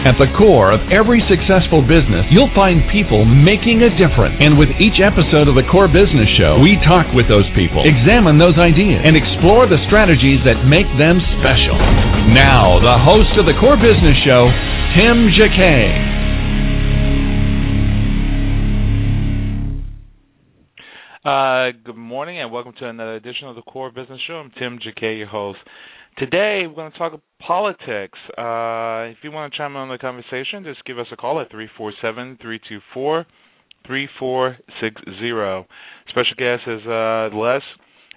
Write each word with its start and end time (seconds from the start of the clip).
At 0.00 0.16
the 0.16 0.32
core 0.32 0.72
of 0.72 0.80
every 0.88 1.20
successful 1.28 1.84
business, 1.84 2.24
you'll 2.32 2.48
find 2.56 2.80
people 2.88 3.28
making 3.28 3.84
a 3.84 3.92
difference. 4.00 4.32
And 4.40 4.56
with 4.56 4.72
each 4.80 4.96
episode 4.96 5.44
of 5.44 5.60
the 5.60 5.66
Core 5.68 5.92
Business 5.92 6.24
Show, 6.40 6.56
we 6.56 6.80
talk 6.88 7.12
with 7.12 7.28
those 7.28 7.44
people, 7.52 7.84
examine 7.84 8.40
those 8.40 8.56
ideas, 8.56 9.04
and 9.04 9.12
explore 9.12 9.68
the 9.68 9.76
strategies 9.92 10.40
that 10.48 10.64
make 10.64 10.88
them 10.96 11.20
special. 11.44 11.76
Now, 12.32 12.80
the 12.80 12.96
host 12.96 13.28
of 13.36 13.44
the 13.44 13.52
Core 13.60 13.76
Business 13.76 14.16
Show, 14.24 14.48
Tim 14.96 15.28
Jacquet. 15.36 15.92
Uh, 21.20 21.76
good 21.84 22.00
morning 22.00 22.40
and 22.40 22.50
welcome 22.50 22.72
to 22.80 22.88
another 22.88 23.16
edition 23.20 23.48
of 23.48 23.54
the 23.54 23.68
Core 23.68 23.92
Business 23.92 24.18
Show. 24.26 24.40
I'm 24.40 24.50
Tim 24.58 24.78
Jacquet, 24.80 25.18
your 25.18 25.28
host. 25.28 25.58
Today 26.18 26.64
we're 26.66 26.74
going 26.74 26.92
to 26.92 26.98
talk 26.98 27.20
politics. 27.46 28.18
Uh, 28.36 29.10
if 29.10 29.18
you 29.22 29.30
want 29.32 29.52
to 29.52 29.58
chime 29.58 29.72
in 29.72 29.78
on 29.78 29.88
the 29.88 29.98
conversation, 29.98 30.64
just 30.64 30.84
give 30.84 30.98
us 30.98 31.06
a 31.12 31.16
call 31.16 31.40
at 31.40 31.50
347-324-3460. 31.50 33.24
Special 36.08 36.34
guest 36.36 36.62
is 36.66 36.86
uh, 36.86 37.30
Les 37.34 37.62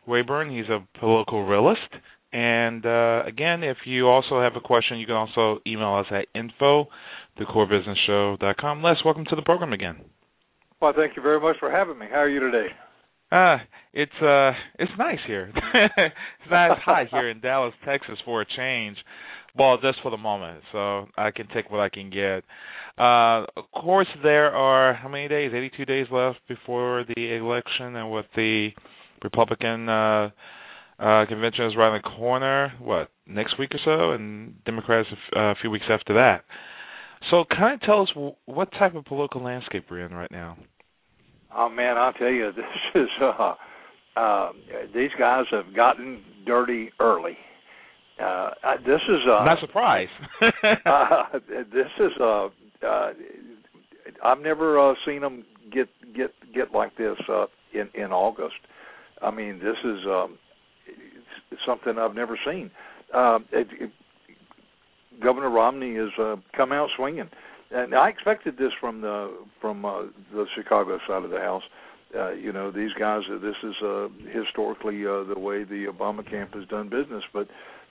Rayburn. 0.08 0.50
He's 0.55 0.69
a 0.69 0.85
political 1.00 1.45
realist. 1.45 1.80
And 2.33 2.85
uh, 2.85 3.23
again, 3.25 3.63
if 3.63 3.77
you 3.85 4.07
also 4.07 4.41
have 4.41 4.55
a 4.55 4.59
question, 4.59 4.97
you 4.97 5.05
can 5.05 5.16
also 5.16 5.59
email 5.67 5.95
us 5.95 6.07
at 6.11 6.28
info 6.38 6.88
thecorebusinessshow.com. 7.39 8.83
Les, 8.83 8.97
welcome 9.05 9.25
to 9.30 9.35
the 9.35 9.41
program 9.41 9.73
again. 9.73 9.97
Well, 10.81 10.94
thank 10.95 11.16
you 11.16 11.22
very 11.22 11.39
much 11.39 11.57
for 11.59 11.72
having 11.72 11.97
me. 11.97 12.07
How 12.09 12.19
are 12.19 12.30
you 12.30 12.39
today? 12.39 12.67
Uh, 13.33 13.57
it's 13.93 14.21
uh, 14.21 14.51
it's 14.77 14.91
nice 14.99 15.17
here. 15.25 15.51
it's 15.73 16.15
as 16.51 16.77
hot 16.85 17.07
here 17.09 17.29
in 17.29 17.39
Dallas, 17.39 17.73
Texas, 17.83 18.19
for 18.25 18.41
a 18.41 18.45
change. 18.55 18.97
Well, 19.57 19.77
just 19.81 19.99
for 20.03 20.11
the 20.11 20.17
moment, 20.17 20.61
so 20.71 21.07
I 21.17 21.31
can 21.31 21.47
take 21.47 21.71
what 21.71 21.79
I 21.79 21.89
can 21.89 22.11
get. 22.11 22.43
Uh, 22.97 23.45
of 23.57 23.65
course, 23.71 24.07
there 24.21 24.51
are 24.51 24.93
how 24.93 25.09
many 25.09 25.27
days? 25.27 25.51
82 25.53 25.85
days 25.85 26.07
left 26.11 26.39
before 26.47 27.05
the 27.15 27.35
election, 27.35 27.95
and 27.95 28.11
with 28.11 28.25
the 28.35 28.69
Republican 29.23 29.89
uh, 29.89 30.29
uh, 30.99 31.25
convention 31.25 31.65
is 31.65 31.75
right 31.75 31.87
around 31.87 32.01
the 32.03 32.09
corner. 32.17 32.73
What 32.79 33.09
next 33.25 33.57
week 33.57 33.71
or 33.73 33.79
so, 33.83 34.11
and 34.11 34.63
Democrats 34.65 35.07
a, 35.09 35.13
f- 35.13 35.37
uh, 35.37 35.51
a 35.51 35.55
few 35.59 35.71
weeks 35.71 35.85
after 35.89 36.13
that. 36.15 36.45
So, 37.31 37.45
kind 37.49 37.73
of 37.73 37.81
tell 37.81 38.01
us 38.01 38.09
what 38.45 38.71
type 38.73 38.93
of 38.95 39.05
political 39.05 39.41
landscape 39.43 39.85
we're 39.89 40.05
in 40.05 40.13
right 40.13 40.31
now. 40.31 40.57
Oh 41.55 41.69
man, 41.69 41.97
I'll 41.97 42.13
tell 42.13 42.29
you, 42.29 42.51
this 42.55 42.65
is 42.95 43.09
uh, 43.22 43.55
uh, 44.16 44.51
these 44.94 45.11
guys 45.17 45.45
have 45.51 45.75
gotten 45.75 46.22
dirty 46.45 46.91
early. 47.00 47.38
Uh, 48.22 48.51
this 48.85 49.01
is 49.09 49.22
uh, 49.25 49.44
not 49.44 49.59
surprised. 49.59 50.11
uh, 50.85 51.23
this 51.50 51.88
is 52.00 52.11
uh, 52.19 52.45
uh, 52.85 53.09
I've 54.23 54.39
never 54.39 54.91
uh, 54.91 54.94
seen 55.05 55.22
them 55.22 55.45
get 55.73 55.88
get 56.16 56.31
get 56.53 56.72
like 56.73 56.95
this 56.97 57.17
uh, 57.29 57.45
in 57.73 57.89
in 57.95 58.11
August. 58.11 58.55
I 59.22 59.31
mean, 59.31 59.59
this 59.59 59.78
is 59.83 60.05
um, 60.07 60.38
something 61.66 61.97
I've 61.97 62.16
never 62.16 62.38
seen. 62.45 62.69
Uh, 63.13 63.39
it, 63.51 63.67
it, 63.79 63.91
Governor 65.22 65.49
Romney 65.49 65.95
has 65.95 66.09
uh, 66.19 66.35
come 66.55 66.72
out 66.72 66.89
swinging 66.97 67.29
and 67.73 67.95
I 67.95 68.09
expected 68.09 68.57
this 68.57 68.72
from 68.79 69.01
the 69.01 69.38
from 69.61 69.85
uh, 69.85 70.03
the 70.31 70.45
Chicago 70.56 71.00
side 71.07 71.23
of 71.23 71.31
the 71.31 71.39
house. 71.39 71.63
Uh, 72.16 72.31
you 72.31 72.51
know, 72.51 72.72
these 72.72 72.91
guys. 73.00 73.22
Uh, 73.31 73.39
this 73.39 73.56
is 73.63 73.75
uh, 73.84 74.07
historically 74.31 75.06
uh, 75.06 75.23
the 75.23 75.39
way 75.39 75.63
the 75.63 75.85
Obama 75.91 76.28
camp 76.29 76.53
has 76.53 76.67
done 76.67 76.89
business, 76.89 77.23
but 77.34 77.47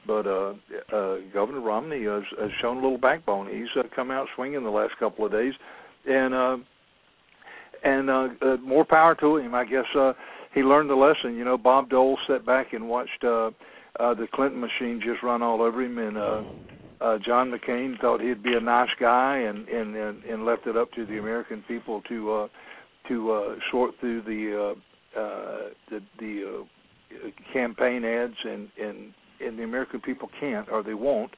but 0.07 0.27
uh, 0.27 0.55
uh, 0.93 1.17
Governor 1.33 1.61
Romney 1.61 2.05
has, 2.05 2.23
has 2.41 2.51
shown 2.61 2.79
a 2.79 2.81
little 2.81 2.99
backbone. 2.99 3.49
He's 3.49 3.69
uh, 3.77 3.89
come 3.95 4.11
out 4.11 4.27
swinging 4.35 4.63
the 4.65 4.71
last 4.71 4.95
couple 4.99 5.25
of 5.25 5.33
days, 5.33 5.55
and 6.07 6.35
uh, 6.35 6.57
and 7.85 8.11
uh, 8.11 8.29
uh, 8.41 8.57
more 8.59 8.85
power 8.85 9.15
to 9.17 9.37
him. 9.37 9.55
I 9.55 9.65
guess 9.65 9.85
uh, 9.99 10.13
he 10.55 10.63
learned 10.63 10.91
the 10.91 10.95
lesson. 10.95 11.37
You 11.37 11.45
know, 11.45 11.59
Bob 11.59 11.91
Dole 11.91 12.19
sat 12.29 12.45
back 12.45 12.73
and 12.73 12.89
watched 12.89 13.25
uh, 13.25 13.51
uh, 14.01 14.15
the 14.15 14.27
Clinton 14.33 14.61
machine 14.61 15.01
just 15.05 15.23
run 15.23 15.43
all 15.43 15.63
over 15.63 15.83
him, 15.83 15.99
and 15.99 16.17
uh, 16.17 16.43
uh, 17.03 17.19
John 17.25 17.51
McCain 17.51 18.01
thought 18.01 18.21
he'd 18.21 18.43
be 18.43 18.55
a 18.55 18.61
nice 18.61 18.91
guy 19.01 19.39
and 19.39 19.69
and 19.69 19.97
and, 19.97 20.25
and 20.25 20.45
left 20.45 20.67
it 20.67 20.77
up 20.77 20.93
to 20.93 21.05
the 21.05 21.19
American 21.19 21.65
people 21.67 22.03
to 22.09 22.33
uh, 22.33 22.49
to 23.09 23.33
uh, 23.33 23.55
sort 23.71 23.95
through 24.01 24.23
the 24.23 24.75
uh, 25.17 25.21
uh, 25.21 25.71
the, 25.91 26.01
the 26.19 26.65
uh, 26.65 27.53
campaign 27.53 28.05
ads 28.05 28.37
and 28.45 28.69
and 28.81 29.13
and 29.45 29.59
the 29.59 29.65
American 29.65 30.01
people 30.01 30.29
can't 30.39 30.69
or 30.71 30.83
they 30.83 30.95
won't. 30.95 31.33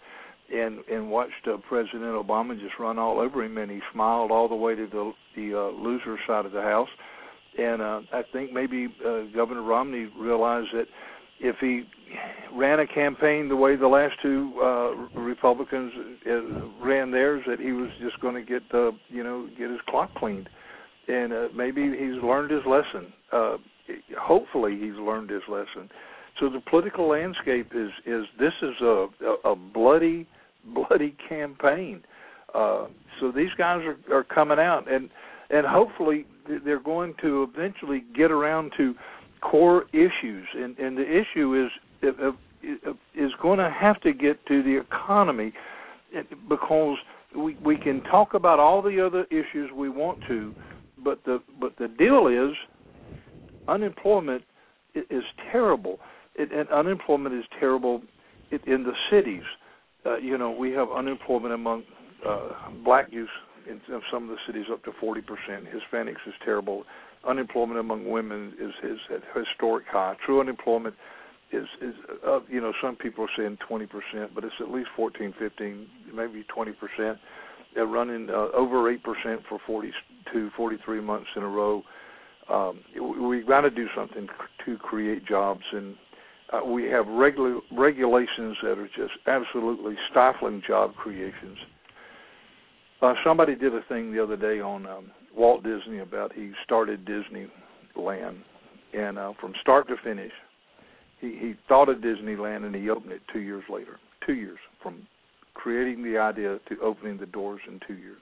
And 0.54 0.80
and 0.92 1.10
watched 1.10 1.48
uh, 1.48 1.56
President 1.68 2.02
Obama 2.02 2.58
just 2.60 2.78
run 2.78 2.98
all 2.98 3.18
over 3.18 3.42
him 3.42 3.56
and 3.56 3.70
he 3.70 3.80
smiled 3.92 4.30
all 4.30 4.48
the 4.48 4.54
way 4.54 4.74
to 4.74 4.86
the 4.86 5.12
the 5.34 5.58
uh, 5.58 5.82
loser 5.82 6.18
side 6.26 6.44
of 6.44 6.52
the 6.52 6.60
house. 6.60 6.90
And 7.56 7.80
uh, 7.80 8.00
I 8.12 8.22
think 8.32 8.52
maybe 8.52 8.88
uh, 9.06 9.22
Governor 9.34 9.62
Romney 9.62 10.10
realized 10.18 10.68
that 10.74 10.86
if 11.44 11.56
he 11.60 11.82
ran 12.54 12.80
a 12.80 12.86
campaign 12.86 13.48
the 13.48 13.56
way 13.56 13.76
the 13.76 13.86
last 13.86 14.14
two 14.22 14.52
uh, 14.62 15.20
Republicans 15.20 15.92
uh, 16.26 16.84
ran 16.84 17.10
theirs, 17.10 17.42
that 17.46 17.60
he 17.60 17.72
was 17.72 17.90
just 18.00 18.18
going 18.20 18.34
to 18.34 18.42
get 18.42 18.62
the 18.72 18.92
you 19.08 19.22
know 19.22 19.48
get 19.58 19.70
his 19.70 19.80
clock 19.88 20.12
cleaned, 20.14 20.48
and 21.06 21.32
uh, 21.32 21.48
maybe 21.54 21.82
he's 21.82 22.22
learned 22.22 22.50
his 22.50 22.62
lesson. 22.66 23.12
Uh, 23.32 23.56
hopefully, 24.18 24.78
he's 24.80 24.94
learned 24.94 25.30
his 25.30 25.42
lesson. 25.48 25.90
So 26.40 26.48
the 26.48 26.60
political 26.68 27.08
landscape 27.08 27.72
is 27.74 27.90
is 28.06 28.24
this 28.38 28.54
is 28.62 28.80
a 28.80 29.06
a, 29.44 29.52
a 29.52 29.56
bloody 29.56 30.26
bloody 30.64 31.14
campaign. 31.28 32.02
Uh, 32.54 32.86
so 33.20 33.30
these 33.30 33.50
guys 33.58 33.82
are 33.84 33.98
are 34.14 34.24
coming 34.24 34.58
out 34.58 34.90
and 34.90 35.10
and 35.50 35.66
hopefully 35.66 36.26
they're 36.64 36.80
going 36.80 37.14
to 37.22 37.46
eventually 37.48 38.04
get 38.14 38.30
around 38.30 38.72
to 38.76 38.94
core 39.50 39.84
issues, 39.92 40.46
and, 40.54 40.78
and 40.78 40.96
the 40.96 41.04
issue 41.04 41.54
is 41.54 41.70
is 43.14 43.30
going 43.42 43.58
to 43.58 43.70
have 43.70 44.00
to 44.00 44.12
get 44.12 44.44
to 44.46 44.62
the 44.62 44.80
economy 44.80 45.52
because 46.48 46.96
we 47.36 47.56
we 47.64 47.76
can 47.76 48.02
talk 48.04 48.34
about 48.34 48.58
all 48.58 48.82
the 48.82 49.04
other 49.04 49.24
issues 49.24 49.70
we 49.74 49.88
want 49.88 50.18
to, 50.28 50.54
but 51.02 51.22
the 51.24 51.40
but 51.60 51.76
the 51.78 51.88
deal 51.88 52.26
is 52.28 52.56
unemployment 53.68 54.42
is 54.94 55.24
terrible, 55.50 55.98
and 56.38 56.68
unemployment 56.70 57.34
is 57.34 57.44
terrible 57.58 58.02
in 58.50 58.84
the 58.84 58.92
cities. 59.10 59.42
Uh, 60.06 60.16
you 60.18 60.36
know, 60.38 60.50
we 60.50 60.70
have 60.70 60.88
unemployment 60.90 61.52
among 61.54 61.82
uh, 62.26 62.48
black 62.84 63.06
youth 63.10 63.28
in 63.68 63.80
some 64.12 64.24
of 64.24 64.28
the 64.28 64.36
cities 64.46 64.66
up 64.70 64.84
to 64.84 64.90
40%. 65.02 65.22
Hispanics 65.48 66.26
is 66.26 66.34
terrible 66.44 66.84
unemployment 67.26 67.80
among 67.80 68.08
women 68.08 68.54
is 68.60 68.72
is 68.82 68.98
at 69.10 69.22
historic 69.34 69.86
high. 69.90 70.16
True 70.24 70.40
unemployment 70.40 70.94
is 71.52 71.66
is 71.80 71.94
uh, 72.26 72.40
you 72.48 72.60
know 72.60 72.72
some 72.82 72.96
people 72.96 73.24
are 73.24 73.30
saying 73.36 73.58
20 73.66 73.86
percent, 73.86 74.34
but 74.34 74.44
it's 74.44 74.54
at 74.60 74.70
least 74.70 74.88
14, 74.96 75.34
15, 75.38 75.86
maybe 76.14 76.44
20 76.54 76.72
percent. 76.72 77.18
Running 77.76 78.28
uh, 78.30 78.56
over 78.56 78.88
eight 78.90 79.02
percent 79.02 79.40
for 79.48 79.58
42, 79.66 80.50
43 80.56 81.00
months 81.00 81.26
in 81.36 81.42
a 81.42 81.48
row. 81.48 81.82
Um, 82.48 82.80
we've 83.28 83.46
got 83.46 83.62
to 83.62 83.70
do 83.70 83.86
something 83.96 84.28
to 84.64 84.76
create 84.78 85.26
jobs, 85.26 85.62
and 85.72 85.96
uh, 86.52 86.64
we 86.64 86.84
have 86.84 87.06
regula- 87.08 87.60
regulations 87.72 88.56
that 88.62 88.78
are 88.78 88.88
just 88.96 89.14
absolutely 89.26 89.94
stifling 90.10 90.62
job 90.66 90.94
creations. 90.94 91.58
Uh, 93.02 93.14
somebody 93.24 93.54
did 93.54 93.74
a 93.74 93.80
thing 93.88 94.12
the 94.12 94.22
other 94.22 94.36
day 94.36 94.60
on 94.60 94.86
um, 94.86 95.10
Walt 95.36 95.62
Disney 95.64 95.98
about 95.98 96.32
he 96.32 96.52
started 96.64 97.06
Disneyland, 97.06 98.38
and 98.92 99.18
uh, 99.18 99.32
from 99.40 99.52
start 99.60 99.88
to 99.88 99.96
finish, 100.02 100.32
he 101.20 101.36
he 101.40 101.54
thought 101.68 101.88
of 101.88 101.98
Disneyland 101.98 102.64
and 102.64 102.74
he 102.74 102.90
opened 102.90 103.12
it 103.12 103.22
two 103.32 103.40
years 103.40 103.64
later. 103.68 103.98
Two 104.26 104.34
years 104.34 104.58
from 104.82 105.06
creating 105.54 106.02
the 106.02 106.18
idea 106.18 106.58
to 106.68 106.80
opening 106.80 107.18
the 107.18 107.26
doors 107.26 107.60
in 107.68 107.80
two 107.86 107.94
years. 107.94 108.18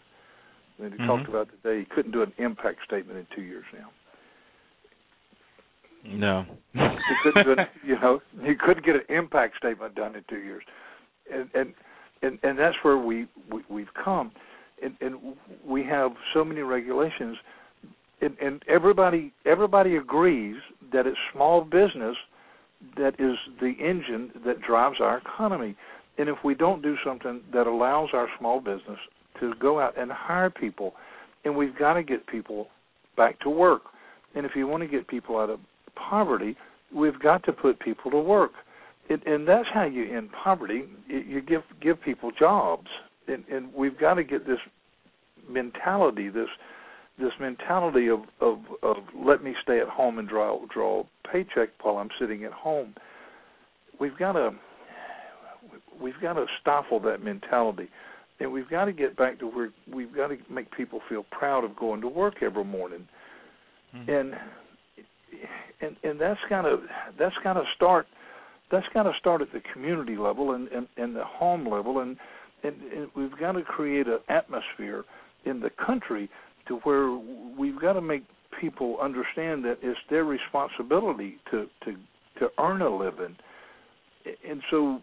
And 0.78 0.92
he 0.92 0.98
Mhm. 0.98 1.06
talked 1.06 1.28
about 1.28 1.48
today 1.50 1.80
he 1.80 1.84
couldn't 1.84 2.12
do 2.12 2.22
an 2.22 2.32
impact 2.38 2.84
statement 2.84 3.18
in 3.18 3.26
two 3.34 3.42
years 3.42 3.64
now. 3.72 3.90
No. 6.04 6.46
He 6.72 7.14
couldn't 7.22 7.44
do 7.44 7.52
an, 7.52 7.66
you 7.84 7.98
know 8.00 8.20
he 8.42 8.54
couldn't 8.54 8.84
get 8.84 8.96
an 8.96 9.04
impact 9.08 9.56
statement 9.58 9.94
done 9.94 10.16
in 10.16 10.24
two 10.28 10.38
years, 10.38 10.64
and 11.30 11.48
and 11.54 11.74
and, 12.22 12.38
and 12.42 12.58
that's 12.58 12.76
where 12.82 12.98
we, 12.98 13.26
we 13.50 13.62
we've 13.68 13.92
come, 13.94 14.32
and 14.82 14.94
and 15.00 15.34
we 15.66 15.84
have 15.84 16.12
so 16.34 16.44
many 16.44 16.60
regulations, 16.62 17.36
and, 18.20 18.36
and 18.38 18.62
everybody 18.68 19.32
everybody 19.46 19.96
agrees 19.96 20.56
that 20.92 21.06
it's 21.06 21.18
small 21.32 21.62
business 21.62 22.16
that 22.96 23.14
is 23.18 23.36
the 23.60 23.72
engine 23.78 24.30
that 24.44 24.60
drives 24.60 24.96
our 25.00 25.18
economy. 25.18 25.76
And 26.18 26.28
if 26.28 26.36
we 26.44 26.54
don't 26.54 26.82
do 26.82 26.96
something 27.04 27.40
that 27.52 27.66
allows 27.66 28.10
our 28.12 28.28
small 28.38 28.60
business 28.60 28.98
to 29.40 29.54
go 29.60 29.80
out 29.80 29.98
and 29.98 30.10
hire 30.10 30.50
people, 30.50 30.94
and 31.44 31.56
we've 31.56 31.76
got 31.78 31.94
to 31.94 32.02
get 32.02 32.26
people 32.26 32.68
back 33.16 33.40
to 33.40 33.50
work. 33.50 33.82
And 34.34 34.44
if 34.46 34.52
you 34.54 34.66
want 34.66 34.82
to 34.82 34.88
get 34.88 35.08
people 35.08 35.38
out 35.38 35.50
of 35.50 35.60
poverty, 35.94 36.56
we've 36.94 37.18
got 37.20 37.44
to 37.44 37.52
put 37.52 37.80
people 37.80 38.10
to 38.10 38.18
work. 38.18 38.52
And, 39.08 39.22
and 39.26 39.48
that's 39.48 39.68
how 39.72 39.84
you 39.84 40.16
end 40.16 40.30
poverty. 40.44 40.84
You 41.08 41.40
give 41.40 41.62
give 41.80 42.00
people 42.02 42.30
jobs, 42.38 42.86
and, 43.32 43.44
and 43.48 43.72
we've 43.74 43.98
got 43.98 44.14
to 44.14 44.24
get 44.24 44.46
this 44.46 44.58
mentality, 45.48 46.28
this 46.28 46.48
this 47.18 47.32
mentality 47.40 48.08
of, 48.08 48.20
of 48.40 48.58
of 48.82 48.96
let 49.14 49.42
me 49.42 49.54
stay 49.62 49.80
at 49.80 49.88
home 49.88 50.18
and 50.18 50.28
draw 50.28 50.60
draw 50.72 51.00
a 51.00 51.28
paycheck 51.28 51.70
while 51.82 51.98
I'm 51.98 52.10
sitting 52.18 52.44
at 52.44 52.52
home. 52.52 52.94
We've 54.00 54.16
got 54.18 54.32
to 54.32 54.52
we've 56.00 56.20
got 56.20 56.34
to 56.34 56.46
stifle 56.60 57.00
that 57.00 57.22
mentality, 57.22 57.88
and 58.40 58.50
we've 58.52 58.68
got 58.68 58.86
to 58.86 58.92
get 58.92 59.16
back 59.16 59.38
to 59.40 59.46
where 59.46 59.70
we've 59.92 60.14
got 60.14 60.28
to 60.28 60.36
make 60.50 60.70
people 60.74 61.00
feel 61.08 61.24
proud 61.30 61.64
of 61.64 61.76
going 61.76 62.00
to 62.00 62.08
work 62.08 62.42
every 62.42 62.64
morning, 62.64 63.06
Mhm. 63.94 64.08
and 64.08 64.34
and 65.80 65.96
and 66.02 66.20
that's 66.20 66.40
got 66.48 66.62
to 66.62 66.80
that's 67.18 67.36
got 67.44 67.54
to 67.54 67.64
start 67.76 68.06
that's 68.70 68.86
got 68.94 69.02
to 69.02 69.12
start 69.20 69.42
at 69.42 69.52
the 69.52 69.60
community 69.72 70.16
level 70.16 70.52
and 70.52 70.68
and, 70.68 70.88
and 70.96 71.14
the 71.14 71.24
home 71.24 71.68
level, 71.68 72.00
and, 72.00 72.16
and 72.62 72.74
and 72.94 73.08
we've 73.16 73.38
got 73.38 73.52
to 73.52 73.62
create 73.62 74.06
an 74.06 74.18
atmosphere 74.28 75.04
in 75.44 75.60
the 75.60 75.70
country 75.84 76.28
to 76.68 76.76
where 76.84 77.10
we've 77.58 77.80
got 77.80 77.94
to 77.94 78.00
make 78.00 78.24
people 78.60 78.98
understand 79.02 79.64
that 79.64 79.78
it's 79.82 79.98
their 80.10 80.24
responsibility 80.24 81.38
to 81.50 81.66
to 81.84 81.96
to 82.38 82.48
earn 82.58 82.82
a 82.82 82.96
living, 82.96 83.36
and 84.48 84.62
so 84.70 85.00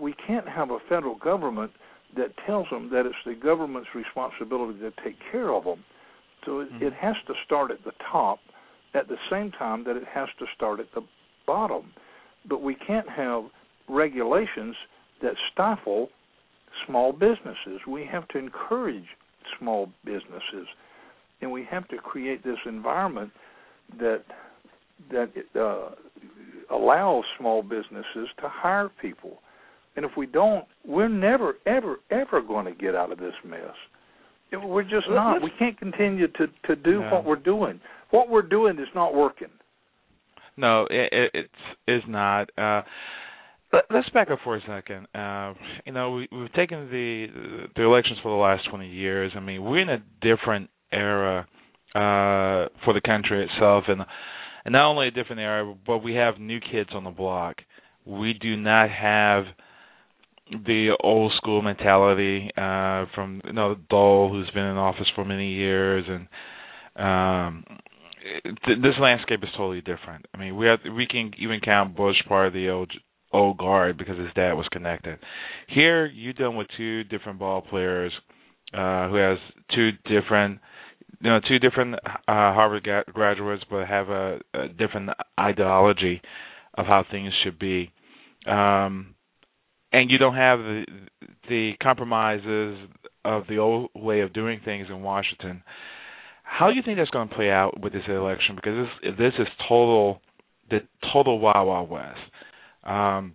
we 0.00 0.14
can't 0.26 0.48
have 0.48 0.70
a 0.70 0.78
federal 0.88 1.16
government 1.16 1.72
that 2.16 2.32
tells 2.46 2.66
them 2.70 2.88
that 2.90 3.04
it's 3.04 3.16
the 3.26 3.34
government's 3.34 3.90
responsibility 3.94 4.78
to 4.78 4.90
take 5.04 5.16
care 5.30 5.52
of 5.52 5.64
them. 5.64 5.84
So 6.44 6.60
it, 6.60 6.72
Mhm. 6.72 6.82
it 6.82 6.92
has 6.94 7.16
to 7.26 7.34
start 7.44 7.70
at 7.70 7.84
the 7.84 7.92
top, 8.10 8.38
at 8.94 9.08
the 9.08 9.18
same 9.28 9.50
time 9.52 9.84
that 9.84 9.96
it 9.96 10.06
has 10.06 10.28
to 10.38 10.46
start 10.54 10.80
at 10.80 10.90
the 10.92 11.02
bottom. 11.46 11.92
But 12.46 12.62
we 12.62 12.74
can't 12.74 13.08
have 13.08 13.44
regulations 13.88 14.76
that 15.20 15.36
stifle 15.52 16.10
small 16.86 17.12
businesses. 17.12 17.80
We 17.86 18.06
have 18.10 18.26
to 18.28 18.38
encourage 18.38 19.06
small 19.58 19.90
businesses, 20.04 20.66
and 21.40 21.50
we 21.50 21.64
have 21.70 21.86
to 21.88 21.96
create 21.96 22.44
this 22.44 22.58
environment 22.66 23.30
that 23.98 24.22
that 25.10 25.30
uh, 25.54 26.74
allows 26.74 27.24
small 27.38 27.62
businesses 27.62 28.28
to 28.40 28.48
hire 28.48 28.90
people. 29.00 29.38
And 29.96 30.04
if 30.04 30.12
we 30.16 30.26
don't, 30.26 30.64
we're 30.86 31.08
never, 31.08 31.54
ever, 31.66 31.96
ever 32.10 32.40
going 32.40 32.66
to 32.66 32.72
get 32.72 32.94
out 32.94 33.10
of 33.12 33.18
this 33.18 33.34
mess. 33.44 33.60
We're 34.52 34.82
just 34.82 35.06
not. 35.08 35.42
We 35.42 35.50
can't 35.58 35.78
continue 35.78 36.26
to 36.28 36.46
to 36.64 36.76
do 36.76 37.00
No. 37.00 37.10
what 37.10 37.24
we're 37.24 37.36
doing. 37.36 37.80
What 38.10 38.30
we're 38.30 38.42
doing 38.42 38.78
is 38.78 38.88
not 38.94 39.14
working. 39.14 39.48
No, 40.56 40.86
it, 40.90 41.12
it 41.12 41.30
it's 41.34 41.48
is 41.86 42.02
not. 42.08 42.48
Uh, 42.56 42.82
let, 43.72 43.84
let's 43.90 44.08
back 44.10 44.30
up 44.30 44.38
for 44.44 44.56
a 44.56 44.60
second. 44.66 45.06
Uh, 45.14 45.54
you 45.84 45.92
know, 45.92 46.12
we, 46.12 46.28
we've 46.32 46.52
taken 46.52 46.90
the 46.90 47.26
the 47.76 47.82
elections 47.82 48.18
for 48.22 48.30
the 48.30 48.40
last 48.42 48.68
twenty 48.70 48.88
years. 48.88 49.32
I 49.36 49.40
mean, 49.40 49.62
we're 49.62 49.80
in 49.80 49.88
a 49.88 50.02
different 50.20 50.70
era 50.92 51.46
uh, 51.94 52.68
for 52.84 52.94
the 52.94 53.00
country 53.04 53.44
itself, 53.44 53.84
and 53.88 54.02
and 54.64 54.72
not 54.72 54.90
only 54.90 55.08
a 55.08 55.10
different 55.10 55.40
era, 55.40 55.74
but 55.86 55.98
we 55.98 56.14
have 56.14 56.38
new 56.38 56.60
kids 56.60 56.90
on 56.92 57.04
the 57.04 57.10
block. 57.10 57.56
We 58.04 58.32
do 58.32 58.56
not 58.56 58.90
have 58.90 59.44
the 60.50 60.96
old 61.00 61.30
school 61.36 61.60
mentality 61.60 62.50
uh 62.56 63.04
from 63.14 63.42
you 63.44 63.52
know 63.52 63.76
Dole 63.90 64.30
who's 64.30 64.50
been 64.52 64.64
in 64.64 64.78
office 64.78 65.06
for 65.14 65.22
many 65.22 65.52
years 65.52 66.06
and 66.08 66.26
um 66.96 67.64
th- 68.44 68.78
this 68.82 68.94
landscape 69.00 69.40
is 69.42 69.48
totally 69.56 69.80
different. 69.80 70.26
I 70.34 70.38
mean, 70.38 70.56
we 70.56 70.66
have 70.66 70.80
we 70.96 71.06
can 71.06 71.32
even 71.38 71.60
count 71.60 71.96
Bush 71.96 72.16
part 72.26 72.48
of 72.48 72.52
the 72.52 72.68
old 72.68 72.92
old 73.32 73.58
guard 73.58 73.98
because 73.98 74.18
his 74.18 74.32
dad 74.34 74.54
was 74.54 74.66
connected. 74.70 75.18
Here, 75.68 76.06
you're 76.06 76.32
dealing 76.32 76.56
with 76.56 76.68
two 76.76 77.04
different 77.04 77.38
ball 77.38 77.60
players 77.60 78.12
uh, 78.72 79.08
who 79.08 79.16
has 79.16 79.38
two 79.74 79.90
different, 80.04 80.60
you 81.20 81.30
know, 81.30 81.40
two 81.46 81.58
different 81.58 81.94
uh, 81.94 82.18
Harvard 82.26 82.84
ga- 82.84 83.12
graduates, 83.12 83.64
but 83.70 83.86
have 83.86 84.08
a, 84.08 84.38
a 84.54 84.68
different 84.68 85.10
ideology 85.38 86.20
of 86.74 86.86
how 86.86 87.04
things 87.10 87.32
should 87.44 87.58
be. 87.58 87.92
Um, 88.46 89.14
and 89.92 90.10
you 90.10 90.18
don't 90.18 90.36
have 90.36 90.58
the 90.58 90.84
the 91.48 91.72
compromises 91.82 92.78
of 93.24 93.44
the 93.48 93.56
old 93.56 93.90
way 93.94 94.20
of 94.20 94.32
doing 94.32 94.60
things 94.64 94.86
in 94.90 95.02
Washington. 95.02 95.62
How 96.42 96.70
do 96.70 96.76
you 96.76 96.82
think 96.82 96.98
that's 96.98 97.10
going 97.10 97.28
to 97.28 97.34
play 97.34 97.50
out 97.50 97.80
with 97.80 97.92
this 97.92 98.02
election? 98.08 98.54
Because 98.56 98.86
this 99.02 99.14
this 99.18 99.32
is 99.38 99.46
total 99.68 100.20
the 100.70 100.80
total 101.12 101.38
wild 101.38 101.68
wild 101.68 101.90
west. 101.90 102.18
Um, 102.88 103.34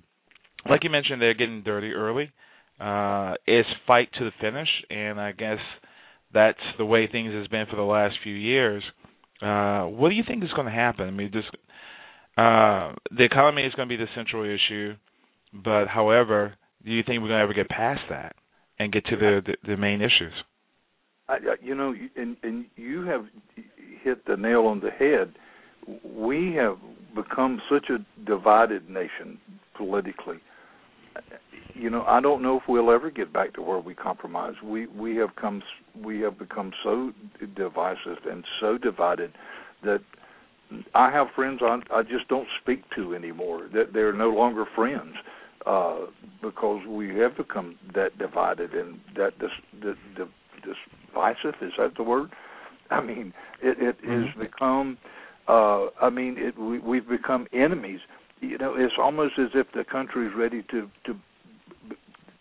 like 0.69 0.83
you 0.83 0.89
mentioned, 0.89 1.21
they're 1.21 1.33
getting 1.33 1.63
dirty 1.63 1.91
early. 1.91 2.31
Uh, 2.79 3.35
it's 3.45 3.69
fight 3.85 4.09
to 4.17 4.25
the 4.25 4.31
finish, 4.41 4.69
and 4.89 5.19
I 5.19 5.31
guess 5.31 5.59
that's 6.33 6.57
the 6.77 6.85
way 6.85 7.07
things 7.07 7.33
has 7.33 7.47
been 7.47 7.65
for 7.69 7.75
the 7.75 7.83
last 7.83 8.15
few 8.23 8.33
years. 8.33 8.83
Uh, 9.41 9.83
what 9.83 10.09
do 10.09 10.15
you 10.15 10.23
think 10.27 10.44
is 10.44 10.50
going 10.55 10.67
to 10.67 10.73
happen? 10.73 11.07
I 11.07 11.11
mean, 11.11 11.31
this 11.31 11.44
uh, 12.35 12.94
the 13.15 13.23
economy 13.23 13.63
is 13.63 13.73
going 13.73 13.88
to 13.88 13.95
be 13.95 14.03
the 14.03 14.09
central 14.15 14.44
issue, 14.44 14.95
but 15.53 15.85
however, 15.85 16.55
do 16.83 16.91
you 16.91 17.03
think 17.05 17.21
we're 17.21 17.27
going 17.27 17.39
to 17.39 17.44
ever 17.44 17.53
get 17.53 17.69
past 17.69 18.01
that 18.09 18.35
and 18.79 18.91
get 18.91 19.05
to 19.05 19.15
the 19.15 19.41
the, 19.45 19.75
the 19.75 19.77
main 19.77 20.01
issues? 20.01 20.33
I, 21.29 21.38
you 21.62 21.75
know, 21.75 21.93
and 22.15 22.38
and 22.41 22.65
you 22.75 23.05
have 23.05 23.25
hit 24.03 24.25
the 24.25 24.36
nail 24.36 24.65
on 24.65 24.79
the 24.79 24.89
head. 24.89 25.33
We 26.03 26.53
have 26.55 26.77
become 27.15 27.61
such 27.69 27.89
a 27.89 27.99
divided 28.25 28.89
nation 28.89 29.37
politically. 29.75 30.37
You 31.73 31.89
know, 31.89 32.03
I 32.03 32.21
don't 32.21 32.41
know 32.41 32.57
if 32.57 32.63
we'll 32.67 32.91
ever 32.91 33.09
get 33.11 33.33
back 33.33 33.53
to 33.55 33.61
where 33.61 33.79
we 33.79 33.93
compromise. 33.93 34.53
We 34.63 34.87
we 34.87 35.15
have 35.17 35.35
come 35.35 35.61
we 36.03 36.21
have 36.21 36.37
become 36.39 36.71
so 36.83 37.11
divisive 37.55 38.17
and 38.29 38.43
so 38.59 38.77
divided 38.77 39.33
that 39.83 40.01
I 40.95 41.11
have 41.11 41.27
friends 41.35 41.61
I 41.61 41.79
I 41.93 42.03
just 42.03 42.27
don't 42.29 42.47
speak 42.61 42.83
to 42.95 43.15
anymore. 43.15 43.67
That 43.73 43.93
they're 43.93 44.13
no 44.13 44.29
longer 44.29 44.65
friends 44.75 45.15
uh 45.65 46.05
because 46.41 46.85
we 46.87 47.15
have 47.17 47.37
become 47.37 47.77
that 47.95 48.17
divided 48.17 48.73
and 48.73 48.99
that 49.15 49.33
this 49.39 49.51
the 49.81 49.95
the 50.17 50.27
divisive 51.13 51.55
is 51.61 51.71
that 51.77 51.95
the 51.95 52.03
word 52.03 52.31
i 52.91 52.99
mean 53.01 53.33
it 53.61 53.77
it 53.79 54.01
Mhm. 54.01 54.25
has 54.27 54.35
become 54.37 54.97
uh 55.01 55.23
i 55.47 56.09
mean 56.12 56.35
it 56.38 56.57
we 56.57 56.79
we've 56.79 57.07
become 57.07 57.47
enemies. 57.53 58.00
You 58.41 58.57
know 58.57 58.75
it's 58.75 58.95
almost 59.00 59.33
as 59.39 59.50
if 59.53 59.67
the 59.73 59.83
country 59.83 60.27
is 60.27 60.33
ready 60.35 60.63
to 60.71 60.89
to 61.05 61.13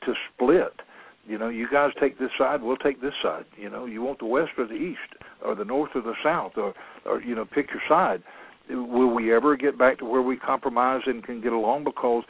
to 0.05 0.15
split. 0.35 0.81
You 1.27 1.39
know 1.39 1.49
you 1.49 1.69
guys 1.71 1.91
take 2.01 2.19
this 2.19 2.31
side 2.39 2.63
we'll 2.63 2.77
take 2.77 3.01
this 3.01 3.15
side. 3.23 3.45
You 3.57 3.71
know 3.71 3.85
you 3.87 4.03
want 4.03 4.19
the 4.19 4.27
west 4.27 4.53
or 4.59 4.67
the 4.67 4.75
east 4.75 4.99
or 5.45 5.55
the 5.55 5.65
north 5.65 5.91
or 5.95 6.03
the 6.03 6.15
south 6.23 6.53
or 6.57 6.75
or 7.05 7.21
you 7.23 7.35
know 7.35 7.45
pick 7.45 7.69
your 7.71 7.83
side. 7.89 8.23
Will 8.71 9.13
we 9.13 9.35
ever 9.35 9.57
get 9.57 9.77
back 9.77 9.99
to 9.99 10.05
where 10.05 10.23
we 10.23 10.37
compromise 10.37 11.03
and 11.07 11.23
can 11.25 11.41
get 11.41 11.53
along? 11.53 11.85
Because 11.85 12.25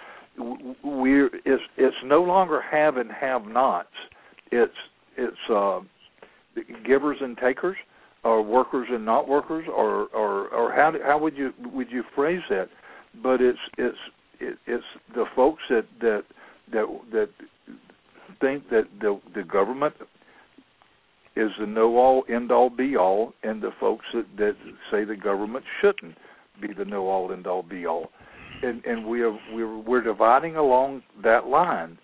we're 0.83 1.27
it's 1.45 1.63
it's 1.77 1.97
no 2.05 2.23
longer 2.23 2.63
have 2.63 2.97
and 2.97 3.11
have 3.13 3.45
nots. 3.47 3.89
It's 4.51 4.73
it's 5.17 5.37
uh 5.51 5.81
givers 6.85 7.19
and 7.21 7.37
takers 7.37 7.77
or 8.25 8.43
workers 8.43 8.89
and 8.91 9.05
not 9.05 9.29
workers 9.29 9.67
or 9.69 10.07
or 10.09 10.49
or 10.49 10.73
how 10.73 10.91
do, 10.91 10.99
how 11.05 11.19
would 11.19 11.37
you 11.37 11.53
would 11.73 11.91
you 11.91 12.03
phrase 12.15 12.43
that? 12.51 12.69
But 13.23 13.41
it's 13.41 13.59
it's 13.79 13.99
it, 14.41 14.59
it's 14.67 14.85
the 15.15 15.25
folks 15.35 15.63
that 15.71 15.87
that 16.01 16.23
that 16.73 16.87
that 17.13 17.29
think 18.41 18.69
that 18.71 18.85
the 19.01 19.21
the 19.35 19.43
government 19.43 19.95
is 21.35 21.51
the 21.59 21.67
know 21.67 21.97
all 21.97 22.25
end 22.29 22.53
all 22.53 22.71
be 22.71 22.97
all 22.97 23.33
and 23.43 23.63
the 23.63 23.71
folks 23.81 24.07
that 24.15 24.27
that 24.37 24.55
say 24.91 25.05
the 25.05 25.17
government 25.17 25.65
shouldn't 25.81 26.17
be 26.61 26.73
the 26.73 26.85
know 26.85 27.09
all 27.09 27.33
end 27.33 27.47
all 27.47 27.63
be 27.63 27.87
all 27.87 28.11
and 28.63 28.85
and 28.85 29.07
we 29.07 29.23
are 29.23 29.37
we're 29.53 29.79
we're 29.79 30.03
dividing 30.03 30.57
along 30.57 31.03
that 31.23 31.47
line. 31.47 31.99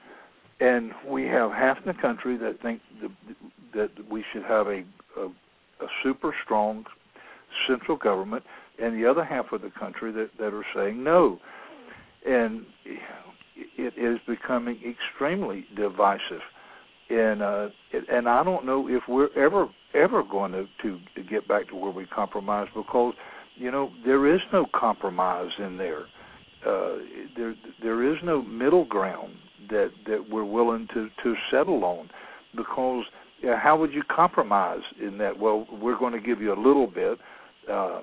And 0.61 0.91
we 1.07 1.25
have 1.27 1.53
half 1.53 1.77
the 1.87 1.95
country 1.95 2.37
that 2.39 2.61
think 2.61 2.81
the, 3.01 3.09
that 3.75 3.91
we 4.11 4.25
should 4.33 4.43
have 4.43 4.67
a, 4.67 4.83
a 5.17 5.29
a 5.81 5.87
super 6.03 6.35
strong 6.45 6.85
central 7.69 7.97
government, 7.97 8.45
and 8.79 9.03
the 9.03 9.09
other 9.09 9.25
half 9.25 9.53
of 9.53 9.63
the 9.63 9.71
country 9.79 10.13
that 10.13 10.31
that 10.39 10.55
are 10.55 10.67
saying 10.75 11.03
no, 11.03 11.39
and 12.27 12.65
it 13.77 13.95
is 13.97 14.19
becoming 14.27 14.79
extremely 14.89 15.67
divisive, 15.77 16.43
and 17.11 17.43
uh, 17.43 17.69
and 18.11 18.29
I 18.29 18.43
don't 18.45 18.67
know 18.67 18.89
if 18.89 19.03
we're 19.09 19.33
ever 19.37 19.69
ever 19.95 20.23
going 20.23 20.53
to 20.53 20.67
to 20.83 21.23
get 21.29 21.49
back 21.49 21.69
to 21.69 21.77
where 21.77 21.93
we 21.93 22.07
compromise 22.07 22.69
because 22.75 23.15
you 23.57 23.71
know 23.71 23.91
there 24.05 24.33
is 24.33 24.41
no 24.53 24.67
compromise 24.75 25.51
in 25.59 25.77
there. 25.77 26.07
Uh, 26.67 26.97
there 27.37 27.55
there 27.83 28.13
is 28.13 28.19
no 28.25 28.43
middle 28.43 28.85
ground 28.85 29.35
that 29.71 29.91
that 30.07 30.25
we're 30.31 30.45
willing 30.45 30.87
to 30.95 31.09
to 31.23 31.35
settle 31.51 31.85
on 31.85 32.09
because 32.57 33.05
yeah, 33.43 33.59
how 33.59 33.77
would 33.79 33.93
you 33.93 34.03
compromise 34.15 34.83
in 35.01 35.19
that? 35.19 35.39
Well, 35.39 35.67
we're 35.81 35.99
going 35.99 36.13
to 36.13 36.21
give 36.21 36.41
you 36.41 36.53
a 36.53 36.61
little 36.61 36.87
bit 36.87 37.19
uh, 37.71 38.03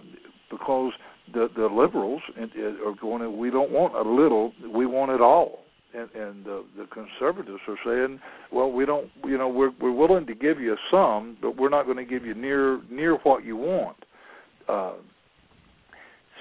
because 0.49 0.93
the 1.33 1.49
the 1.55 1.65
liberals 1.65 2.21
are 2.37 2.95
going 3.01 3.21
to. 3.21 3.29
We 3.29 3.49
don't 3.49 3.71
want 3.71 3.95
a 3.95 4.09
little. 4.09 4.53
We 4.73 4.85
want 4.85 5.11
it 5.11 5.21
all. 5.21 5.59
And, 5.93 6.11
and 6.11 6.43
the, 6.43 6.65
the 6.77 6.87
conservatives 6.87 7.61
are 7.69 7.77
saying, 7.85 8.19
well, 8.51 8.69
we 8.69 8.85
don't. 8.85 9.09
You 9.25 9.37
know, 9.37 9.47
we're 9.47 9.71
we're 9.81 9.93
willing 9.93 10.25
to 10.27 10.35
give 10.35 10.59
you 10.59 10.75
some, 10.91 11.37
but 11.41 11.57
we're 11.57 11.69
not 11.69 11.85
going 11.85 11.97
to 11.97 12.05
give 12.05 12.25
you 12.25 12.33
near 12.33 12.81
near 12.89 13.15
what 13.23 13.43
you 13.43 13.55
want. 13.55 13.97
Uh, 14.67 14.93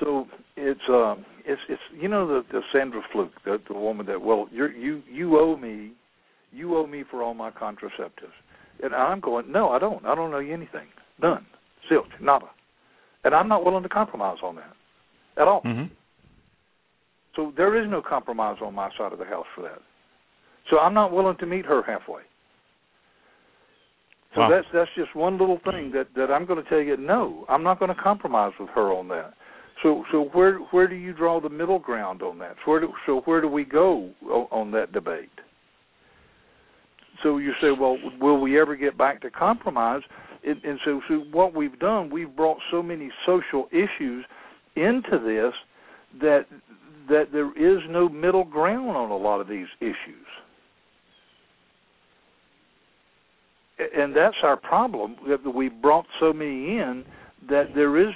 so 0.00 0.26
it's 0.56 0.80
um 0.88 1.24
it's 1.44 1.60
it's 1.68 1.82
you 2.00 2.08
know 2.08 2.26
the 2.26 2.42
the 2.52 2.60
Sandra 2.72 3.00
Fluke 3.12 3.32
the 3.44 3.58
the 3.68 3.74
woman 3.74 4.06
that 4.06 4.20
well 4.20 4.48
you 4.50 4.66
you 4.68 5.02
you 5.10 5.38
owe 5.38 5.56
me 5.56 5.92
you 6.52 6.76
owe 6.76 6.86
me 6.86 7.04
for 7.10 7.22
all 7.22 7.34
my 7.34 7.50
contraceptives 7.50 8.34
and 8.82 8.94
I'm 8.94 9.20
going, 9.20 9.50
no, 9.50 9.70
I 9.70 9.78
don't. 9.78 10.04
I 10.04 10.14
don't 10.14 10.30
know 10.30 10.38
you 10.38 10.52
anything. 10.52 10.86
None. 11.22 11.46
Zilch. 11.90 12.20
Nada. 12.20 12.46
And 13.24 13.34
I'm 13.34 13.48
not 13.48 13.64
willing 13.64 13.82
to 13.82 13.88
compromise 13.88 14.38
on 14.42 14.56
that 14.56 14.72
at 15.40 15.48
all. 15.48 15.62
Mm-hmm. 15.62 15.92
So 17.36 17.52
there 17.56 17.82
is 17.82 17.90
no 17.90 18.02
compromise 18.02 18.58
on 18.62 18.74
my 18.74 18.90
side 18.96 19.12
of 19.12 19.18
the 19.18 19.24
house 19.24 19.46
for 19.54 19.62
that. 19.62 19.78
So 20.70 20.78
I'm 20.78 20.94
not 20.94 21.12
willing 21.12 21.36
to 21.38 21.46
meet 21.46 21.66
her 21.66 21.82
halfway. 21.82 22.22
So 24.34 24.40
wow. 24.40 24.50
that's 24.50 24.66
that's 24.72 24.90
just 24.96 25.14
one 25.14 25.38
little 25.38 25.60
thing 25.64 25.92
that 25.92 26.08
that 26.16 26.30
I'm 26.30 26.44
going 26.44 26.62
to 26.62 26.68
tell 26.68 26.80
you. 26.80 26.96
No, 26.96 27.44
I'm 27.48 27.62
not 27.62 27.78
going 27.78 27.94
to 27.94 28.00
compromise 28.00 28.52
with 28.58 28.68
her 28.70 28.92
on 28.92 29.08
that. 29.08 29.34
So 29.82 30.04
so 30.10 30.30
where 30.32 30.58
where 30.58 30.88
do 30.88 30.96
you 30.96 31.12
draw 31.12 31.40
the 31.40 31.48
middle 31.48 31.78
ground 31.78 32.22
on 32.22 32.38
that? 32.38 32.56
So 32.64 32.70
where 32.72 32.80
do, 32.80 32.92
so 33.06 33.22
where 33.26 33.40
do 33.40 33.48
we 33.48 33.64
go 33.64 34.10
on, 34.22 34.46
on 34.50 34.70
that 34.72 34.92
debate? 34.92 35.30
So 37.24 37.38
you 37.38 37.52
say, 37.60 37.68
well, 37.72 37.98
will 38.20 38.40
we 38.40 38.60
ever 38.60 38.76
get 38.76 38.96
back 38.96 39.20
to 39.22 39.30
compromise? 39.30 40.02
And, 40.46 40.62
and 40.62 40.78
so, 40.84 41.00
so 41.08 41.14
what 41.32 41.54
we've 41.54 41.78
done, 41.80 42.10
we've 42.10 42.36
brought 42.36 42.58
so 42.70 42.82
many 42.82 43.10
social 43.26 43.66
issues 43.72 44.24
into 44.76 45.18
this 45.18 45.54
that 46.20 46.46
that 47.08 47.32
there 47.32 47.50
is 47.52 47.82
no 47.90 48.08
middle 48.08 48.44
ground 48.44 48.96
on 48.96 49.10
a 49.10 49.16
lot 49.16 49.40
of 49.40 49.48
these 49.48 49.66
issues. 49.80 50.26
And 53.78 54.16
that's 54.16 54.36
our 54.42 54.56
problem 54.56 55.16
that 55.28 55.54
we 55.54 55.68
brought 55.68 56.06
so 56.18 56.32
many 56.32 56.78
in 56.78 57.04
that 57.48 57.74
there 57.74 57.98
is 57.98 58.14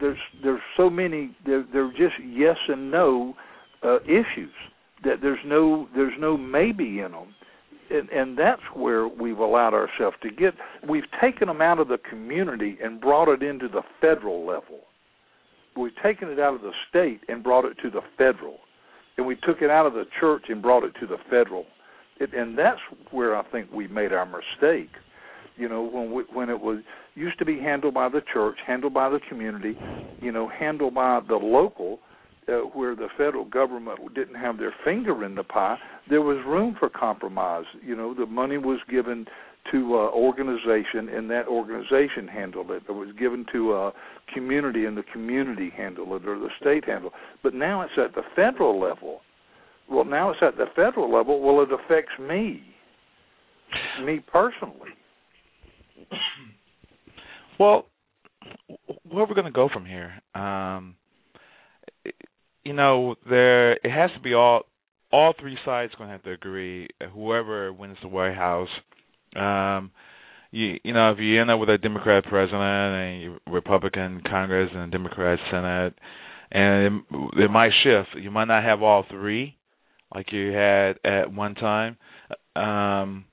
there's 0.00 0.18
there's 0.42 0.60
so 0.76 0.88
many 0.90 1.36
there 1.46 1.64
they're 1.72 1.90
just 1.90 2.14
yes 2.26 2.56
and 2.68 2.90
no 2.90 3.34
uh, 3.82 4.00
issues 4.02 4.52
that 5.04 5.20
there's 5.20 5.38
no 5.44 5.88
there's 5.94 6.14
no 6.18 6.36
maybe 6.36 7.00
in 7.00 7.12
them 7.12 7.34
and, 7.90 8.08
and 8.10 8.38
that's 8.38 8.62
where 8.74 9.08
we've 9.08 9.38
allowed 9.38 9.74
ourselves 9.74 10.16
to 10.22 10.30
get. 10.30 10.54
We've 10.88 11.04
taken 11.20 11.48
them 11.48 11.60
out 11.60 11.78
of 11.78 11.88
the 11.88 11.98
community 11.98 12.78
and 12.82 13.00
brought 13.00 13.28
it 13.28 13.42
into 13.42 13.68
the 13.68 13.82
federal 14.00 14.46
level. 14.46 14.80
We've 15.76 15.92
taken 16.02 16.28
it 16.28 16.38
out 16.38 16.54
of 16.54 16.60
the 16.62 16.72
state 16.88 17.20
and 17.28 17.42
brought 17.42 17.64
it 17.64 17.76
to 17.82 17.90
the 17.90 18.00
federal, 18.16 18.58
and 19.16 19.26
we 19.26 19.36
took 19.36 19.60
it 19.60 19.70
out 19.70 19.86
of 19.86 19.94
the 19.94 20.04
church 20.20 20.44
and 20.48 20.62
brought 20.62 20.84
it 20.84 20.92
to 21.00 21.06
the 21.06 21.18
federal. 21.28 21.66
It, 22.20 22.32
and 22.32 22.56
that's 22.56 22.80
where 23.10 23.36
I 23.36 23.42
think 23.50 23.72
we 23.72 23.88
made 23.88 24.12
our 24.12 24.26
mistake. 24.26 24.90
You 25.56 25.68
know, 25.68 25.82
when 25.82 26.12
we, 26.12 26.22
when 26.32 26.48
it 26.48 26.60
was 26.60 26.78
used 27.14 27.38
to 27.38 27.44
be 27.44 27.58
handled 27.58 27.94
by 27.94 28.08
the 28.08 28.22
church, 28.32 28.56
handled 28.66 28.94
by 28.94 29.08
the 29.08 29.20
community, 29.28 29.76
you 30.20 30.32
know, 30.32 30.48
handled 30.48 30.94
by 30.94 31.20
the 31.26 31.36
local 31.36 32.00
uh, 32.48 32.52
where 32.72 32.94
the 32.94 33.08
federal 33.16 33.44
government 33.44 33.98
didn't 34.14 34.34
have 34.34 34.58
their 34.58 34.74
finger 34.84 35.24
in 35.24 35.34
the 35.34 35.44
pie, 35.44 35.78
there 36.08 36.22
was 36.22 36.38
room 36.46 36.76
for 36.78 36.88
compromise. 36.88 37.64
You 37.82 37.96
know, 37.96 38.14
the 38.14 38.26
money 38.26 38.58
was 38.58 38.80
given 38.90 39.26
to 39.72 39.94
uh, 39.94 40.10
organization, 40.10 41.08
and 41.08 41.30
that 41.30 41.46
organization 41.48 42.28
handled 42.28 42.70
it. 42.70 42.82
It 42.88 42.92
was 42.92 43.08
given 43.18 43.46
to 43.52 43.72
a 43.74 43.92
community, 44.34 44.84
and 44.84 44.96
the 44.96 45.04
community 45.12 45.72
handled 45.74 46.22
it, 46.22 46.28
or 46.28 46.38
the 46.38 46.50
state 46.60 46.84
handled 46.84 47.12
it. 47.14 47.18
But 47.42 47.54
now 47.54 47.80
it's 47.82 47.92
at 47.96 48.14
the 48.14 48.22
federal 48.36 48.78
level. 48.78 49.20
Well, 49.90 50.04
now 50.04 50.30
it's 50.30 50.40
at 50.42 50.56
the 50.56 50.66
federal 50.76 51.12
level. 51.12 51.40
Well, 51.40 51.62
it 51.62 51.70
affects 51.72 52.12
me, 52.20 52.62
me 54.04 54.20
personally. 54.30 54.90
Well, 57.58 57.86
where 59.08 59.24
are 59.24 59.26
we 59.26 59.34
going 59.34 59.46
to 59.46 59.50
go 59.50 59.68
from 59.72 59.86
here? 59.86 60.12
Um, 60.34 60.96
you 62.64 62.72
know, 62.72 63.14
there 63.28 63.72
it 63.72 63.90
has 63.90 64.10
to 64.16 64.20
be 64.20 64.34
all 64.34 64.62
all 65.12 65.34
three 65.38 65.56
sides 65.64 65.92
going 65.96 66.08
to 66.08 66.12
have 66.12 66.22
to 66.24 66.32
agree. 66.32 66.88
Whoever 67.12 67.72
wins 67.72 67.98
the 68.02 68.08
White 68.08 68.34
House, 68.34 68.68
um, 69.36 69.90
you 70.50 70.78
you 70.82 70.92
know, 70.92 71.12
if 71.12 71.18
you 71.18 71.40
end 71.40 71.50
up 71.50 71.60
with 71.60 71.68
a 71.68 71.78
Democrat 71.78 72.24
president 72.24 72.62
and 72.62 73.38
a 73.46 73.50
Republican 73.50 74.22
Congress 74.28 74.70
and 74.72 74.82
a 74.82 74.96
Democrat 74.96 75.38
Senate, 75.50 75.94
and 76.50 77.02
it, 77.12 77.44
it 77.44 77.50
might 77.50 77.72
shift. 77.82 78.20
You 78.20 78.30
might 78.30 78.46
not 78.46 78.64
have 78.64 78.82
all 78.82 79.04
three, 79.10 79.56
like 80.14 80.32
you 80.32 80.52
had 80.52 80.98
at 81.04 81.32
one 81.32 81.54
time, 81.54 81.96
um, 82.56 83.24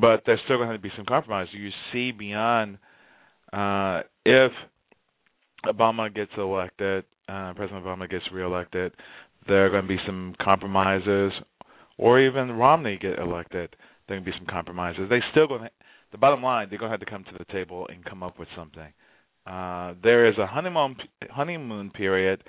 but 0.00 0.22
there's 0.26 0.40
still 0.44 0.58
going 0.58 0.70
to 0.70 0.78
be 0.78 0.92
some 0.96 1.06
compromise. 1.06 1.48
You 1.52 1.70
see 1.92 2.12
beyond 2.12 2.78
uh, 3.52 4.02
if 4.24 4.52
Obama 5.66 6.14
gets 6.14 6.32
elected, 6.36 7.04
uh, 7.28 7.52
President 7.54 7.84
Obama 7.84 8.08
gets 8.08 8.24
reelected, 8.32 8.92
there 9.46 9.66
are 9.66 9.70
going 9.70 9.82
to 9.82 9.88
be 9.88 9.98
some 10.06 10.34
compromises, 10.40 11.32
or 11.98 12.20
even 12.20 12.52
Romney 12.52 12.98
get 13.00 13.18
elected, 13.18 13.76
there 14.08 14.16
going 14.16 14.24
to 14.24 14.30
be 14.30 14.36
some 14.38 14.46
compromises. 14.46 15.02
They 15.08 15.20
still 15.30 15.46
going 15.46 15.62
to, 15.62 15.70
the 16.12 16.18
bottom 16.18 16.42
line, 16.42 16.68
they're 16.68 16.78
going 16.78 16.90
to 16.90 16.98
have 16.98 17.00
to 17.00 17.10
come 17.10 17.24
to 17.24 17.38
the 17.38 17.52
table 17.52 17.86
and 17.88 18.04
come 18.04 18.22
up 18.22 18.38
with 18.38 18.48
something. 18.56 18.92
Uh, 19.46 19.94
there 20.02 20.28
is 20.28 20.34
a 20.38 20.46
honeymoon 20.46 20.96
honeymoon 21.30 21.90
period 21.90 22.42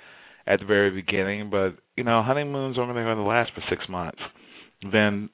at 0.46 0.60
the 0.60 0.66
very 0.66 0.90
beginning, 0.90 1.50
but 1.50 1.76
you 1.96 2.04
know 2.04 2.22
honeymoons 2.22 2.76
are 2.76 2.82
only 2.82 2.94
going 2.94 3.16
to 3.16 3.22
last 3.22 3.50
for 3.54 3.62
six 3.70 3.88
months. 3.88 4.20
Then, 4.92 5.30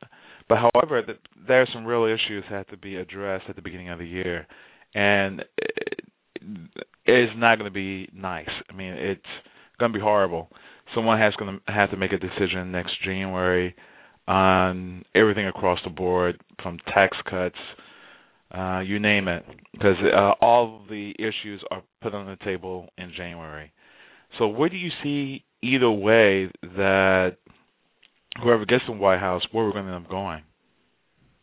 but 0.48 0.58
however, 0.58 1.02
the, 1.04 1.14
there 1.46 1.62
are 1.62 1.68
some 1.72 1.84
real 1.84 2.04
issues 2.04 2.44
that 2.48 2.56
have 2.56 2.66
to 2.68 2.76
be 2.76 2.96
addressed 2.96 3.46
at 3.48 3.56
the 3.56 3.62
beginning 3.62 3.88
of 3.88 3.98
the 3.98 4.06
year, 4.06 4.46
and 4.94 5.44
it's 7.04 7.32
not 7.36 7.58
going 7.58 7.70
to 7.70 7.74
be 7.74 8.08
nice. 8.14 8.48
I 8.68 8.72
mean, 8.74 8.92
it's 8.92 9.20
going 9.78 9.92
to 9.92 9.98
be 9.98 10.02
horrible. 10.02 10.48
Someone 10.94 11.18
has 11.18 11.34
going 11.34 11.60
to 11.66 11.72
have 11.72 11.90
to 11.90 11.96
make 11.96 12.12
a 12.12 12.18
decision 12.18 12.72
next 12.72 12.92
January 13.04 13.74
on 14.26 15.04
everything 15.14 15.46
across 15.46 15.78
the 15.84 15.90
board, 15.90 16.40
from 16.62 16.78
tax 16.94 17.16
cuts, 17.28 17.56
uh, 18.52 18.80
you 18.80 18.98
name 18.98 19.28
it, 19.28 19.44
because 19.72 19.96
uh, 20.14 20.32
all 20.40 20.82
the 20.88 21.12
issues 21.18 21.62
are 21.70 21.82
put 22.02 22.14
on 22.14 22.26
the 22.26 22.36
table 22.44 22.88
in 22.98 23.12
January. 23.16 23.72
So, 24.38 24.48
where 24.48 24.68
do 24.68 24.76
you 24.76 24.90
see 25.02 25.44
either 25.62 25.90
way 25.90 26.50
that 26.62 27.36
whoever 28.42 28.64
gets 28.66 28.84
the 28.86 28.92
White 28.92 29.20
House, 29.20 29.42
where 29.52 29.64
we're 29.64 29.72
going 29.72 29.86
to 29.86 29.92
end 29.92 30.04
up 30.04 30.10
going? 30.10 30.42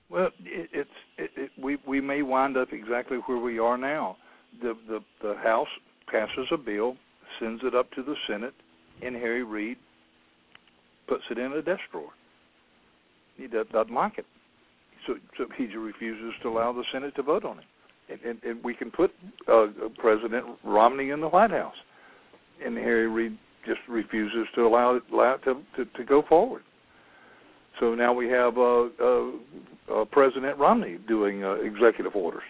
Well, 0.09 0.29
it, 0.39 0.69
it's 0.71 0.89
it, 1.17 1.31
it, 1.35 1.51
we 1.61 1.77
we 1.87 2.01
may 2.01 2.21
wind 2.21 2.57
up 2.57 2.69
exactly 2.71 3.17
where 3.25 3.39
we 3.39 3.57
are 3.57 3.77
now 3.77 4.17
the, 4.61 4.73
the 4.87 4.99
the 5.21 5.35
House 5.35 5.67
passes 6.11 6.47
a 6.51 6.57
bill, 6.57 6.95
sends 7.39 7.61
it 7.63 7.75
up 7.75 7.91
to 7.91 8.03
the 8.03 8.15
Senate, 8.27 8.53
and 9.01 9.15
Harry 9.15 9.43
Reid 9.43 9.77
puts 11.07 11.23
it 11.29 11.37
in 11.37 11.51
a 11.53 11.61
desk 11.61 11.81
drawer. 11.91 12.09
He 13.37 13.47
does, 13.47 13.65
doesn't 13.71 13.93
like 13.93 14.17
it, 14.17 14.25
so 15.05 15.15
so 15.37 15.45
he 15.57 15.65
refuses 15.75 16.33
to 16.43 16.49
allow 16.49 16.71
the 16.73 16.83
Senate 16.91 17.15
to 17.15 17.23
vote 17.23 17.45
on 17.45 17.59
it. 17.59 17.65
And, 18.07 18.21
and, 18.21 18.43
and 18.43 18.63
we 18.63 18.75
can 18.75 18.91
put 18.91 19.11
uh, 19.51 19.65
President 19.97 20.45
Romney 20.63 21.09
in 21.09 21.21
the 21.21 21.27
White 21.27 21.51
House, 21.51 21.75
and 22.63 22.77
Harry 22.77 23.07
Reid 23.07 23.37
just 23.65 23.79
refuses 23.89 24.47
to 24.53 24.61
allow 24.61 24.95
it, 24.95 25.03
allow 25.11 25.33
it 25.35 25.43
to, 25.45 25.55
to 25.75 25.85
to 25.97 26.03
go 26.03 26.23
forward. 26.29 26.61
So 27.79 27.93
now 27.93 28.13
we 28.13 28.29
have 28.29 28.57
uh, 28.57 28.85
uh, 29.01 29.31
uh, 29.93 30.05
President 30.11 30.57
Romney 30.57 30.97
doing 31.07 31.43
uh, 31.43 31.55
executive 31.55 32.15
orders. 32.15 32.43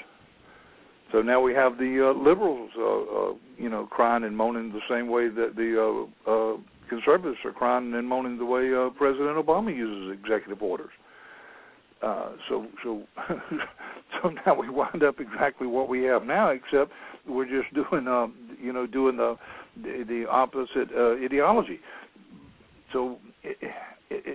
So 1.11 1.21
now 1.21 1.39
we 1.39 1.53
have 1.53 1.77
the 1.77 2.11
uh, 2.11 2.19
liberals, 2.19 2.71
uh, 2.77 2.83
uh, 2.83 3.33
you 3.57 3.69
know, 3.69 3.85
crying 3.85 4.23
and 4.23 4.35
moaning 4.35 4.71
the 4.71 4.81
same 4.89 5.07
way 5.07 5.29
that 5.29 5.55
the 5.55 6.07
uh, 6.27 6.31
uh, 6.31 6.57
conservatives 6.89 7.37
are 7.45 7.51
crying 7.51 7.93
and 7.93 8.07
moaning 8.07 8.37
the 8.37 8.45
way 8.45 8.73
uh, 8.73 8.89
President 8.97 9.37
Obama 9.37 9.75
uses 9.75 10.17
executive 10.19 10.61
orders. 10.61 10.91
Uh, 12.01 12.31
so 12.49 12.67
so 12.83 13.03
so 14.21 14.29
now 14.45 14.53
we 14.53 14.69
wind 14.69 15.03
up 15.03 15.19
exactly 15.19 15.67
what 15.67 15.87
we 15.87 16.03
have 16.03 16.23
now, 16.23 16.49
except 16.49 16.91
we're 17.27 17.45
just 17.45 17.73
doing 17.73 18.07
um, 18.07 18.35
you 18.61 18.73
know 18.73 18.85
doing 18.85 19.17
the 19.17 19.35
the, 19.77 20.03
the 20.07 20.25
opposite 20.29 20.89
uh, 20.95 21.13
ideology. 21.23 21.79
So 22.91 23.17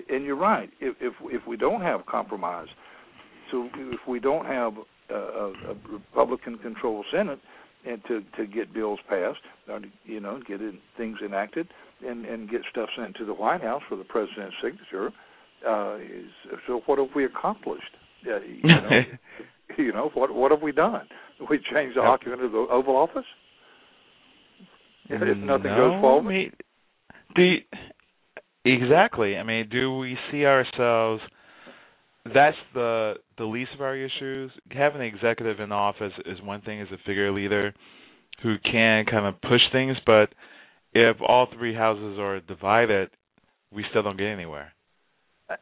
and 0.08 0.24
you're 0.24 0.36
right. 0.36 0.70
If 0.80 0.96
if 1.00 1.12
if 1.24 1.46
we 1.46 1.56
don't 1.56 1.82
have 1.82 2.06
compromise, 2.06 2.68
so 3.50 3.68
if 3.74 4.00
we 4.08 4.18
don't 4.20 4.46
have 4.46 4.74
a, 5.14 5.52
a 5.70 5.74
Republican-controlled 5.92 7.06
Senate 7.12 7.40
and 7.86 8.02
to 8.08 8.20
to 8.36 8.46
get 8.46 8.74
bills 8.74 8.98
passed, 9.08 9.40
or 9.68 9.80
to, 9.80 9.86
you 10.04 10.20
know, 10.20 10.40
get 10.46 10.60
in, 10.60 10.78
things 10.96 11.18
enacted, 11.24 11.68
and 12.06 12.24
and 12.24 12.50
get 12.50 12.62
stuff 12.70 12.88
sent 12.96 13.16
to 13.16 13.24
the 13.24 13.34
White 13.34 13.62
House 13.62 13.82
for 13.88 13.96
the 13.96 14.04
president's 14.04 14.56
signature, 14.62 15.10
uh, 15.66 15.96
is, 15.96 16.30
so 16.66 16.82
what 16.86 16.98
have 16.98 17.08
we 17.14 17.24
accomplished? 17.24 17.96
Uh, 18.26 18.40
you 18.40 18.68
know, 18.68 18.90
you 19.78 19.92
know 19.92 20.10
what 20.14 20.34
what 20.34 20.50
have 20.50 20.62
we 20.62 20.72
done? 20.72 21.06
We 21.48 21.58
changed 21.72 21.96
the 21.96 22.02
occupant 22.02 22.42
of 22.42 22.52
the 22.52 22.66
Oval 22.70 22.96
Office. 22.96 23.24
If 25.08 25.20
nothing 25.20 25.46
no, 25.46 25.76
goes 25.76 26.00
forward, 26.00 26.26
I 26.26 26.32
mean, 26.32 26.52
do 27.34 27.42
you, 27.42 27.58
exactly. 28.64 29.36
I 29.36 29.42
mean, 29.42 29.68
do 29.70 29.96
we 29.96 30.16
see 30.30 30.44
ourselves? 30.44 31.22
That's 32.24 32.56
the 32.74 33.14
the 33.38 33.44
least 33.44 33.70
of 33.74 33.80
our 33.80 33.96
issues. 33.96 34.50
Having 34.70 35.00
an 35.00 35.06
executive 35.06 35.60
in 35.60 35.72
office 35.72 36.12
is 36.26 36.38
one 36.42 36.60
thing 36.62 36.80
as 36.80 36.88
a 36.92 36.98
figure 37.06 37.32
leader 37.32 37.72
who 38.42 38.56
can 38.58 39.04
kind 39.06 39.26
of 39.26 39.40
push 39.42 39.60
things, 39.72 39.96
but 40.04 40.28
if 40.92 41.16
all 41.26 41.46
three 41.56 41.74
houses 41.74 42.18
are 42.18 42.40
divided, 42.40 43.10
we 43.72 43.84
still 43.90 44.02
don't 44.02 44.18
get 44.18 44.26
anywhere. 44.26 44.72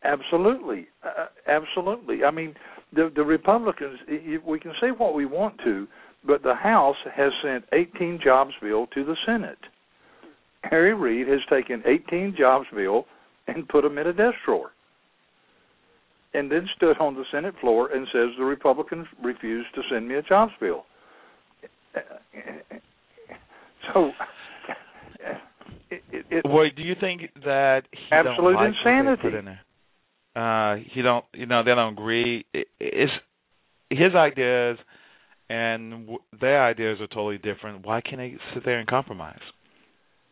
Absolutely, 0.05 0.89
uh, 1.05 1.27
absolutely. 1.47 2.25
I 2.25 2.31
mean, 2.31 2.55
the 2.93 3.11
the 3.15 3.23
Republicans. 3.23 3.99
We 4.47 4.59
can 4.59 4.73
say 4.81 4.89
what 4.97 5.15
we 5.15 5.27
want 5.27 5.59
to, 5.65 5.87
but 6.27 6.43
the 6.43 6.55
House 6.55 6.97
has 7.15 7.33
sent 7.43 7.65
18 7.73 8.21
jobs 8.23 8.53
bill 8.61 8.87
to 8.89 9.05
the 9.05 9.17
Senate. 9.27 9.59
Harry 10.65 10.95
Reid 10.95 11.29
has 11.29 11.41
taken 11.49 11.83
18 11.87 12.35
jobs 12.37 12.67
bill 12.75 13.07
and 13.47 13.69
put 13.69 13.83
them 13.83 13.97
in 13.97 14.09
a 14.09 14.13
desk 14.13 14.37
drawer, 14.45 14.73
and 16.35 16.51
then 16.51 16.69
stood 16.77 16.99
on 16.99 17.15
the 17.15 17.25
Senate 17.33 17.55
floor 17.61 17.91
and 17.93 18.07
says 18.13 18.29
the 18.39 18.45
Republicans 18.45 19.07
refused 19.23 19.69
to 19.75 19.83
send 19.91 20.09
me 20.09 20.17
a 20.17 20.23
jobs 20.23 20.53
bill. 20.61 20.85
So 23.95 24.11
it, 25.91 26.03
it, 26.13 26.27
it, 26.31 26.43
Wait, 26.45 26.77
do 26.77 26.83
you 26.83 26.95
think 27.01 27.23
that 27.45 27.83
he 27.91 27.99
absolute 28.13 28.55
like 28.55 28.69
insanity? 28.69 29.23
Put 29.23 29.35
in 29.35 29.45
there? 29.47 29.61
Uh, 30.37 30.77
he 30.93 31.03
don't, 31.03 31.25
you 31.33 31.47
know, 31.47 31.63
they 31.65 31.75
don't 31.75 31.95
agree. 31.95 32.45
It, 32.53 32.69
it's 32.79 33.13
his 33.91 34.15
ideas 34.15 34.79
and 35.49 35.91
w- 36.07 36.19
their 36.41 36.63
ideas 36.65 37.01
are 37.01 37.07
totally 37.07 37.39
different. 37.39 37.87
Why 37.87 38.01
can't 38.01 38.19
they 38.19 38.37
sit 38.55 38.65
there 38.65 38.79
and 38.79 38.87
compromise? 38.89 39.41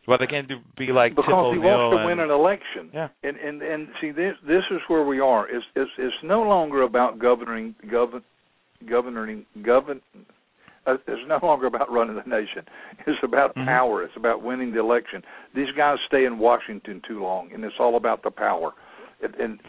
Well, 0.07 0.17
they 0.17 0.25
can't 0.27 0.47
do, 0.47 0.59
be 0.77 0.87
like 0.93 1.11
Tip 1.11 1.17
because 1.17 1.53
he 1.53 1.59
O'Neill 1.59 1.61
wants 1.61 1.93
to 1.93 1.97
and, 1.97 2.05
win 2.07 2.19
an 2.19 2.31
election. 2.31 2.89
Yeah. 2.93 3.09
And 3.23 3.37
and 3.37 3.61
and 3.61 3.87
see 3.99 4.11
this 4.11 4.35
this 4.47 4.63
is 4.71 4.79
where 4.87 5.03
we 5.03 5.19
are. 5.19 5.49
It's 5.49 5.65
it's, 5.75 5.91
it's 5.97 6.15
no 6.23 6.41
longer 6.43 6.83
about 6.83 7.19
governing 7.19 7.75
govern 7.91 8.23
governing 8.89 9.45
govern. 9.63 10.01
Uh, 10.85 10.93
it's 11.05 11.21
no 11.27 11.39
longer 11.43 11.65
about 11.67 11.91
running 11.91 12.15
the 12.15 12.21
nation. 12.21 12.63
It's 13.05 13.19
about 13.21 13.53
Mhm. 13.55 13.65
power. 13.65 14.03
It's 14.03 14.15
about 14.15 14.41
winning 14.41 14.71
the 14.71 14.79
election. 14.79 15.21
These 15.53 15.71
guys 15.75 15.97
stay 16.07 16.23
in 16.23 16.39
Washington 16.39 17.01
too 17.05 17.21
long, 17.21 17.51
and 17.53 17.63
it's 17.65 17.75
all 17.77 17.97
about 17.97 18.23
the 18.23 18.31
power. 18.31 18.71
And 19.21 19.35
and 19.35 19.59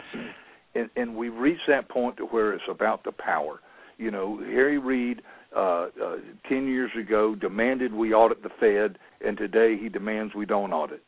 and, 0.76 0.90
and 0.95 1.16
we've 1.16 1.35
reached 1.35 1.66
that 1.66 1.88
point 1.88 2.16
to 2.18 2.26
where 2.26 2.52
it's 2.52 2.68
about 2.71 3.02
the 3.02 3.11
power. 3.11 3.61
You 3.97 4.12
know, 4.12 4.38
Harry 4.38 4.78
Reid 4.78 5.23
uh, 5.55 5.88
uh, 6.02 6.17
ten 6.49 6.69
years 6.69 6.91
ago 6.99 7.34
demanded 7.34 7.93
we 7.93 8.13
audit 8.13 8.43
the 8.43 8.50
Fed, 8.61 8.99
and 9.26 9.37
today 9.37 9.76
he 9.76 9.89
demands 9.89 10.34
we 10.34 10.47
don't 10.47 10.73
audit 10.73 11.02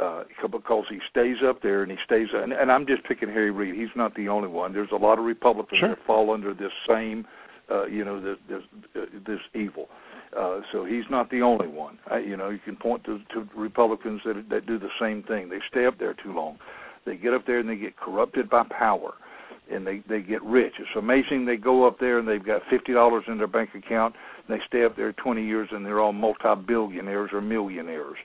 uh, 0.00 0.24
because 0.50 0.84
he 0.88 0.98
stays 1.10 1.36
up 1.46 1.62
there 1.62 1.82
and 1.82 1.90
he 1.90 1.98
stays. 2.04 2.28
And, 2.32 2.52
and 2.52 2.70
I'm 2.70 2.86
just 2.86 3.04
picking 3.04 3.28
Harry 3.28 3.50
Reid. 3.50 3.74
He's 3.74 3.94
not 3.96 4.14
the 4.14 4.28
only 4.28 4.48
one. 4.48 4.72
There's 4.72 4.92
a 4.92 4.96
lot 4.96 5.18
of 5.18 5.24
Republicans 5.24 5.80
Sure. 5.80 5.88
that 5.90 5.98
fall 6.06 6.32
under 6.32 6.54
this 6.54 6.72
same, 6.88 7.26
uh, 7.70 7.86
you 7.86 8.04
know, 8.04 8.20
this 8.20 8.38
this, 8.48 8.62
uh, 8.96 9.00
this 9.26 9.40
evil. 9.54 9.88
Uh, 10.36 10.60
so 10.72 10.84
he's 10.84 11.04
not 11.10 11.30
the 11.30 11.42
only 11.42 11.68
one. 11.68 11.98
Uh, 12.10 12.16
you 12.16 12.36
know, 12.36 12.50
you 12.50 12.58
can 12.58 12.74
point 12.74 13.04
to, 13.04 13.20
to 13.32 13.48
Republicans 13.56 14.20
that 14.24 14.44
that 14.50 14.66
do 14.66 14.78
the 14.78 14.88
same 15.00 15.22
thing. 15.22 15.48
They 15.48 15.60
stay 15.70 15.86
up 15.86 15.98
there 15.98 16.14
too 16.14 16.32
long. 16.32 16.58
They 17.06 17.16
get 17.16 17.34
up 17.34 17.46
there 17.46 17.58
and 17.58 17.68
they 17.68 17.76
get 17.76 17.96
corrupted 17.96 18.48
by 18.48 18.64
power, 18.70 19.14
and 19.70 19.86
they 19.86 20.02
they 20.08 20.20
get 20.20 20.42
rich. 20.42 20.74
It's 20.78 20.88
amazing. 20.96 21.46
They 21.46 21.56
go 21.56 21.86
up 21.86 21.98
there 21.98 22.18
and 22.18 22.28
they've 22.28 22.44
got 22.44 22.62
fifty 22.70 22.92
dollars 22.92 23.24
in 23.28 23.38
their 23.38 23.46
bank 23.46 23.70
account. 23.74 24.14
And 24.46 24.58
they 24.58 24.62
stay 24.66 24.84
up 24.84 24.96
there 24.96 25.12
twenty 25.12 25.44
years 25.46 25.68
and 25.72 25.84
they're 25.84 26.00
all 26.00 26.12
multi-billionaires 26.12 27.30
or 27.32 27.40
millionaires. 27.40 28.16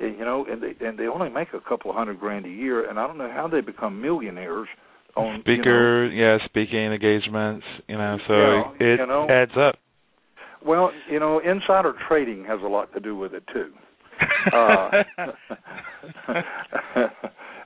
And, 0.00 0.18
you 0.18 0.24
know, 0.24 0.44
and 0.48 0.62
they 0.62 0.86
and 0.86 0.98
they 0.98 1.06
only 1.06 1.30
make 1.30 1.48
a 1.54 1.60
couple 1.60 1.90
of 1.90 1.96
hundred 1.96 2.20
grand 2.20 2.46
a 2.46 2.50
year. 2.50 2.88
And 2.88 2.98
I 2.98 3.06
don't 3.06 3.18
know 3.18 3.30
how 3.32 3.48
they 3.48 3.60
become 3.60 4.00
millionaires. 4.00 4.68
On 5.16 5.26
you 5.26 5.32
know, 5.32 5.40
speaker, 5.42 6.06
yeah, 6.08 6.38
speaking 6.46 6.92
engagements, 6.92 7.64
you 7.86 7.96
know, 7.96 8.18
so 8.26 8.34
Yeah, 8.34 8.72
it 8.80 9.00
you 9.00 9.06
know. 9.06 9.28
adds 9.30 9.52
up. 9.56 9.76
Well, 10.66 10.90
you 11.08 11.20
know, 11.20 11.38
insider 11.38 11.92
trading 12.08 12.44
has 12.46 12.58
a 12.64 12.66
lot 12.66 12.92
to 12.94 13.00
do 13.00 13.16
with 13.16 13.32
it 13.34 13.44
too. 13.52 13.70
Uh, 14.52 14.90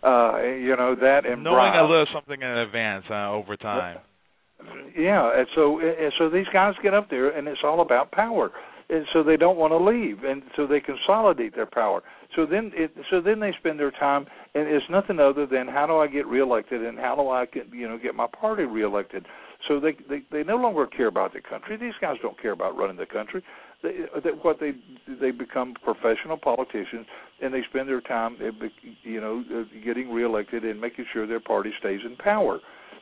uh, 0.08 0.42
you 0.42 0.74
know 0.76 0.94
that 1.00 1.26
and 1.26 1.44
Knowing 1.44 1.56
a 1.56 1.72
bribes. 1.72 1.90
little 1.90 2.06
something 2.14 2.40
in 2.40 2.48
advance 2.48 3.04
uh, 3.10 3.30
over 3.32 3.56
time. 3.56 3.98
Yeah, 4.96 5.30
and 5.38 5.46
so 5.54 5.78
and 5.80 6.12
so 6.18 6.28
these 6.30 6.46
guys 6.52 6.74
get 6.82 6.94
up 6.94 7.10
there, 7.10 7.28
and 7.36 7.46
it's 7.46 7.60
all 7.62 7.80
about 7.80 8.10
power, 8.10 8.50
and 8.90 9.04
so 9.12 9.22
they 9.22 9.36
don't 9.36 9.56
want 9.56 9.70
to 9.72 9.76
leave, 9.78 10.24
and 10.24 10.42
so 10.56 10.66
they 10.66 10.80
consolidate 10.80 11.54
their 11.54 11.66
power. 11.66 12.02
So 12.34 12.44
then, 12.44 12.72
it, 12.74 12.90
so 13.10 13.20
then 13.20 13.38
they 13.40 13.52
spend 13.58 13.78
their 13.78 13.92
time, 13.92 14.26
and 14.54 14.66
it's 14.68 14.84
nothing 14.90 15.20
other 15.20 15.46
than 15.46 15.68
how 15.68 15.86
do 15.86 15.96
I 15.98 16.08
get 16.08 16.26
reelected, 16.26 16.84
and 16.84 16.98
how 16.98 17.14
do 17.14 17.28
I 17.28 17.46
get 17.46 17.72
you 17.72 17.88
know 17.88 17.98
get 17.98 18.14
my 18.16 18.26
party 18.26 18.64
reelected. 18.64 19.26
So 19.68 19.78
they 19.78 19.92
they 20.08 20.22
they 20.32 20.42
no 20.42 20.56
longer 20.56 20.86
care 20.86 21.06
about 21.06 21.32
the 21.32 21.40
country. 21.40 21.76
These 21.76 21.94
guys 22.00 22.16
don't 22.20 22.40
care 22.40 22.52
about 22.52 22.76
running 22.76 22.96
the 22.96 23.06
country. 23.06 23.42
They, 23.82 23.92
they, 24.24 24.30
what 24.42 24.58
they 24.58 24.72
they 25.20 25.30
become 25.30 25.74
professional 25.84 26.36
politicians, 26.36 27.06
and 27.40 27.54
they 27.54 27.62
spend 27.70 27.88
their 27.88 28.00
time, 28.00 28.36
eh, 28.42 28.50
you 29.04 29.20
know, 29.20 29.44
uh, 29.54 29.84
getting 29.84 30.10
reelected 30.10 30.64
and 30.64 30.80
making 30.80 31.06
sure 31.12 31.26
their 31.26 31.40
party 31.40 31.70
stays 31.78 32.00
in 32.04 32.16
power, 32.16 32.58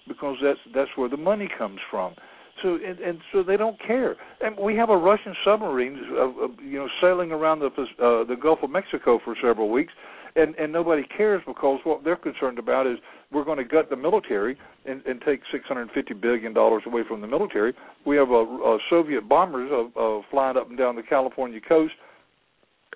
because 0.07 0.37
that's 0.43 0.59
that's 0.75 0.91
where 0.97 1.09
the 1.09 1.17
money 1.17 1.49
comes 1.59 1.81
from. 1.91 2.15
So 2.62 2.75
and, 2.75 2.99
and 2.99 3.19
so 3.33 3.43
they 3.43 3.57
don't 3.57 3.79
care. 3.87 4.17
And 4.41 4.57
we 4.59 4.77
have 4.77 4.91
a 4.91 4.97
Russian 4.97 5.35
submarine, 5.45 5.99
uh, 6.12 6.25
uh, 6.25 6.49
you 6.62 6.79
know, 6.79 6.89
sailing 7.01 7.33
around 7.33 7.61
the 7.61 7.67
uh, 7.67 8.25
the 8.25 8.37
Gulf 8.41 8.61
of 8.62 8.71
Mexico 8.71 9.19
for 9.25 9.35
several 9.43 9.71
weeks, 9.71 9.93
and 10.37 10.55
and 10.57 10.72
nobody 10.72 11.03
cares 11.16 11.42
because 11.46 11.81
what 11.85 12.05
they're 12.05 12.16
concerned 12.16 12.59
about 12.59 12.87
is 12.87 12.99
we're 13.33 13.44
going 13.44 13.59
to 13.59 13.64
gut 13.64 13.90
the 13.90 13.96
military 13.96 14.57
and, 14.85 15.05
and 15.07 15.20
take 15.22 15.40
650 15.51 16.14
billion 16.14 16.53
dollars 16.53 16.83
away 16.87 17.03
from 17.09 17.20
the 17.20 17.27
military. 17.27 17.75
We 18.05 18.16
have 18.16 18.31
a, 18.31 18.42
a 18.42 18.79
Soviet 18.88 19.29
bombers 19.29 19.70
uh, 19.72 20.01
uh, 20.01 20.22
flying 20.31 20.57
up 20.57 20.68
and 20.68 20.79
down 20.79 20.96
the 20.96 21.03
California 21.03 21.61
coast. 21.66 21.94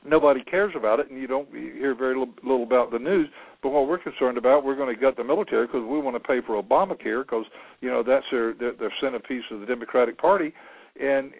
Nobody 0.05 0.43
cares 0.43 0.73
about 0.77 1.01
it, 1.01 1.11
and 1.11 1.21
you 1.21 1.27
don't 1.27 1.53
you 1.53 1.73
hear 1.73 1.95
very 1.95 2.17
little, 2.17 2.33
little 2.43 2.63
about 2.63 2.91
the 2.91 2.99
news. 2.99 3.29
But 3.63 3.71
what 3.71 3.87
we're 3.87 3.99
concerned 3.99 4.39
about, 4.39 4.65
we're 4.65 4.77
going 4.77 4.95
to 4.95 4.99
gut 4.99 5.17
the 5.17 5.25
military 5.25 5.67
because 5.67 5.83
we 5.83 5.99
want 5.99 6.17
to 6.17 6.21
pay 6.21 6.41
for 6.47 6.63
Obamacare 6.63 7.23
because 7.23 7.45
you 7.81 7.91
know 7.91 8.03
that's 8.03 8.25
their, 8.31 8.55
their 8.55 8.73
their 8.75 8.93
centerpiece 9.01 9.45
of 9.51 9.61
the 9.61 9.67
Democratic 9.67 10.19
Party, 10.19 10.55
and 11.01 11.33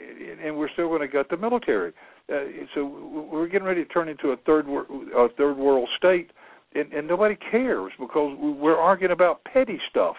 and 0.45 0.57
we're 0.57 0.69
still 0.73 0.89
going 0.89 1.01
to 1.01 1.09
gut 1.09 1.29
the 1.31 1.37
military. 1.37 1.93
Uh, 2.33 2.45
so 2.75 3.29
we're 3.31 3.49
getting 3.49 3.67
ready 3.67 3.85
to 3.85 3.91
turn 3.91 4.09
into 4.09 4.29
a 4.29 4.37
third 4.47 4.67
wor- 4.67 4.87
a 5.17 5.29
third 5.37 5.57
world 5.57 5.89
state, 5.97 6.31
and, 6.75 6.93
and 6.93 7.07
nobody 7.07 7.37
cares 7.51 7.93
because 7.99 8.37
we're 8.39 8.77
arguing 8.77 9.13
about 9.13 9.43
petty 9.45 9.79
stuff. 9.91 10.17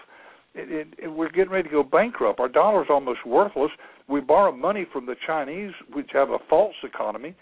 And, 0.54 0.94
and, 1.02 1.16
we're 1.16 1.30
getting 1.30 1.52
ready 1.52 1.70
to 1.70 1.74
go 1.74 1.84
bankrupt. 1.84 2.42
Our 2.42 2.50
dollar's 2.50 2.88
almost 2.90 3.26
worthless. 3.26 3.72
We 4.10 4.20
borrow 4.20 4.52
money 4.52 4.86
from 4.92 5.06
the 5.06 5.16
Chinese, 5.26 5.72
which 5.94 6.10
have 6.12 6.32
a 6.32 6.40
false 6.50 6.76
economy. 6.84 7.36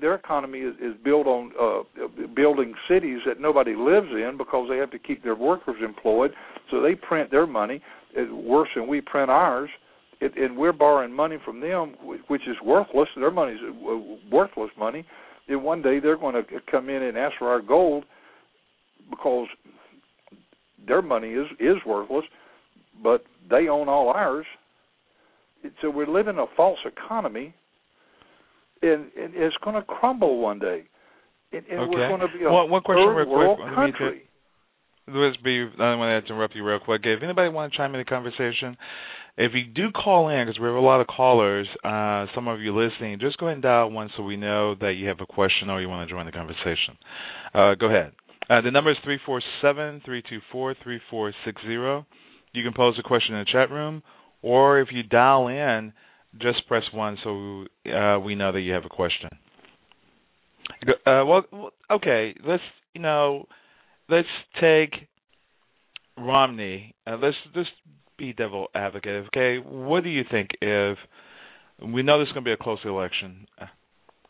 Their 0.00 0.14
economy 0.14 0.60
is, 0.60 0.74
is 0.76 0.94
built 1.04 1.26
on 1.26 1.52
uh, 1.60 2.06
building 2.34 2.72
cities 2.88 3.18
that 3.26 3.38
nobody 3.38 3.74
lives 3.74 4.08
in 4.10 4.36
because 4.38 4.68
they 4.70 4.78
have 4.78 4.90
to 4.92 4.98
keep 4.98 5.22
their 5.22 5.34
workers 5.34 5.76
employed. 5.84 6.32
So 6.70 6.80
they 6.80 6.94
print 6.94 7.30
their 7.30 7.46
money 7.46 7.82
uh, 8.18 8.34
worse 8.34 8.70
than 8.74 8.86
we 8.86 9.02
print 9.02 9.30
ours 9.30 9.68
it, 10.20 10.36
and 10.36 10.56
we're 10.56 10.72
borrowing 10.72 11.12
money 11.12 11.36
from 11.44 11.60
them, 11.60 11.94
which 12.28 12.42
is 12.48 12.56
worthless. 12.64 13.08
Their 13.16 13.30
money's 13.30 13.58
uh, 13.62 13.96
worthless 14.30 14.70
money. 14.78 15.04
And 15.48 15.62
one 15.62 15.80
day 15.82 16.00
they're 16.00 16.16
going 16.16 16.34
to 16.34 16.42
come 16.70 16.88
in 16.88 17.02
and 17.02 17.16
ask 17.16 17.34
for 17.38 17.48
our 17.48 17.60
gold 17.60 18.04
because 19.10 19.46
their 20.86 21.02
money 21.02 21.28
is 21.28 21.46
is 21.60 21.76
worthless, 21.86 22.24
but 23.02 23.24
they 23.50 23.68
own 23.68 23.88
all 23.88 24.08
ours. 24.08 24.46
So 25.82 25.90
we're 25.90 26.06
living 26.06 26.38
a 26.38 26.46
false 26.56 26.78
economy, 26.84 27.54
and, 28.82 29.10
and 29.20 29.34
it's 29.34 29.56
going 29.64 29.74
to 29.76 29.82
crumble 29.82 30.38
one 30.38 30.58
day. 30.58 30.84
And, 31.52 31.64
and 31.70 31.90
we're 31.90 32.08
going 32.08 32.20
to 32.20 32.28
be 32.38 32.44
a 32.44 32.50
One- 32.50 32.70
one 32.70 32.82
question 32.82 33.04
third 33.06 33.16
real 33.16 33.26
quick. 33.26 33.36
world 33.36 33.58
Let 33.60 33.68
me 33.70 33.74
country. 33.74 34.22
let's 35.08 35.36
be. 35.38 35.64
I 35.78 35.94
want 35.94 36.26
to 36.26 36.32
interrupt 36.32 36.54
you 36.54 36.64
real 36.64 36.80
quick. 36.80 37.02
If 37.04 37.22
anybody 37.22 37.48
want 37.50 37.72
to 37.72 37.78
chime 37.78 37.94
in 37.94 38.00
the 38.00 38.04
conversation, 38.04 38.76
if 39.36 39.52
you 39.54 39.64
do 39.64 39.90
call 39.90 40.28
in, 40.30 40.46
because 40.46 40.58
we 40.58 40.66
have 40.66 40.74
a 40.74 40.80
lot 40.80 41.00
of 41.00 41.06
callers, 41.06 41.68
uh, 41.84 42.26
some 42.34 42.48
of 42.48 42.60
you 42.60 42.74
listening, 42.74 43.18
just 43.20 43.38
go 43.38 43.46
ahead 43.46 43.56
and 43.56 43.62
dial 43.62 43.90
one 43.90 44.10
so 44.16 44.22
we 44.22 44.36
know 44.36 44.74
that 44.80 44.92
you 44.92 45.08
have 45.08 45.18
a 45.20 45.26
question 45.26 45.68
or 45.68 45.80
you 45.80 45.88
want 45.88 46.08
to 46.08 46.14
join 46.14 46.24
the 46.26 46.32
conversation. 46.32 46.96
Uh, 47.54 47.74
go 47.74 47.86
ahead. 47.86 48.12
Uh, 48.48 48.60
the 48.60 48.70
number 48.70 48.90
is 48.90 48.96
three 49.04 49.18
four 49.26 49.42
seven 49.60 50.00
three 50.04 50.22
two 50.28 50.38
four 50.52 50.74
three 50.82 51.00
four 51.10 51.32
six 51.44 51.60
zero. 51.66 52.06
You 52.52 52.62
can 52.62 52.72
pose 52.72 52.94
a 52.98 53.02
question 53.02 53.34
in 53.34 53.40
the 53.40 53.52
chat 53.52 53.70
room, 53.70 54.02
or 54.40 54.80
if 54.80 54.88
you 54.92 55.02
dial 55.02 55.48
in, 55.48 55.92
just 56.40 56.66
press 56.68 56.84
one 56.94 57.18
so 57.22 57.64
uh, 57.92 58.18
we 58.20 58.34
know 58.34 58.52
that 58.52 58.60
you 58.60 58.72
have 58.72 58.84
a 58.84 58.88
question. 58.88 59.30
Uh, 61.06 61.24
well, 61.26 61.70
okay. 61.90 62.34
Let's 62.46 62.62
you 62.94 63.02
know, 63.02 63.46
let's 64.08 64.28
take 64.60 64.94
Romney. 66.16 66.94
Uh, 67.06 67.16
let's 67.20 67.36
just 67.54 67.70
be 68.18 68.32
devil 68.32 68.68
advocate. 68.74 69.26
Okay, 69.26 69.58
what 69.58 70.04
do 70.04 70.10
you 70.10 70.22
think 70.30 70.50
if 70.60 70.98
we 71.82 72.02
know 72.02 72.18
this 72.18 72.28
is 72.28 72.32
going 72.32 72.44
to 72.44 72.48
be 72.48 72.52
a 72.52 72.56
close 72.56 72.78
election? 72.84 73.46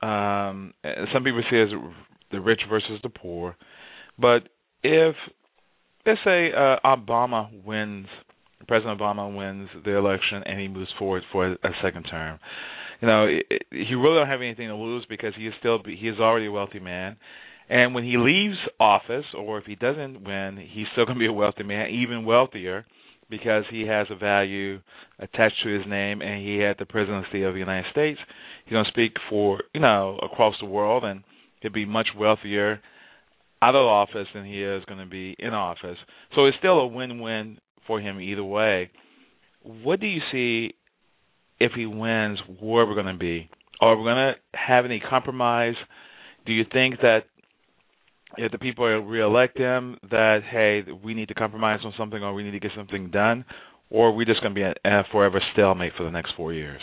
Um, 0.03 0.75
some 1.13 1.25
people 1.25 1.43
see 1.51 1.57
it 1.57 1.65
as 1.65 1.93
the 2.31 2.41
rich 2.41 2.61
versus 2.69 3.01
the 3.03 3.09
poor, 3.09 3.57
but 4.19 4.49
if 4.83 5.15
let's 6.05 6.21
say 6.25 6.51
uh, 6.53 6.77
Obama 6.85 7.49
wins, 7.65 8.07
President 8.69 9.01
Obama 9.01 9.35
wins 9.35 9.69
the 9.85 9.97
election 9.97 10.43
and 10.45 10.61
he 10.61 10.69
moves 10.69 10.91
forward 10.99 11.23
for 11.33 11.53
a 11.53 11.71
second 11.83 12.05
term, 12.05 12.39
you 13.01 13.09
know, 13.09 13.27
he 13.71 13.95
really 13.95 14.19
don't 14.19 14.29
have 14.29 14.41
anything 14.41 14.69
to 14.69 14.75
lose 14.75 15.05
because 15.09 15.35
he 15.37 15.47
is 15.47 15.55
still 15.59 15.79
he 15.85 16.09
is 16.09 16.19
already 16.19 16.47
a 16.47 16.53
wealthy 16.53 16.81
man. 16.81 17.17
And 17.69 17.95
when 17.95 18.05
he 18.05 18.17
leaves 18.17 18.57
office, 18.79 19.25
or 19.37 19.59
if 19.59 19.65
he 19.65 19.75
doesn't 19.75 20.23
win, 20.25 20.57
he's 20.57 20.87
still 20.93 21.05
going 21.05 21.17
to 21.17 21.21
be 21.21 21.27
a 21.27 21.33
wealthy 21.33 21.65
man, 21.65 21.91
even 21.91 22.25
wealthier, 22.25 22.87
because 23.29 23.65
he 23.71 23.87
has 23.87 24.07
a 24.11 24.17
value 24.17 24.81
attached 25.19 25.63
to 25.65 25.69
his 25.69 25.87
name, 25.87 26.21
and 26.23 26.45
he 26.45 26.59
had 26.59 26.77
the 26.79 26.87
presidency 26.87 27.43
of 27.43 27.55
the 27.55 27.61
United 27.61 27.87
States. 27.91 28.19
He's 28.65 28.73
going 28.73 28.85
to 28.85 28.91
speak 28.91 29.13
for 29.29 29.61
you 29.75 29.81
know 29.81 30.19
across 30.23 30.55
the 30.61 30.67
world, 30.67 31.05
and 31.05 31.23
he'll 31.61 31.73
be 31.73 31.85
much 31.85 32.09
wealthier 32.17 32.81
out 33.63 33.75
of 33.75 33.87
office 33.87 34.29
than 34.35 34.45
he 34.45 34.63
is 34.63 34.85
going 34.85 35.01
to 35.01 35.07
be 35.07 35.35
in 35.39 35.55
office. 35.55 35.97
So 36.35 36.47
it's 36.47 36.57
still 36.59 36.79
a 36.81 36.87
win-win 36.87 37.59
for 37.87 38.01
him 38.01 38.21
either 38.21 38.45
way. 38.45 38.91
What 39.63 40.01
do 40.01 40.07
you 40.07 40.21
see 40.31 40.75
if 41.59 41.73
he 41.75 41.87
wins, 41.87 42.39
where 42.61 42.87
we're 42.87 42.95
going 42.95 43.07
to 43.07 43.19
be? 43.19 43.49
Are 43.81 43.97
we 43.97 44.05
going 44.05 44.35
to 44.35 44.35
have 44.53 44.85
any 44.85 45.01
compromise? 45.01 45.75
Do 46.45 46.53
you 46.53 46.65
think 46.71 47.01
that 47.01 47.25
if 48.37 48.53
the 48.53 48.59
people 48.59 48.87
reelect 48.87 49.59
him, 49.59 49.97
that 50.11 50.41
hey, 50.51 50.83
we 51.05 51.15
need 51.15 51.29
to 51.29 51.35
compromise 51.35 51.81
on 51.85 51.93
something, 51.97 52.23
or 52.23 52.35
we 52.35 52.43
need 52.43 52.53
to 52.53 52.61
get 52.61 52.73
something 52.77 53.11
done, 53.11 53.45
or 53.91 54.09
are 54.09 54.13
we 54.13 54.25
just 54.25 54.41
going 54.43 54.55
to 54.55 54.59
be 54.59 54.63
a, 54.63 54.75
a 54.85 55.05
forever 55.13 55.41
stalemate 55.53 55.93
for 55.97 56.05
the 56.05 56.11
next 56.11 56.33
four 56.37 56.53
years? 56.53 56.81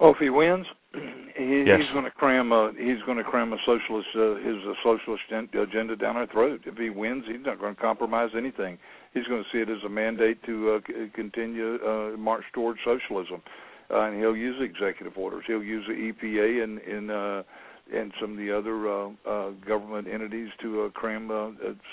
Oh, 0.00 0.10
if 0.10 0.16
he 0.18 0.30
wins, 0.30 0.66
he, 0.92 1.64
yes. 1.66 1.80
he's 1.80 1.92
going 1.92 2.04
to 2.04 2.10
cram 2.10 2.52
a 2.52 2.72
he's 2.78 3.02
going 3.06 3.18
to 3.18 3.24
cram 3.24 3.52
a 3.52 3.56
socialist 3.64 4.08
uh, 4.14 4.36
his 4.36 4.56
uh, 4.66 4.72
socialist 4.82 5.22
agenda 5.30 5.96
down 5.96 6.16
our 6.16 6.26
throat. 6.26 6.60
If 6.66 6.76
he 6.76 6.90
wins, 6.90 7.24
he's 7.26 7.44
not 7.44 7.60
going 7.60 7.74
to 7.74 7.80
compromise 7.80 8.30
anything. 8.36 8.78
He's 9.14 9.24
going 9.24 9.42
to 9.42 9.48
see 9.52 9.62
it 9.62 9.70
as 9.70 9.82
a 9.84 9.88
mandate 9.88 10.42
to 10.44 10.80
uh, 10.80 11.06
continue 11.14 11.76
uh, 11.76 12.16
march 12.16 12.44
towards 12.52 12.78
socialism, 12.84 13.42
uh, 13.90 14.00
and 14.00 14.18
he'll 14.18 14.36
use 14.36 14.56
executive 14.60 15.16
orders. 15.16 15.44
He'll 15.46 15.62
use 15.62 15.86
the 15.88 16.12
EPA 16.12 16.64
and 16.64 16.78
in 16.80 17.10
uh, 17.10 17.42
and 17.92 18.12
some 18.20 18.32
of 18.32 18.36
the 18.38 18.56
other 18.56 18.88
uh, 18.88 19.08
uh, 19.28 19.50
government 19.66 20.08
entities 20.12 20.48
to 20.60 20.82
uh, 20.82 20.88
cram 20.90 21.30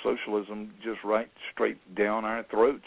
socialism 0.04 0.72
just 0.84 1.04
right 1.04 1.30
straight 1.54 1.78
down 1.96 2.26
our 2.26 2.44
throats, 2.50 2.86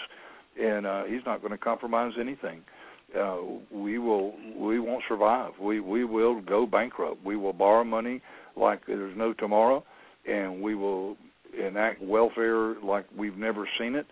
and 0.61 0.87
uh, 0.87 1.05
he's 1.05 1.21
not 1.25 1.40
going 1.40 1.53
to 1.53 1.59
compromise 1.59 2.12
anything. 2.21 2.62
Uh, 3.16 3.37
we 3.71 3.99
will 3.99 4.35
we 4.57 4.81
won't 4.81 5.05
survive. 5.09 5.53
We 5.61 5.81
we 5.81 6.05
will 6.05 6.40
go 6.40 6.66
bankrupt. 6.66 7.25
We 7.25 7.37
will 7.37 7.53
borrow 7.53 7.85
money 7.85 8.21
like 8.57 8.85
there's 8.87 9.16
no 9.16 9.33
tomorrow, 9.33 9.85
and 10.27 10.61
we 10.61 10.75
will 10.75 11.16
enact 11.57 12.03
welfare 12.03 12.75
like 12.83 13.07
we've 13.16 13.37
never 13.37 13.69
seen 13.79 13.95
it, 13.95 14.07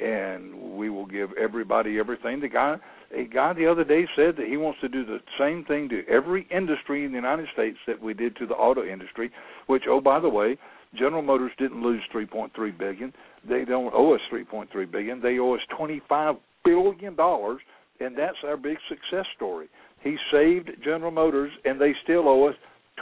and 0.00 0.76
we 0.76 0.90
will 0.90 1.06
give 1.06 1.30
everybody 1.40 1.98
everything. 1.98 2.40
The 2.40 2.48
guy 2.48 2.76
a 3.16 3.24
guy 3.24 3.52
the 3.52 3.66
other 3.66 3.84
day 3.84 4.06
said 4.16 4.36
that 4.36 4.46
he 4.48 4.56
wants 4.56 4.80
to 4.80 4.88
do 4.88 5.04
the 5.04 5.18
same 5.38 5.64
thing 5.64 5.88
to 5.90 6.02
every 6.08 6.46
industry 6.50 7.04
in 7.04 7.12
the 7.12 7.16
United 7.16 7.46
States 7.52 7.78
that 7.86 8.02
we 8.02 8.14
did 8.14 8.34
to 8.36 8.46
the 8.46 8.54
auto 8.54 8.84
industry, 8.84 9.30
which 9.66 9.84
oh 9.88 10.00
by 10.00 10.18
the 10.18 10.28
way, 10.28 10.58
General 10.94 11.22
Motors 11.22 11.52
didn't 11.58 11.82
lose 11.82 12.02
3.3 12.14 12.50
billion. 12.78 13.12
They 13.48 13.64
don't 13.64 13.92
owe 13.94 14.14
us 14.14 14.20
3.3 14.32 14.90
billion. 14.90 15.20
They 15.20 15.38
owe 15.38 15.54
us 15.54 15.60
25 15.76 16.36
billion 16.64 17.14
dollars, 17.14 17.60
and 18.00 18.16
that's 18.16 18.38
our 18.44 18.56
big 18.56 18.78
success 18.88 19.26
story. 19.36 19.68
He 20.02 20.16
saved 20.32 20.70
General 20.84 21.10
Motors, 21.10 21.52
and 21.64 21.80
they 21.80 21.94
still 22.02 22.28
owe 22.28 22.48
us 22.48 22.54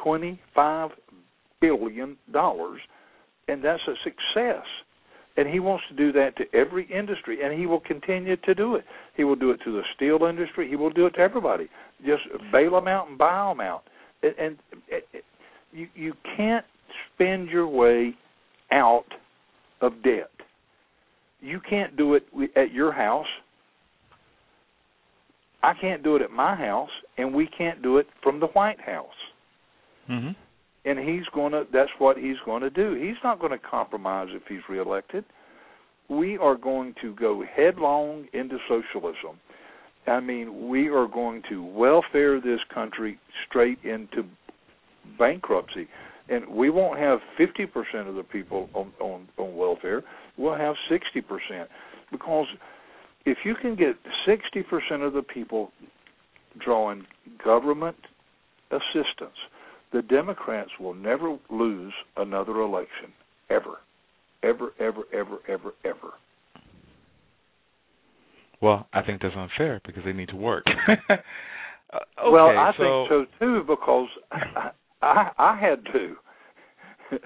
25 0.02 0.90
billion 1.60 2.16
dollars, 2.32 2.80
and 3.48 3.64
that's 3.64 3.82
a 3.88 3.94
success 4.04 4.64
and 5.36 5.48
he 5.48 5.58
wants 5.58 5.84
to 5.88 5.94
do 5.94 6.12
that 6.12 6.36
to 6.36 6.44
every 6.54 6.90
industry 6.92 7.40
and 7.42 7.58
he 7.58 7.66
will 7.66 7.80
continue 7.80 8.36
to 8.36 8.54
do 8.54 8.76
it. 8.76 8.84
He 9.16 9.24
will 9.24 9.36
do 9.36 9.50
it 9.50 9.60
to 9.64 9.72
the 9.72 9.82
steel 9.96 10.26
industry. 10.28 10.68
He 10.68 10.76
will 10.76 10.90
do 10.90 11.06
it 11.06 11.14
to 11.14 11.20
everybody. 11.20 11.68
Just 12.06 12.22
bail 12.52 12.72
them 12.72 12.88
out 12.88 13.08
and 13.08 13.18
buy 13.18 13.48
them 13.48 13.60
out. 13.60 13.82
And, 14.22 14.34
and 14.38 14.58
it, 14.88 15.06
it, 15.12 15.24
you 15.72 15.88
you 15.94 16.12
can't 16.36 16.64
spend 17.14 17.48
your 17.48 17.66
way 17.66 18.14
out 18.70 19.06
of 19.80 19.92
debt. 20.04 20.30
You 21.40 21.60
can't 21.68 21.96
do 21.96 22.14
it 22.14 22.24
at 22.56 22.72
your 22.72 22.92
house. 22.92 23.26
I 25.62 25.72
can't 25.80 26.02
do 26.02 26.14
it 26.16 26.22
at 26.22 26.30
my 26.30 26.54
house 26.54 26.90
and 27.18 27.34
we 27.34 27.48
can't 27.58 27.82
do 27.82 27.98
it 27.98 28.06
from 28.22 28.38
the 28.38 28.46
white 28.48 28.80
house. 28.80 29.08
Mm-hmm 30.08 30.43
and 30.84 30.98
he's 30.98 31.26
going 31.34 31.52
to 31.52 31.66
that's 31.72 31.90
what 31.98 32.16
he's 32.16 32.36
going 32.44 32.62
to 32.62 32.70
do. 32.70 32.94
He's 32.94 33.16
not 33.22 33.40
going 33.40 33.52
to 33.52 33.58
compromise 33.58 34.28
if 34.30 34.42
he's 34.48 34.60
reelected. 34.68 35.24
We 36.08 36.36
are 36.36 36.56
going 36.56 36.94
to 37.00 37.14
go 37.14 37.42
headlong 37.56 38.26
into 38.32 38.58
socialism. 38.68 39.38
I 40.06 40.20
mean 40.20 40.68
we 40.68 40.88
are 40.88 41.06
going 41.06 41.42
to 41.48 41.64
welfare 41.64 42.40
this 42.40 42.60
country 42.72 43.18
straight 43.48 43.78
into 43.84 44.24
bankruptcy. 45.18 45.88
And 46.28 46.48
we 46.48 46.70
won't 46.70 46.98
have 46.98 47.18
50% 47.38 48.08
of 48.08 48.14
the 48.14 48.22
people 48.22 48.68
on 48.74 48.92
on 49.00 49.28
on 49.38 49.56
welfare. 49.56 50.02
We'll 50.36 50.56
have 50.56 50.74
60% 50.90 51.66
because 52.10 52.46
if 53.24 53.38
you 53.44 53.54
can 53.54 53.76
get 53.76 53.96
60% 54.26 55.06
of 55.06 55.14
the 55.14 55.22
people 55.22 55.72
drawing 56.58 57.06
government 57.42 57.96
assistance 58.70 59.36
the 59.94 60.02
Democrats 60.02 60.70
will 60.80 60.92
never 60.92 61.38
lose 61.48 61.94
another 62.16 62.60
election 62.60 63.12
ever, 63.48 63.78
ever, 64.42 64.72
ever, 64.80 65.02
ever, 65.14 65.38
ever, 65.48 65.72
ever. 65.84 66.10
Well, 68.60 68.88
I 68.92 69.02
think 69.02 69.22
that's 69.22 69.36
unfair 69.36 69.80
because 69.86 70.02
they 70.04 70.12
need 70.12 70.30
to 70.30 70.36
work. 70.36 70.64
uh, 70.88 71.12
okay, 71.12 71.20
well, 72.28 72.48
I 72.48 72.72
so... 72.76 72.82
think 72.82 73.08
so 73.08 73.26
too 73.38 73.64
because 73.68 74.08
I, 74.32 74.70
I, 75.00 75.30
I 75.38 75.60
had 75.60 75.84
to. 75.92 76.16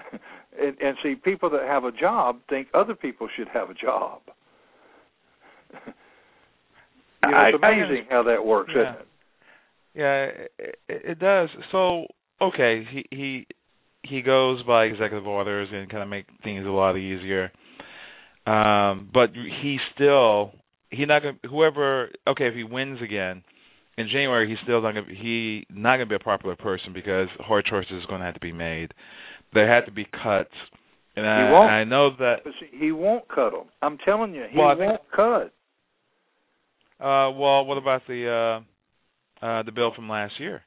and, 0.61 0.77
and 0.79 0.97
see, 1.01 1.15
people 1.15 1.49
that 1.49 1.63
have 1.63 1.85
a 1.85 1.91
job 1.91 2.37
think 2.49 2.67
other 2.75 2.93
people 2.93 3.27
should 3.35 3.47
have 3.47 3.71
a 3.71 3.73
job. 3.73 4.21
you 5.73 7.31
know, 7.31 7.45
it's 7.47 7.57
amazing 7.57 8.05
I, 8.11 8.13
how 8.13 8.23
that 8.23 8.45
works, 8.45 8.71
yeah. 8.75 8.81
isn't 8.81 9.01
it? 9.01 9.07
Yeah, 9.95 10.25
it, 10.59 10.77
it 10.87 11.19
does. 11.19 11.49
So 11.71 12.05
okay, 12.41 12.85
he 12.89 13.05
he 13.11 13.47
he 14.03 14.21
goes 14.21 14.63
by 14.63 14.85
executive 14.85 15.27
orders 15.27 15.69
and 15.71 15.89
kind 15.89 16.03
of 16.03 16.09
make 16.09 16.25
things 16.43 16.65
a 16.65 16.69
lot 16.69 16.95
easier. 16.97 17.51
Um, 18.47 19.09
but 19.13 19.29
he 19.33 19.77
still 19.93 20.51
he 20.89 21.05
not 21.05 21.21
gonna 21.21 21.37
whoever 21.49 22.09
okay 22.27 22.47
if 22.47 22.55
he 22.55 22.63
wins 22.63 22.99
again 23.01 23.43
in 23.97 24.07
January 24.07 24.47
he's 24.49 24.57
still 24.63 24.81
not 24.81 24.93
gonna 24.93 25.05
he 25.09 25.65
not 25.69 25.97
gonna 25.97 26.05
be 26.07 26.15
a 26.15 26.19
popular 26.19 26.55
person 26.55 26.93
because 26.93 27.27
hard 27.39 27.65
choices 27.65 27.91
is 27.91 28.05
going 28.07 28.21
to 28.21 28.25
have 28.25 28.33
to 28.35 28.39
be 28.39 28.51
made. 28.53 28.93
There 29.53 29.67
had 29.71 29.85
to 29.85 29.91
be 29.91 30.05
cuts, 30.05 30.53
and 31.15 31.25
he 31.25 31.29
I, 31.29 31.51
won't. 31.51 31.69
I 31.71 31.83
know 31.83 32.09
that 32.17 32.37
he 32.71 32.91
won't 32.91 33.27
cut 33.27 33.51
them. 33.51 33.65
I'm 33.81 33.97
telling 34.05 34.33
you, 34.33 34.45
he 34.49 34.57
Well, 34.57 34.67
won't 34.77 34.79
think- 34.79 35.11
cut. 35.15 35.53
Uh, 37.01 37.31
well, 37.31 37.65
what 37.65 37.77
about 37.77 38.01
the 38.07 38.61
uh, 39.41 39.45
uh, 39.45 39.63
the 39.63 39.71
bill 39.71 39.91
from 39.95 40.09
last 40.09 40.33
year, 40.39 40.61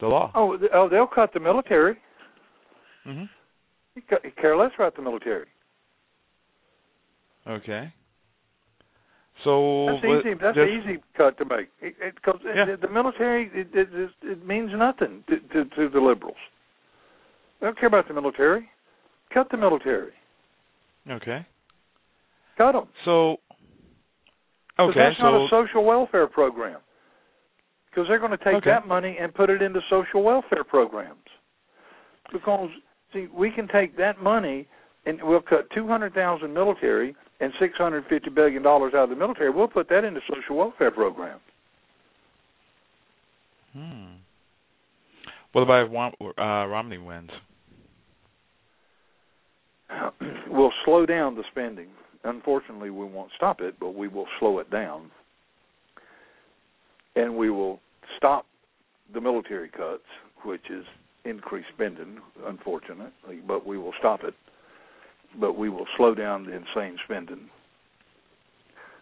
the 0.00 0.06
law? 0.06 0.30
Oh, 0.34 0.58
oh, 0.72 0.88
they'll 0.88 1.06
cut 1.06 1.32
the 1.32 1.40
military. 1.40 1.96
hmm 3.04 3.24
He 3.94 4.00
ca- 4.00 4.18
he 4.24 4.30
care 4.30 4.56
less 4.56 4.72
about 4.76 4.96
the 4.96 5.02
military. 5.02 5.46
Okay. 7.46 7.92
So 9.42 9.86
That's 9.88 10.02
but 10.02 10.20
easy. 10.20 10.34
That's 10.40 10.56
just- 10.56 10.70
an 10.70 10.80
easy 10.90 11.02
cut 11.16 11.36
to 11.38 11.44
make 11.44 11.68
because 11.80 12.40
Yeah. 12.44 12.76
the 12.80 12.88
military 12.88 13.50
it, 13.52 13.68
it, 13.74 14.10
it, 14.22 14.46
means 14.46 14.70
nothing 14.74 15.24
to, 15.28 15.38
to, 15.40 15.64
to 15.76 15.88
the 15.88 16.00
liberals. 16.00 16.36
They 17.60 17.66
don't 17.66 17.78
care 17.78 17.88
about 17.88 18.08
the 18.08 18.14
military. 18.14 18.68
Cut 19.32 19.48
the 19.50 19.56
military. 19.56 20.12
Okay. 21.10 21.44
Cut 22.56 22.72
them. 22.72 22.88
So, 23.04 23.38
But 24.76 24.84
okay, 24.84 25.00
that's 25.00 25.16
so 25.18 25.24
not 25.24 25.44
a 25.44 25.48
social 25.50 25.84
welfare 25.84 26.26
program. 26.28 26.80
Because 27.94 28.08
they're 28.08 28.18
going 28.18 28.32
to 28.32 28.44
take 28.44 28.54
Okay. 28.54 28.70
that 28.70 28.88
money 28.88 29.16
and 29.20 29.32
put 29.32 29.50
it 29.50 29.62
into 29.62 29.80
social 29.88 30.22
welfare 30.24 30.64
programs. 30.64 31.18
Because 32.32 32.68
see, 33.12 33.28
we 33.32 33.50
can 33.52 33.68
take 33.68 33.96
that 33.96 34.20
money 34.20 34.66
and 35.06 35.22
we'll 35.22 35.40
cut 35.42 35.70
two 35.74 35.86
hundred 35.86 36.12
thousand 36.14 36.52
military 36.52 37.14
and 37.40 37.52
six 37.60 37.76
hundred 37.76 38.04
fifty 38.08 38.30
billion 38.30 38.62
dollars 38.62 38.94
out 38.94 39.04
of 39.04 39.10
the 39.10 39.16
military. 39.16 39.50
We'll 39.50 39.68
put 39.68 39.88
that 39.90 40.02
into 40.02 40.20
social 40.28 40.56
welfare 40.56 40.90
programs. 40.90 41.40
hmm. 43.72 44.14
What 45.52 45.62
about 45.62 45.86
if 45.86 46.38
uh, 46.38 46.42
Romney 46.66 46.98
wins? 46.98 47.30
we'll 50.48 50.72
slow 50.84 51.06
down 51.06 51.36
the 51.36 51.44
spending. 51.52 51.88
Unfortunately, 52.24 52.90
we 52.90 53.04
won't 53.04 53.30
stop 53.36 53.60
it, 53.60 53.78
but 53.78 53.94
we 53.94 54.08
will 54.08 54.26
slow 54.40 54.58
it 54.58 54.68
down. 54.70 55.12
And 57.14 57.36
we 57.36 57.50
will 57.50 57.78
stop 58.16 58.46
the 59.12 59.20
military 59.20 59.68
cuts, 59.68 60.02
which 60.44 60.70
is 60.70 60.84
increased 61.24 61.68
spending, 61.74 62.18
unfortunately, 62.46 63.40
but 63.46 63.66
we 63.66 63.78
will 63.78 63.94
stop 63.98 64.24
it. 64.24 64.34
But 65.40 65.58
we 65.58 65.68
will 65.68 65.86
slow 65.96 66.14
down 66.14 66.44
the 66.44 66.52
insane 66.52 66.96
spending. 67.04 67.48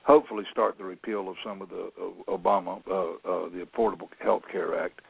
Hopefully, 0.05 0.45
start 0.51 0.79
the 0.79 0.85
repeal 0.85 1.29
of 1.29 1.37
some 1.45 1.63
of 1.63 1.69
the 1.69 1.91
uh, 2.01 2.37
Obama, 2.37 2.81
uh, 2.89 3.13
uh, 3.29 3.49
the 3.51 3.67
Affordable 3.67 4.09
Health 4.19 4.43
Care 4.51 4.83
Act. 4.83 5.01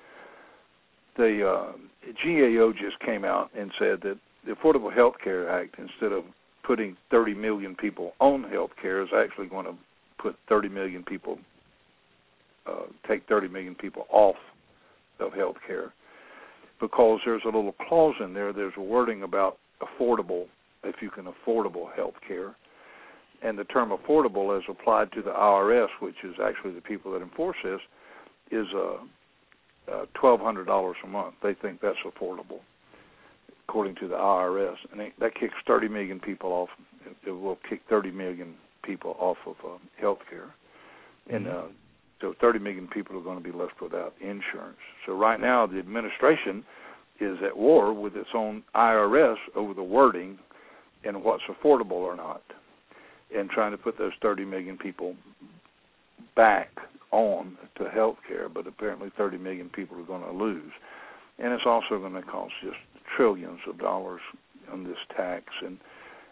The 1.16 1.46
uh, 1.46 1.72
GAO 2.24 2.72
just 2.72 2.98
came 3.00 3.24
out 3.24 3.50
and 3.57 3.70
said 3.78 4.00
that 4.02 4.18
the 4.46 4.52
Affordable 4.52 4.94
Health 4.94 5.14
Care 5.22 5.48
Act, 5.48 5.76
instead 5.78 6.12
of 6.12 6.24
putting 6.64 6.96
30 7.11 7.35
million 7.35 7.74
people 7.74 8.12
on 8.20 8.44
health 8.44 8.70
care, 8.81 9.02
is 9.02 9.09
actually 9.16 9.46
going 9.46 9.66
to 9.66 9.74
put 10.18 10.37
30 10.48 10.68
million 10.68 11.02
people, 11.02 11.38
uh, 12.66 12.85
take 13.09 13.27
30 13.29 13.48
million 13.48 13.75
people 13.75 14.07
off 14.11 14.37
of 15.20 15.33
health 15.33 15.57
care 15.66 15.92
because 16.81 17.20
there's 17.25 17.42
a 17.44 17.46
little 17.46 17.75
clause 17.88 18.14
in 18.22 18.35
there. 18.35 18.53
There's 18.53 18.75
a 18.77 18.83
wording 18.83 19.22
about 19.22 19.59
affordable, 19.81 20.46
if 20.83 20.96
you 21.01 21.11
can 21.11 21.27
affordable 21.27 21.94
health 21.94 22.14
care. 22.27 22.57
And 23.42 23.59
the 23.59 23.64
term 23.64 23.90
affordable, 23.90 24.57
as 24.57 24.64
applied 24.68 25.12
to 25.12 25.22
the 25.22 25.31
IRS, 25.31 25.88
which 26.01 26.16
is 26.25 26.35
actually 26.42 26.75
the 26.75 26.81
people 26.81 27.12
that 27.12 27.22
enforce 27.22 27.57
this, 27.64 27.81
is 28.51 28.66
uh, 28.75 29.92
uh, 29.92 30.07
$1,200 30.22 30.92
a 31.03 31.07
month. 31.07 31.35
They 31.42 31.55
think 31.55 31.81
that's 31.81 31.96
affordable 32.07 32.61
according 33.68 33.94
to 33.96 34.09
the 34.09 34.14
IRS, 34.14 34.77
and 34.90 35.01
it, 35.01 35.12
that 35.20 35.35
kicks 35.35 35.55
30 35.66 35.88
million 35.88 36.20
people 36.20 36.51
off. 36.51 36.68
It, 37.07 37.29
it 37.29 37.31
will 37.31 37.59
kick 37.68 37.81
30 37.88 38.11
million 38.11 38.55
people 38.85 39.16
off 39.18 39.38
of 39.46 39.55
um, 39.64 39.81
health 39.98 40.18
care, 40.29 40.53
and 41.31 41.48
uh, 41.48 41.62
so 42.23 42.35
30 42.41 42.61
million 42.61 42.89
people 42.89 43.19
are 43.19 43.23
going 43.23 43.37
to 43.37 43.45
be 43.45 43.57
left 43.57 43.83
without 43.83 44.15
insurance. 44.21 44.79
So 45.05 45.15
right 45.15 45.39
now, 45.39 45.67
the 45.67 45.79
administration 45.79 46.65
is 47.21 47.37
at 47.45 47.57
war 47.57 47.93
with 47.93 48.17
its 48.17 48.31
own 48.35 48.63
IRS 48.75 49.37
over 49.55 49.75
the 49.75 49.83
wording 49.83 50.39
and 51.05 51.23
what's 51.23 51.43
affordable 51.51 51.93
or 51.93 52.17
not, 52.17 52.43
and 53.37 53.51
trying 53.51 53.73
to 53.73 53.79
put 53.79 53.99
those 53.99 54.13
30 54.23 54.45
million 54.45 54.79
people 54.79 55.15
back 56.35 56.69
on 57.11 57.59
to 57.77 57.91
health 57.91 58.17
care, 58.27 58.49
but 58.49 58.67
apparently 58.67 59.11
30 59.19 59.37
million 59.39 59.69
people 59.69 59.99
are 59.99 60.05
going 60.05 60.23
to 60.23 60.33
lose. 60.33 60.73
And 61.39 61.53
it's 61.53 61.67
also 61.67 61.99
going 61.99 62.15
to 62.15 62.23
cost 62.23 62.53
just 62.63 62.77
trillions 63.17 63.61
of 63.69 63.79
dollars 63.79 64.21
on 64.73 64.85
this 64.85 64.97
tax, 65.17 65.45
and 65.65 65.77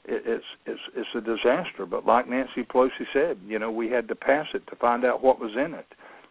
it, 0.05 0.23
it's 0.27 0.45
it's 0.67 0.81
it's 0.97 1.09
a 1.15 1.21
disaster. 1.21 1.87
But 1.87 2.07
like 2.07 2.29
Nancy 2.29 2.63
Pelosi 2.63 3.07
said, 3.13 3.39
you 3.47 3.59
know, 3.59 3.71
we 3.71 3.91
had 3.91 4.09
to 4.09 4.15
pass 4.15 4.47
it 4.55 4.67
to 4.69 4.77
find 4.77 5.05
out 5.05 5.23
what 5.23 5.41
was 5.41 5.53
in 5.55 5.75
it. 5.75 5.87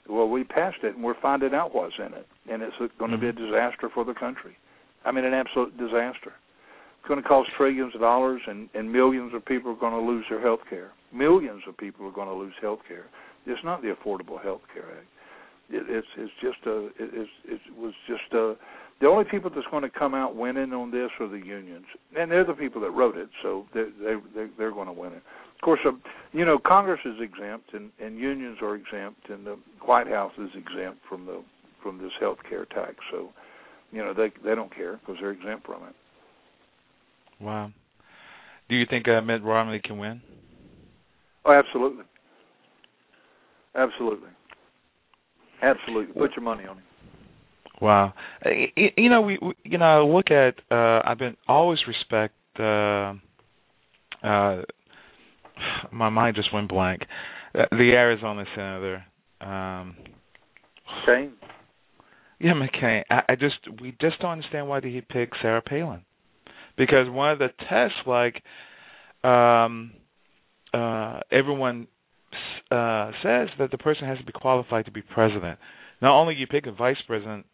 Well, 0.09 0.27
we 0.27 0.43
passed 0.43 0.77
it, 0.83 0.95
and 0.95 1.03
we're 1.03 1.19
finding 1.21 1.53
out 1.53 1.75
what's 1.75 1.93
in 1.99 2.13
it, 2.13 2.27
and 2.51 2.63
it's 2.63 2.75
going 2.97 3.11
to 3.11 3.17
be 3.17 3.27
a 3.27 3.33
mm-hmm. 3.33 3.45
disaster 3.45 3.89
for 3.93 4.03
the 4.03 4.13
country. 4.13 4.57
I 5.05 5.11
mean, 5.11 5.23
an 5.23 5.33
absolute 5.33 5.77
disaster. 5.77 6.33
It's 6.99 7.07
going 7.07 7.21
to 7.21 7.27
cost 7.27 7.49
trillions 7.55 7.93
of 7.93 8.01
dollars, 8.01 8.41
and 8.47 8.69
and 8.73 8.91
millions 8.91 9.33
of 9.33 9.45
people 9.45 9.71
are 9.71 9.79
going 9.79 9.93
to 9.93 9.99
lose 9.99 10.25
their 10.29 10.41
health 10.41 10.61
care. 10.69 10.91
Millions 11.13 11.61
of 11.67 11.77
people 11.77 12.07
are 12.07 12.11
going 12.11 12.27
to 12.27 12.33
lose 12.33 12.53
health 12.61 12.79
care. 12.87 13.05
It's 13.45 13.63
not 13.63 13.81
the 13.81 13.95
Affordable 13.95 14.41
Health 14.41 14.61
Care 14.73 14.85
Act. 14.85 15.07
It, 15.69 15.85
it's 15.87 16.07
it's 16.17 16.33
just 16.41 16.65
a 16.65 16.87
it, 16.87 17.09
it's 17.13 17.29
it 17.45 17.61
was 17.77 17.93
just 18.07 18.33
a 18.33 18.55
the 19.01 19.07
only 19.07 19.23
people 19.23 19.49
that's 19.53 19.67
going 19.71 19.83
to 19.83 19.89
come 19.89 20.13
out 20.13 20.35
winning 20.35 20.73
on 20.73 20.91
this 20.91 21.09
are 21.19 21.27
the 21.27 21.37
unions, 21.37 21.85
and 22.17 22.29
they're 22.29 22.45
the 22.45 22.53
people 22.53 22.81
that 22.81 22.91
wrote 22.91 23.17
it, 23.17 23.29
so 23.41 23.65
they 23.73 23.83
they 23.99 24.15
they're, 24.33 24.49
they're 24.57 24.71
going 24.71 24.87
to 24.87 24.93
win 24.93 25.13
it. 25.13 25.23
Of 25.55 25.61
course, 25.63 25.79
um, 25.85 26.01
you 26.33 26.45
know 26.45 26.59
Congress 26.59 26.99
is 27.05 27.15
exempt, 27.21 27.73
and 27.73 27.91
and 28.01 28.17
unions 28.17 28.57
are 28.61 28.75
exempt, 28.75 29.29
and 29.29 29.45
the 29.45 29.57
White 29.85 30.07
House 30.07 30.33
is 30.37 30.49
exempt 30.53 30.99
from 31.07 31.25
the 31.25 31.41
from 31.81 31.97
this 31.97 32.11
health 32.19 32.39
care 32.49 32.65
tax. 32.65 32.95
So, 33.11 33.29
you 33.91 33.99
know 33.99 34.13
they 34.13 34.31
they 34.43 34.55
don't 34.55 34.73
care 34.73 34.97
because 34.97 35.15
they're 35.21 35.31
exempt 35.31 35.65
from 35.65 35.83
it. 35.83 35.95
Wow. 37.41 37.71
Do 38.67 38.75
you 38.75 38.85
think 38.89 39.07
uh, 39.07 39.21
Mitt 39.21 39.43
Romney 39.43 39.79
can 39.79 39.97
win? 39.97 40.21
Oh, 41.45 41.53
absolutely, 41.53 42.03
absolutely, 43.75 44.29
absolutely. 45.63 46.13
Put 46.13 46.31
your 46.35 46.43
money 46.43 46.65
on 46.65 46.77
him. 46.77 46.83
Wow. 47.81 48.13
Uh, 48.45 48.49
y- 48.75 48.93
You 48.97 49.09
know, 49.09 49.21
we, 49.21 49.37
we 49.41 49.53
you 49.63 49.77
know 49.77 50.07
look 50.07 50.31
at. 50.31 50.55
Uh, 50.71 51.01
I've 51.05 51.17
been 51.19 51.37
always 51.47 51.79
respect. 51.87 52.33
Uh, 52.59 53.13
uh, 54.23 54.61
my 55.91 56.09
mind 56.09 56.35
just 56.35 56.53
went 56.53 56.69
blank. 56.69 57.01
Uh, 57.55 57.65
the 57.71 57.91
Arizona 57.93 58.43
senator. 58.55 59.03
Um, 59.41 59.95
Shane. 61.05 61.31
yeah, 62.39 62.53
McCain. 62.53 63.03
I, 63.09 63.21
I 63.29 63.35
just 63.35 63.55
we 63.81 63.91
just 64.01 64.19
don't 64.19 64.31
understand 64.31 64.67
why 64.67 64.79
did 64.81 64.93
he 64.93 65.01
pick 65.01 65.31
Sarah 65.41 65.61
Palin? 65.61 66.03
Because 66.77 67.09
one 67.09 67.31
of 67.31 67.39
the 67.39 67.49
tests, 67.69 67.97
like, 68.07 68.41
um, 69.29 69.91
uh, 70.73 71.19
everyone 71.31 71.87
uh, 72.71 73.11
says 73.21 73.49
that 73.59 73.69
the 73.71 73.77
person 73.77 74.07
has 74.07 74.17
to 74.17 74.23
be 74.25 74.31
qualified 74.31 74.85
to 74.85 74.91
be 74.91 75.01
president. 75.01 75.59
Not 76.01 76.17
only 76.17 76.35
you 76.35 76.47
pick 76.47 76.67
a 76.67 76.71
vice 76.71 76.95
president 77.05 77.45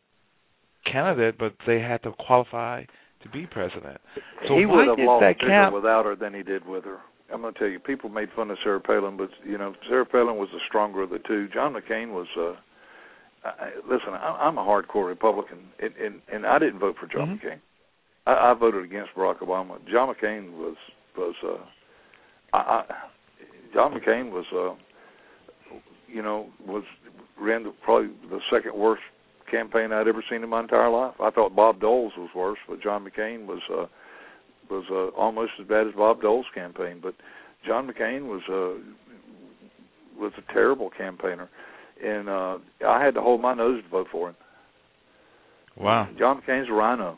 candidate, 0.91 1.37
but 1.37 1.53
they 1.67 1.79
had 1.79 2.01
to 2.03 2.11
qualify 2.19 2.83
to 3.23 3.29
be 3.29 3.45
president. 3.47 3.99
So 4.47 4.57
he 4.57 4.65
would 4.65 4.87
have 4.87 4.99
lost 4.99 5.21
bigger 5.21 5.47
count? 5.47 5.73
without 5.73 6.05
her 6.05 6.15
than 6.15 6.33
he 6.33 6.43
did 6.43 6.65
with 6.65 6.83
her. 6.85 6.99
I'm 7.33 7.41
going 7.41 7.53
to 7.53 7.59
tell 7.59 7.67
you, 7.67 7.79
people 7.79 8.09
made 8.09 8.29
fun 8.35 8.51
of 8.51 8.57
Sarah 8.63 8.79
Palin, 8.79 9.17
but 9.17 9.29
you 9.43 9.57
know, 9.57 9.73
Sarah 9.89 10.05
Palin 10.05 10.37
was 10.37 10.49
the 10.53 10.59
stronger 10.67 11.01
of 11.01 11.09
the 11.09 11.19
two. 11.27 11.47
John 11.53 11.73
McCain 11.73 12.11
was. 12.13 12.27
uh 12.37 12.55
I, 13.47 13.69
listen, 13.87 14.09
I, 14.13 14.39
I'm 14.41 14.57
a 14.57 14.61
hardcore 14.63 15.07
Republican, 15.07 15.59
and 15.79 15.93
and, 15.95 16.21
and 16.31 16.45
I 16.45 16.57
didn't 16.59 16.79
vote 16.79 16.95
for 16.99 17.07
John 17.07 17.27
Mhm. 17.29 17.43
McCain. 17.43 17.59
I, 18.27 18.51
I 18.51 18.53
voted 18.53 18.83
against 18.83 19.13
Barack 19.15 19.39
Obama. 19.39 19.77
John 19.91 20.13
McCain 20.13 20.51
was 20.53 20.75
was. 21.17 21.35
uh 21.43 21.57
I, 22.53 22.57
I 22.57 22.83
John 23.73 23.93
McCain 23.93 24.31
was. 24.31 24.45
uh 24.53 24.75
You 26.07 26.21
know, 26.21 26.47
was 26.65 26.83
ran 27.39 27.63
the, 27.63 27.73
probably 27.83 28.09
the 28.29 28.39
second 28.51 28.75
worst 28.75 29.01
campaign 29.55 29.91
I'd 29.91 30.07
ever 30.07 30.23
seen 30.29 30.43
in 30.43 30.49
my 30.49 30.61
entire 30.61 30.89
life. 30.89 31.15
I 31.19 31.29
thought 31.31 31.55
Bob 31.55 31.79
Dole's 31.79 32.13
was 32.17 32.29
worse, 32.35 32.59
but 32.67 32.81
John 32.81 33.07
McCain 33.07 33.45
was 33.45 33.61
uh 33.71 33.85
was 34.69 34.85
uh, 34.91 35.15
almost 35.19 35.51
as 35.59 35.67
bad 35.67 35.87
as 35.87 35.93
Bob 35.95 36.21
Dole's 36.21 36.45
campaign. 36.53 36.99
But 37.01 37.15
John 37.65 37.87
McCain 37.87 38.25
was 38.27 38.41
uh 38.49 38.81
was 40.19 40.33
a 40.37 40.53
terrible 40.53 40.89
campaigner, 40.89 41.49
and 42.03 42.29
uh 42.29 42.57
I 42.87 43.03
had 43.03 43.13
to 43.15 43.21
hold 43.21 43.41
my 43.41 43.53
nose 43.53 43.83
to 43.83 43.89
vote 43.89 44.07
for 44.11 44.29
him. 44.29 44.35
Wow. 45.77 46.07
John 46.17 46.41
McCain's 46.41 46.69
a 46.69 46.73
RINO. 46.73 47.17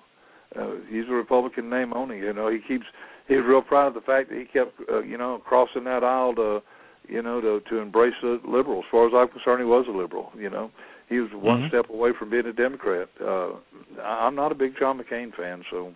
Uh, 0.55 0.75
he's 0.89 1.05
a 1.09 1.13
Republican 1.13 1.69
name 1.69 1.93
only. 1.93 2.17
You 2.17 2.33
know, 2.33 2.49
he 2.49 2.59
keeps 2.67 2.85
he's 3.27 3.37
real 3.45 3.61
proud 3.61 3.87
of 3.87 3.93
the 3.93 4.01
fact 4.01 4.29
that 4.29 4.37
he 4.37 4.45
kept 4.45 4.73
uh, 4.89 5.01
you 5.01 5.17
know 5.17 5.41
crossing 5.45 5.83
that 5.83 6.03
aisle 6.03 6.33
to 6.35 6.61
you 7.07 7.21
know 7.21 7.41
to 7.41 7.59
to 7.69 7.77
embrace 7.77 8.15
the 8.21 8.39
liberal. 8.47 8.79
As 8.79 8.85
far 8.89 9.07
as 9.07 9.13
I'm 9.15 9.27
concerned, 9.27 9.59
he 9.59 9.65
was 9.65 9.85
a 9.87 9.95
liberal. 9.95 10.31
You 10.37 10.49
know, 10.49 10.71
he 11.09 11.19
was 11.19 11.31
one 11.33 11.61
Mhm. 11.63 11.67
step 11.69 11.89
away 11.89 12.11
from 12.13 12.29
being 12.29 12.45
a 12.45 12.53
Democrat. 12.53 13.09
Uh, 13.19 13.53
I'm 14.01 14.35
not 14.35 14.51
a 14.51 14.55
big 14.55 14.75
John 14.77 14.99
McCain 14.99 15.33
fan, 15.35 15.63
so 15.69 15.93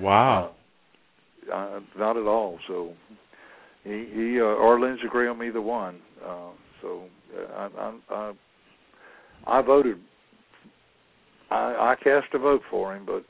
Wow. 0.00 0.54
uh, 1.48 1.52
uh, 1.52 1.80
not 1.96 2.16
at 2.16 2.26
all. 2.26 2.58
So 2.66 2.94
he 3.84 4.04
he 4.06 4.40
uh, 4.40 4.44
or 4.44 4.80
Lindsey 4.80 5.08
Graham, 5.08 5.42
either 5.42 5.60
one. 5.62 6.00
Uh, 6.24 6.50
so 6.82 7.04
uh, 7.36 7.52
I, 7.54 7.80
I 7.80 8.14
I 8.14 8.32
I 9.58 9.62
voted. 9.62 10.00
I 11.50 11.92
I 11.92 11.96
cast 12.02 12.34
a 12.34 12.38
vote 12.38 12.62
for 12.70 12.94
him, 12.96 13.04
but 13.04 13.24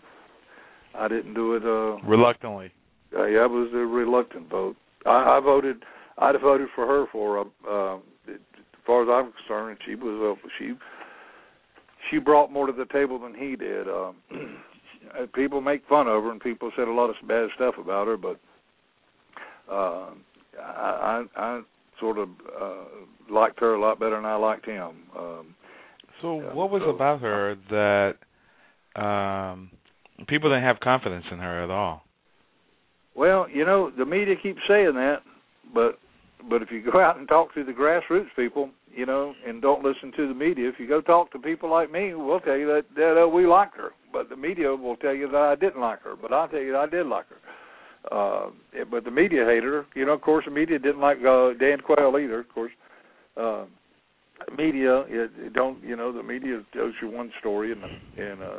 I 0.95 1.09
didn't 1.09 1.35
do 1.35 1.55
it. 1.57 1.65
Uh, 1.65 1.99
Reluctantly. 2.07 2.73
uh, 3.17 3.25
yeah, 3.27 3.45
it 3.45 3.51
was 3.51 3.71
a 3.75 3.79
reluctant 3.79 4.49
vote. 4.49 4.77
I, 5.05 5.37
I 5.37 5.41
voted. 5.41 5.83
I'd 6.19 6.35
have 6.35 6.43
voted 6.43 6.69
for 6.75 6.87
her 6.87 7.07
for. 7.13 7.41
Uh, 7.41 7.45
uh, 7.69 7.97
as 8.29 8.39
far 8.87 9.03
as 9.03 9.09
I'm 9.11 9.33
concerned, 9.33 9.79
she 9.85 9.95
was. 9.97 10.39
Uh, 10.39 10.49
she 10.59 10.73
she 12.11 12.19
brought 12.19 12.53
more 12.53 12.67
to 12.67 12.73
the 12.73 12.87
table 12.93 13.19
than 13.19 13.35
he 13.35 13.57
did. 13.57 13.87
Uh, 15.17 15.25
people 15.35 15.61
make 15.61 15.87
fun 15.89 16.09
of 16.09 16.25
her, 16.25 16.33
and 16.33 16.41
people 16.41 16.71
said 16.77 16.89
a 16.89 16.93
lot 16.93 17.09
of 17.09 17.15
bad 17.29 17.49
stuff 17.55 17.75
about 17.79 18.09
her, 18.09 18.17
but 18.17 18.41
uh, 19.71 20.11
I 20.61 21.23
I, 21.37 21.41
I 21.41 21.61
sort 22.01 22.19
of 22.19 22.29
uh, 22.61 22.85
liked 23.31 23.61
her 23.61 23.75
a 23.75 23.81
lot 23.81 24.01
better 24.01 24.17
than 24.17 24.25
I 24.25 24.35
liked 24.35 24.67
him. 24.67 24.91
Um, 25.17 25.55
So 26.21 26.35
what 26.55 26.71
was 26.71 26.83
so- 26.83 26.91
about 26.91 27.21
her 27.21 27.55
that 27.71 29.01
um 29.01 29.71
people 30.27 30.51
didn't 30.51 30.65
have 30.65 30.81
confidence 30.81 31.27
in 31.31 31.39
her 31.39 31.63
at 31.63 31.71
all? 31.71 32.03
Well, 33.15 33.47
you 33.49 33.65
know, 33.65 33.91
the 33.97 34.05
media 34.05 34.35
keeps 34.43 34.61
saying 34.69 34.95
that, 34.95 35.19
but 35.73 35.99
but 36.51 36.63
if 36.63 36.71
you 36.71 36.83
go 36.91 37.01
out 37.01 37.17
and 37.19 37.29
talk 37.29 37.55
to 37.55 37.65
the 37.65 37.73
grassroots 37.73 38.27
people, 38.35 38.71
you 38.97 39.05
know, 39.05 39.35
and 39.47 39.61
don't 39.61 39.85
listen 39.85 40.11
to 40.17 40.27
the 40.27 40.35
media, 40.35 40.69
if 40.69 40.77
you 40.79 40.89
go 40.89 41.01
talk 41.01 41.31
to 41.33 41.39
people 41.39 41.71
like 41.71 41.93
me, 41.93 42.15
we'll 42.15 42.41
tell 42.41 42.57
you 42.57 42.67
that 42.67 42.85
that 42.97 43.23
uh, 43.23 43.29
we 43.29 43.47
liked 43.47 43.77
her, 43.77 43.91
but 44.13 44.29
the 44.31 44.37
media 44.37 44.75
will 44.75 44.97
tell 44.97 45.15
you 45.15 45.29
that 45.29 45.37
I 45.37 45.55
didn't 45.55 45.81
like 45.81 46.03
her, 46.03 46.17
but 46.21 46.33
I'll 46.33 46.49
tell 46.49 46.61
you 46.61 46.73
that 46.73 46.79
I 46.79 46.87
did 46.87 47.07
like 47.07 47.27
her. 47.29 47.37
Uh, 48.11 48.51
but 48.91 49.05
the 49.05 49.11
media 49.11 49.45
hated 49.45 49.65
her. 49.65 49.87
You 49.95 50.07
know, 50.07 50.13
of 50.13 50.23
course, 50.23 50.45
the 50.47 50.51
media 50.51 50.79
didn't 50.79 51.01
like 51.01 51.19
uh, 51.19 51.51
Dan 51.59 51.79
Quayle 51.81 52.17
either. 52.19 52.41
Of 52.41 52.49
course, 52.55 52.73
uh, 53.37 53.65
media 54.57 55.01
it, 55.09 55.31
it 55.39 55.53
don't 55.53 55.83
you 55.83 55.97
know 55.97 56.13
the 56.13 56.23
media 56.23 56.63
tells 56.73 56.93
you 57.03 57.11
one 57.11 57.31
story 57.41 57.73
and 57.73 57.83
and 57.83 58.43
uh, 58.43 58.59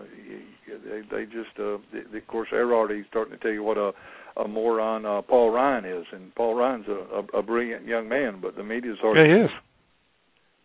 they 0.68 1.02
they 1.10 1.26
just 1.26 1.58
uh, 1.60 1.78
they, 2.12 2.18
of 2.18 2.28
course 2.28 2.50
they're 2.52 2.68
starting 3.10 3.34
to 3.34 3.40
tell 3.40 3.52
you 3.52 3.64
what 3.64 3.78
a 3.78 3.92
a 4.38 4.48
moron 4.48 5.06
uh, 5.06 5.22
Paul 5.22 5.50
Ryan 5.52 5.86
is, 5.86 6.06
and 6.12 6.34
Paul 6.36 6.56
Ryan's 6.56 6.86
a, 6.88 6.92
a, 6.92 7.40
a 7.40 7.44
brilliant 7.44 7.88
young 7.88 8.08
man, 8.08 8.40
but 8.40 8.56
the 8.56 8.64
media's 8.64 8.98
already 9.04 9.30
Yeah, 9.30 9.38
he 9.38 9.44
is. 9.46 9.50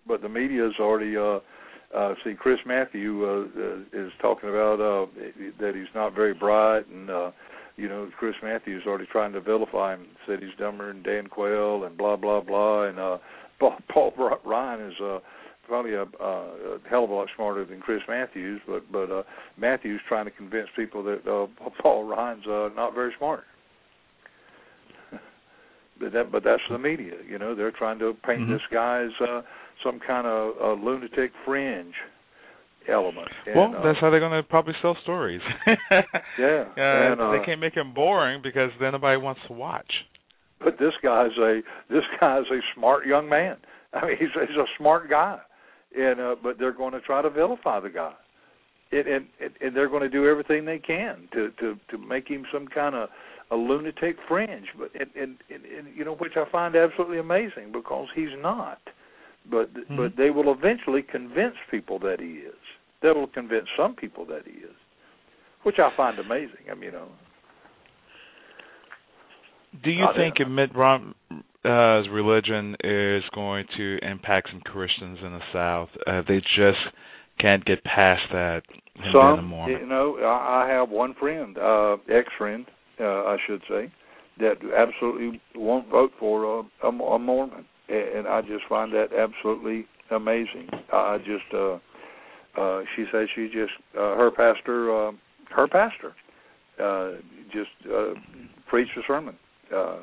But 0.06 0.22
the 0.22 0.28
media 0.28 0.62
media's 0.62 0.74
already 0.80 1.16
uh 1.16 1.38
uh 1.96 2.14
see 2.24 2.34
Chris 2.34 2.58
Matthew 2.66 3.24
uh, 3.24 3.44
uh 3.58 3.76
is 4.06 4.12
talking 4.20 4.48
about 4.48 4.80
uh 4.80 5.06
that 5.60 5.74
he's 5.74 5.92
not 5.94 6.14
very 6.14 6.34
bright 6.34 6.86
and 6.88 7.10
uh 7.10 7.30
you 7.76 7.88
know 7.88 8.08
Chris 8.18 8.34
Matthews 8.42 8.82
already 8.86 9.06
trying 9.10 9.32
to 9.32 9.40
vilify 9.40 9.94
him 9.94 10.06
said 10.26 10.40
he's 10.40 10.56
dumber 10.58 10.92
than 10.92 11.02
Dan 11.02 11.26
Quayle 11.26 11.84
and 11.84 11.96
blah 11.96 12.16
blah 12.16 12.40
blah 12.40 12.84
and 12.84 12.98
uh 12.98 13.18
Paul, 13.60 13.76
Paul 13.92 14.12
Ryan 14.44 14.90
is 14.90 14.94
uh 15.02 15.18
probably 15.68 15.94
a, 15.94 16.02
uh, 16.02 16.24
a 16.24 16.78
hell 16.90 17.04
of 17.04 17.10
a 17.10 17.14
lot 17.14 17.28
smarter 17.36 17.64
than 17.64 17.80
Chris 17.80 18.02
Matthews 18.08 18.60
but 18.66 18.90
but 18.90 19.10
uh 19.10 19.22
Matthews 19.56 20.00
trying 20.08 20.24
to 20.24 20.30
convince 20.32 20.68
people 20.76 21.02
that 21.04 21.20
uh 21.26 21.46
Paul 21.82 22.04
Ryan's 22.04 22.46
uh 22.46 22.70
not 22.74 22.94
very 22.94 23.12
smart 23.18 23.44
but 26.00 26.12
that 26.12 26.32
but 26.32 26.42
that's 26.44 26.62
the 26.70 26.78
media 26.78 27.14
you 27.28 27.38
know 27.38 27.54
they're 27.54 27.70
trying 27.70 27.98
to 27.98 28.14
paint 28.26 28.40
Mhm. 28.42 28.48
this 28.52 28.62
guy 28.72 29.02
as 29.04 29.12
uh 29.28 29.42
some 29.85 30.01
kind 30.07 30.27
of 30.27 30.55
uh, 30.62 30.83
lunatic 30.83 31.33
fringe 31.45 31.95
element. 32.88 33.29
And, 33.47 33.55
well, 33.57 33.75
uh, 33.77 33.85
that's 33.85 33.99
how 34.01 34.11
they're 34.11 34.21
going 34.21 34.33
to 34.33 34.42
probably 34.49 34.75
sell 34.83 34.97
stories. 35.03 35.40
yeah 36.38 36.64
Uh, 36.77 37.12
and, 37.12 37.21
uh, 37.21 37.33
they 37.33 37.45
can't 37.45 37.61
make 37.61 37.75
them 37.75 37.95
boring 37.95 38.40
because 38.42 38.71
then 38.81 38.92
nobody 38.92 39.16
wants 39.16 39.40
to 39.47 39.53
watch. 39.53 39.92
but 40.59 40.79
this 40.79 40.92
guy's 41.03 41.37
a 41.38 41.61
this 41.90 42.03
guy's 42.21 42.45
a 42.51 42.61
smart 42.75 43.07
young 43.07 43.29
man. 43.29 43.57
I 43.92 44.07
mean 44.07 44.16
he's 44.18 44.31
he's 44.35 44.57
a 44.57 44.66
smart 44.79 45.09
guy. 45.11 45.38
And 45.97 46.21
uh 46.21 46.37
but 46.42 46.59
they're 46.59 46.73
going 46.73 46.92
to 46.92 47.01
try 47.01 47.23
to 47.23 47.31
vilify 47.31 47.81
the 47.81 47.90
guy. 47.90 48.14
And 48.90 49.07
and 49.07 49.27
and 49.61 49.77
they're 49.77 49.88
going 49.88 50.03
to 50.03 50.09
do 50.09 50.27
everything 50.29 50.64
they 50.64 50.79
can 50.79 51.29
to 51.35 51.51
to 51.61 51.77
to 51.90 51.99
make 51.99 52.29
him 52.29 52.45
some 52.53 52.66
kind 52.66 52.95
of 52.95 53.09
a 53.51 53.57
lunatic 53.57 54.16
fringe. 54.29 54.66
But 54.79 54.90
and 54.99 55.11
and, 55.14 55.37
and, 55.51 55.64
and 55.64 55.97
you 55.97 56.05
know 56.05 56.14
which 56.16 56.33
i 56.37 56.51
find 56.51 56.75
absolutely 56.75 57.18
amazing 57.18 57.71
because 57.73 58.09
he's 58.14 58.35
not 58.40 58.79
but 59.50 59.72
Mhm. 59.74 59.96
but 59.96 60.16
they 60.16 60.31
will 60.31 60.52
eventually 60.52 61.02
convince 61.02 61.57
people 61.70 61.98
that 62.00 62.20
he 62.20 62.35
is 62.38 62.55
they 63.00 63.11
will 63.11 63.26
convince 63.26 63.68
some 63.76 63.94
people 63.94 64.24
that 64.26 64.46
he 64.46 64.52
is 64.52 64.76
which 65.62 65.78
i 65.78 65.90
find 65.96 66.18
amazing 66.18 66.64
i 66.70 66.74
mean 66.74 66.85
you 66.85 66.92
know 66.92 67.09
Do 69.83 69.90
you 69.90 70.02
Not 70.02 70.16
think 70.16 70.35
Mitt 70.48 70.74
Romney's 70.76 71.14
uh, 71.64 72.02
religion 72.11 72.76
is 72.85 73.22
going 73.35 73.64
to 73.76 73.98
impact 74.02 74.48
some 74.50 74.61
Christians 74.61 75.18
in 75.24 75.33
the 75.33 75.40
South? 75.52 75.88
Uh, 76.07 76.20
they 76.28 76.40
just 76.40 76.78
can't 77.40 77.64
get 77.64 77.83
past 77.85 78.20
that. 78.33 78.62
Him 78.96 79.12
being 79.12 79.16
a 79.16 79.37
Some, 79.37 79.66
you 79.68 79.87
know, 79.87 80.18
I, 80.18 80.64
I 80.64 80.68
have 80.68 80.90
one 80.90 81.14
friend, 81.14 81.57
uh, 81.57 81.96
ex-friend, 82.11 82.66
uh, 83.00 83.05
I 83.05 83.37
should 83.46 83.62
say, 83.68 83.90
that 84.38 84.57
absolutely 84.76 85.40
won't 85.55 85.88
vote 85.88 86.12
for 86.18 86.44
a, 86.44 86.87
a, 86.87 86.88
a 86.88 87.18
Mormon, 87.18 87.64
and, 87.92 88.26
I 88.26 88.40
just 88.42 88.64
find 88.68 88.92
that 88.92 89.09
absolutely 89.16 89.87
amazing. 90.11 90.68
I 90.92 91.18
just, 91.18 91.55
uh, 91.55 91.78
uh, 92.61 92.83
she 92.96 93.05
says 93.12 93.28
she 93.35 93.46
just, 93.46 93.72
uh, 93.96 94.16
her 94.16 94.31
pastor, 94.31 95.09
uh, 95.09 95.12
her 95.55 95.68
pastor, 95.68 96.14
uh, 96.83 97.20
just 97.52 97.70
uh, 97.92 98.14
preached 98.68 98.96
a 98.96 99.02
sermon. 99.07 99.37
Uh, 99.74 99.98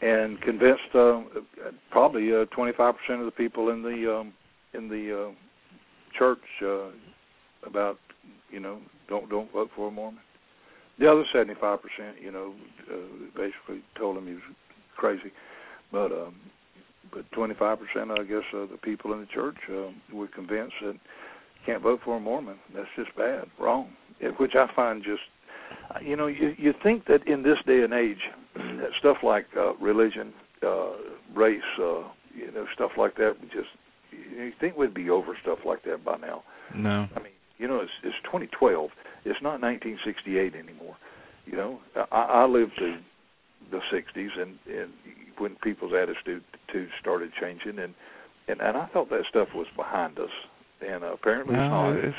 and 0.00 0.40
convinced 0.42 0.94
uh, 0.94 1.22
probably 1.90 2.30
uh, 2.30 2.44
25% 2.56 2.94
of 3.10 3.24
the 3.24 3.32
people 3.36 3.70
in 3.70 3.82
the 3.82 4.14
um, 4.20 4.34
in 4.74 4.88
the 4.88 5.28
uh, 5.28 5.32
church 6.18 6.40
uh, 6.62 6.88
about 7.66 7.98
you 8.50 8.60
know 8.60 8.78
don't 9.08 9.30
don't 9.30 9.50
vote 9.52 9.70
for 9.74 9.88
a 9.88 9.90
Mormon. 9.90 10.20
The 10.98 11.10
other 11.10 11.24
seventy 11.32 11.54
five 11.60 11.80
percent, 11.80 12.16
you 12.20 12.30
know, 12.30 12.54
uh, 12.92 12.96
basically 13.36 13.82
told 13.96 14.18
him 14.18 14.26
he 14.26 14.34
was 14.34 14.42
crazy, 14.96 15.32
but 15.94 16.10
um, 16.10 16.34
but 17.12 17.24
twenty 17.32 17.54
five 17.54 17.78
percent, 17.78 18.10
I 18.10 18.24
guess, 18.24 18.42
of 18.52 18.70
the 18.70 18.76
people 18.76 19.14
in 19.14 19.20
the 19.20 19.26
church 19.26 19.56
uh, 19.70 19.92
were 20.12 20.26
convinced 20.26 20.74
that 20.82 20.96
can't 21.64 21.82
vote 21.82 22.00
for 22.04 22.16
a 22.16 22.20
Mormon. 22.20 22.56
That's 22.74 22.88
just 22.96 23.16
bad, 23.16 23.44
wrong. 23.58 23.90
It, 24.20 24.38
which 24.40 24.54
I 24.56 24.66
find 24.74 25.02
just, 25.02 25.22
you 26.04 26.16
know, 26.16 26.26
you 26.26 26.54
you 26.58 26.74
think 26.82 27.06
that 27.06 27.26
in 27.28 27.44
this 27.44 27.58
day 27.64 27.82
and 27.82 27.94
age, 27.94 28.18
that 28.56 28.90
stuff 28.98 29.18
like 29.22 29.46
uh, 29.56 29.74
religion, 29.76 30.32
uh, 30.66 30.90
race, 31.34 31.62
uh, 31.78 32.02
you 32.34 32.50
know, 32.52 32.66
stuff 32.74 32.90
like 32.98 33.14
that, 33.16 33.36
would 33.40 33.52
just 33.52 33.68
you 34.10 34.52
think 34.60 34.76
we'd 34.76 34.94
be 34.94 35.10
over 35.10 35.38
stuff 35.42 35.60
like 35.64 35.84
that 35.84 36.04
by 36.04 36.16
now. 36.16 36.42
No. 36.74 37.06
I 37.14 37.20
mean, 37.20 37.32
you 37.58 37.68
know, 37.68 37.80
it's 37.80 37.92
it's 38.02 38.16
2012. 38.24 38.90
It's 39.24 39.40
not 39.42 39.62
1968 39.62 40.54
anymore. 40.54 40.96
You 41.46 41.56
know, 41.56 41.80
I, 42.10 42.42
I 42.42 42.44
lived 42.46 42.72
through 42.76 42.98
the 43.70 43.80
60s, 43.92 44.38
and 44.40 44.58
and 44.68 44.90
when 45.38 45.56
people's 45.62 45.92
attitude 45.92 46.42
to 46.72 46.86
started 47.00 47.30
changing, 47.40 47.78
and 47.78 47.94
and 48.48 48.60
and 48.60 48.76
I 48.76 48.86
thought 48.92 49.10
that 49.10 49.24
stuff 49.30 49.48
was 49.54 49.66
behind 49.76 50.18
us, 50.18 50.30
and 50.86 51.02
uh, 51.04 51.12
apparently 51.12 51.54
it's 51.54 51.60
No, 51.60 51.92
not. 51.92 52.04
it's 52.04 52.16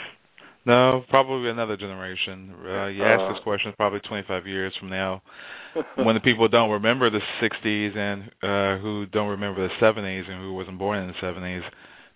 no, 0.65 1.03
probably 1.09 1.49
another 1.51 1.77
generation. 1.77 2.53
Uh, 2.65 2.87
you 2.87 3.03
ask 3.03 3.21
Uh, 3.21 3.33
this 3.33 3.43
question 3.43 3.71
probably 3.77 3.99
25 4.01 4.47
years 4.47 4.73
from 4.79 4.89
now, 4.89 5.21
when 5.95 6.15
the 6.15 6.21
people 6.21 6.47
don't 6.47 6.71
remember 6.71 7.09
the 7.11 7.21
60s 7.41 7.95
and 7.95 8.23
uh, 8.41 8.81
who 8.81 9.05
don't 9.11 9.29
remember 9.29 9.67
the 9.67 9.73
70s 9.75 10.27
and 10.29 10.41
who 10.41 10.53
wasn't 10.55 10.77
born 10.79 10.97
in 10.99 11.07
the 11.07 11.13
70s, 11.21 11.61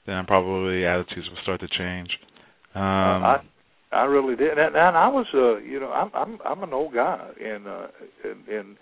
then 0.08 0.26
probably 0.26 0.84
attitudes 0.86 1.30
will 1.30 1.38
start 1.44 1.60
to 1.60 1.68
change. 1.78 2.10
Um, 2.74 2.82
I 2.84 3.38
I 3.92 4.04
really 4.04 4.36
did, 4.36 4.58
and, 4.58 4.76
and 4.76 4.96
I 4.98 5.08
was 5.08 5.26
uh 5.34 5.58
you 5.58 5.80
know 5.80 5.92
I'm 5.92 6.12
I'm 6.13 6.39
I'm 6.46 6.63
an 6.63 6.74
old 6.74 6.94
guy, 6.94 7.28
and 7.44 7.68
uh 7.68 7.88
and, 8.24 8.48
and 8.48 8.78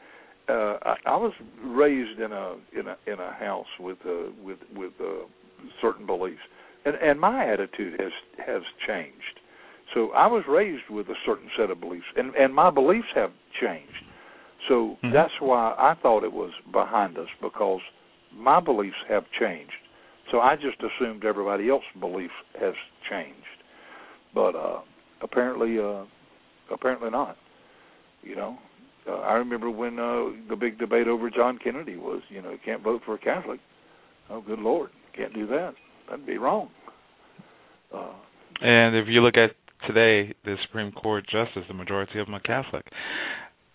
uh 0.49 0.77
I, 0.83 0.95
I 1.05 1.15
was 1.17 1.33
raised 1.63 2.19
in 2.19 2.31
a 2.31 2.55
in 2.77 2.87
a 2.87 2.97
in 3.05 3.19
a 3.19 3.33
house 3.33 3.67
with 3.79 3.97
uh 4.05 4.31
with 4.43 4.59
with 4.75 4.93
uh 4.99 5.25
certain 5.81 6.05
beliefs, 6.05 6.41
and 6.85 6.95
and 6.95 7.19
my 7.19 7.45
attitude 7.45 7.99
has 7.99 8.11
has 8.45 8.61
changed. 8.87 9.39
So 9.93 10.11
I 10.11 10.27
was 10.27 10.43
raised 10.47 10.89
with 10.89 11.07
a 11.09 11.15
certain 11.25 11.49
set 11.57 11.69
of 11.71 11.79
beliefs, 11.79 12.05
and 12.15 12.35
and 12.35 12.53
my 12.53 12.69
beliefs 12.69 13.07
have 13.15 13.31
changed. 13.61 14.03
So 14.67 14.97
Mhm. 15.03 15.13
that's 15.13 15.39
why 15.39 15.73
I 15.77 15.93
thought 16.01 16.23
it 16.23 16.33
was 16.33 16.51
behind 16.71 17.17
us 17.17 17.29
because 17.41 17.81
my 18.33 18.59
beliefs 18.59 18.97
have 19.07 19.23
changed. 19.31 19.71
So 20.31 20.41
I 20.41 20.55
just 20.57 20.77
assumed 20.83 21.23
everybody 21.23 21.69
else's 21.69 21.87
belief 21.99 22.31
has 22.59 22.75
changed 23.09 23.57
but 24.33 24.55
uh 24.55 24.79
apparently 25.21 25.79
uh 25.79 26.03
apparently 26.71 27.09
not 27.09 27.37
you 28.21 28.35
know 28.35 28.57
uh, 29.07 29.19
i 29.19 29.33
remember 29.33 29.69
when 29.69 29.99
uh 29.99 30.25
the 30.49 30.55
big 30.55 30.77
debate 30.79 31.07
over 31.07 31.29
john 31.29 31.57
kennedy 31.63 31.95
was 31.97 32.21
you 32.29 32.41
know 32.41 32.51
you 32.51 32.59
can't 32.63 32.83
vote 32.83 33.01
for 33.05 33.15
a 33.15 33.17
catholic. 33.19 33.59
Oh 34.29 34.41
good 34.41 34.59
lord 34.59 34.89
can't 35.15 35.33
do 35.33 35.47
that. 35.47 35.73
That'd 36.09 36.25
be 36.25 36.37
wrong. 36.37 36.69
Uh 37.93 38.13
and 38.61 38.95
if 38.95 39.07
you 39.07 39.21
look 39.21 39.35
at 39.37 39.51
today, 39.87 40.33
the 40.43 40.55
Supreme 40.65 40.91
Court 40.91 41.23
justice, 41.25 41.63
the 41.67 41.73
majority 41.73 42.19
of 42.19 42.25
them 42.25 42.35
are 42.35 42.39
Catholic, 42.39 42.85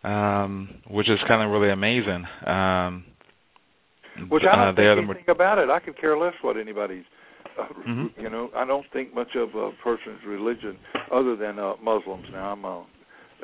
um, 0.03 0.69
which 0.91 1.09
is 1.09 1.19
kind 1.31 1.43
of 1.43 1.51
really 1.51 1.71
amazing. 1.71 2.25
Um, 2.47 3.05
which 4.29 4.43
i 4.51 4.57
don't 4.57 4.69
uh, 4.69 4.73
they 4.77 4.83
are 4.83 4.97
think 4.97 5.09
the 5.09 5.15
anything 5.15 5.31
about 5.35 5.59
it. 5.59 5.71
I 5.71 5.79
could 5.79 5.99
care 6.01 6.19
less 6.19 6.35
what 6.43 6.57
anybody's 6.57 7.05
uh, 7.59 7.67
Mhm. 7.89 8.11
you 8.21 8.29
know 8.31 8.51
i 8.57 8.65
don't 8.65 8.87
think 8.93 9.15
much 9.15 9.35
of 9.37 9.55
a 9.55 9.71
person's 9.83 10.23
religion 10.27 10.77
other 11.11 11.35
than 11.37 11.59
uh 11.59 11.75
muslims. 11.83 12.27
Now 12.33 12.53
i'm 12.53 12.65
uh, 12.65 12.81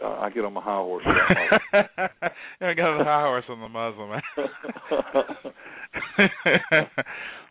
uh 0.02 0.18
i 0.20 0.30
get 0.30 0.44
on 0.44 0.52
my 0.52 0.60
high 0.60 0.76
horse. 0.76 1.04
I 1.06 2.74
got 2.74 2.98
the 2.98 3.04
high 3.04 3.22
horse 3.22 3.44
on 3.48 3.60
the 3.60 3.68
Muslim. 3.68 4.10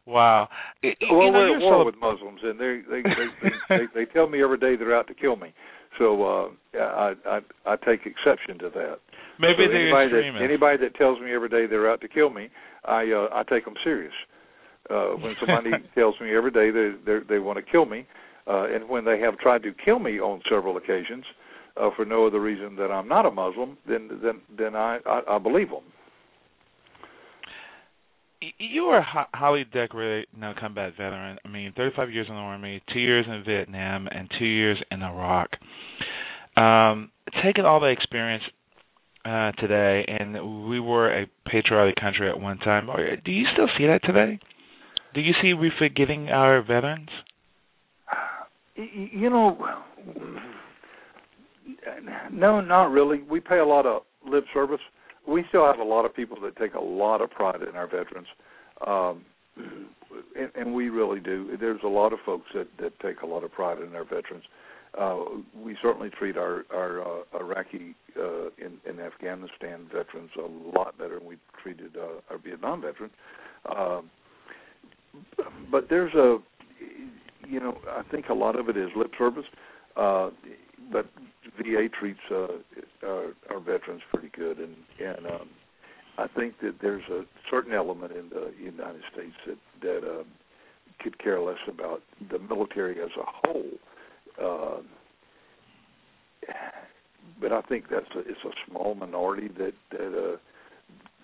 wow. 0.05 0.47
Y- 0.83 0.95
y- 1.01 1.07
well, 1.11 1.25
you 1.25 1.31
know, 1.31 1.39
we're 1.39 1.55
at 1.55 1.61
war 1.61 1.85
with 1.85 1.95
Muslims, 1.99 2.41
and 2.43 2.59
they 2.59 2.81
they, 2.89 3.01
they 3.01 3.27
they 3.41 3.49
they 3.69 3.85
they 3.95 4.05
tell 4.11 4.27
me 4.27 4.43
every 4.43 4.57
day 4.57 4.75
they're 4.75 4.95
out 4.95 5.07
to 5.07 5.13
kill 5.13 5.35
me. 5.35 5.53
So 5.97 6.23
uh, 6.23 6.49
I, 6.79 7.13
I 7.25 7.39
I 7.65 7.75
take 7.75 8.05
exception 8.05 8.59
to 8.59 8.69
that. 8.69 8.99
Maybe 9.39 9.65
so 9.65 9.71
the 9.71 9.79
anybody 9.79 10.05
extremists. 10.05 10.39
that 10.39 10.45
anybody 10.45 10.77
that 10.77 10.95
tells 10.95 11.19
me 11.19 11.33
every 11.33 11.49
day 11.49 11.65
they're 11.67 11.89
out 11.89 12.01
to 12.01 12.07
kill 12.07 12.29
me, 12.29 12.49
I 12.85 13.11
uh, 13.11 13.29
I 13.33 13.43
take 13.43 13.65
them 13.65 13.75
serious. 13.83 14.13
Uh, 14.89 15.15
when 15.19 15.35
somebody 15.39 15.71
tells 15.95 16.19
me 16.21 16.35
every 16.35 16.51
day 16.51 16.71
they 16.71 16.91
they 17.05 17.19
they 17.27 17.39
want 17.39 17.57
to 17.57 17.63
kill 17.63 17.85
me, 17.85 18.05
uh, 18.47 18.67
and 18.73 18.87
when 18.89 19.05
they 19.05 19.19
have 19.19 19.37
tried 19.37 19.63
to 19.63 19.73
kill 19.73 19.99
me 19.99 20.19
on 20.19 20.41
several 20.49 20.77
occasions 20.77 21.25
uh, 21.25 21.46
for 21.95 22.05
no 22.05 22.27
other 22.27 22.39
reason 22.39 22.75
than 22.75 22.91
I'm 22.91 23.07
not 23.07 23.25
a 23.25 23.31
Muslim, 23.31 23.77
then 23.87 24.09
then 24.21 24.41
then 24.57 24.75
I 24.75 24.99
I, 25.05 25.35
I 25.35 25.37
believe 25.37 25.69
them. 25.69 25.83
You 28.59 28.83
are 28.83 28.99
a 28.99 29.27
highly 29.33 29.63
decorated 29.63 30.27
know, 30.37 30.53
combat 30.59 30.93
veteran. 30.95 31.39
I 31.43 31.47
mean, 31.47 31.73
35 31.75 32.11
years 32.11 32.27
in 32.29 32.35
the 32.35 32.39
Army, 32.39 32.83
two 32.93 32.99
years 32.99 33.25
in 33.27 33.43
Vietnam, 33.43 34.07
and 34.11 34.29
two 34.37 34.45
years 34.45 34.77
in 34.91 35.01
Iraq. 35.01 35.49
Um, 36.55 37.11
taking 37.43 37.65
all 37.65 37.79
the 37.79 37.87
experience 37.87 38.43
uh, 39.25 39.51
today, 39.53 40.05
and 40.07 40.69
we 40.69 40.79
were 40.79 41.11
a 41.11 41.27
patriotic 41.47 41.95
country 41.95 42.29
at 42.29 42.39
one 42.39 42.59
time. 42.59 42.87
Do 43.25 43.31
you 43.31 43.45
still 43.53 43.67
see 43.77 43.87
that 43.87 44.01
today? 44.03 44.39
Do 45.13 45.21
you 45.21 45.33
see 45.41 45.53
we 45.53 45.71
forgetting 45.77 46.29
our 46.29 46.61
veterans? 46.61 47.09
You 48.75 49.29
know, 49.31 49.57
no, 52.31 52.61
not 52.61 52.91
really. 52.91 53.21
We 53.23 53.39
pay 53.39 53.59
a 53.59 53.65
lot 53.65 53.85
of 53.85 54.03
lip 54.27 54.45
service. 54.53 54.79
We 55.27 55.43
still 55.49 55.65
have 55.65 55.79
a 55.79 55.83
lot 55.83 56.05
of 56.05 56.15
people 56.15 56.37
that 56.41 56.55
take 56.55 56.73
a 56.73 56.79
lot 56.79 57.21
of 57.21 57.29
pride 57.31 57.61
in 57.61 57.75
our 57.75 57.87
veterans, 57.87 58.27
um, 58.85 59.25
and, 60.37 60.51
and 60.55 60.73
we 60.73 60.89
really 60.89 61.19
do. 61.19 61.57
There's 61.59 61.81
a 61.83 61.89
lot 61.89 62.13
of 62.13 62.19
folks 62.25 62.45
that 62.53 62.67
that 62.79 62.97
take 62.99 63.21
a 63.21 63.25
lot 63.25 63.43
of 63.43 63.51
pride 63.51 63.79
in 63.81 63.93
our 63.95 64.05
veterans. 64.05 64.43
Uh, 64.97 65.17
we 65.55 65.75
certainly 65.81 66.09
treat 66.09 66.37
our 66.37 66.65
our 66.73 67.01
uh, 67.01 67.39
Iraqi 67.39 67.93
uh, 68.17 68.47
in, 68.57 68.77
in 68.89 68.99
Afghanistan 68.99 69.87
veterans 69.93 70.31
a 70.37 70.77
lot 70.77 70.97
better 70.97 71.19
than 71.19 71.27
we 71.27 71.37
treated 71.61 71.97
uh, 71.97 72.21
our 72.31 72.37
Vietnam 72.37 72.81
veterans. 72.81 73.13
Um, 73.75 74.09
but 75.71 75.87
there's 75.89 76.13
a, 76.13 76.37
you 77.47 77.59
know, 77.59 77.77
I 77.89 78.03
think 78.09 78.29
a 78.29 78.33
lot 78.33 78.57
of 78.57 78.69
it 78.69 78.77
is 78.77 78.89
lip 78.95 79.11
service. 79.17 79.45
Uh, 79.95 80.29
but 80.91 81.07
VA 81.57 81.87
treats 81.99 82.19
uh, 82.31 82.47
our, 83.05 83.33
our 83.49 83.59
veterans 83.59 84.01
pretty 84.13 84.29
good, 84.35 84.59
and 84.59 84.75
and 84.99 85.25
um, 85.25 85.49
I 86.17 86.27
think 86.27 86.55
that 86.61 86.75
there's 86.81 87.03
a 87.11 87.23
certain 87.49 87.73
element 87.73 88.11
in 88.11 88.29
the 88.29 88.51
United 88.59 89.01
States 89.13 89.35
that 89.45 89.57
that 89.81 90.07
uh, 90.07 90.23
could 91.01 91.19
care 91.19 91.39
less 91.39 91.57
about 91.67 92.01
the 92.31 92.39
military 92.39 93.01
as 93.01 93.09
a 93.17 93.47
whole. 93.47 93.71
Uh, 94.41 94.81
but 97.39 97.51
I 97.51 97.61
think 97.61 97.85
that's 97.89 98.09
a, 98.15 98.19
it's 98.19 98.43
a 98.45 98.51
small 98.69 98.95
minority 98.95 99.49
that 99.59 99.73
that 99.91 100.33
uh, 100.33 100.37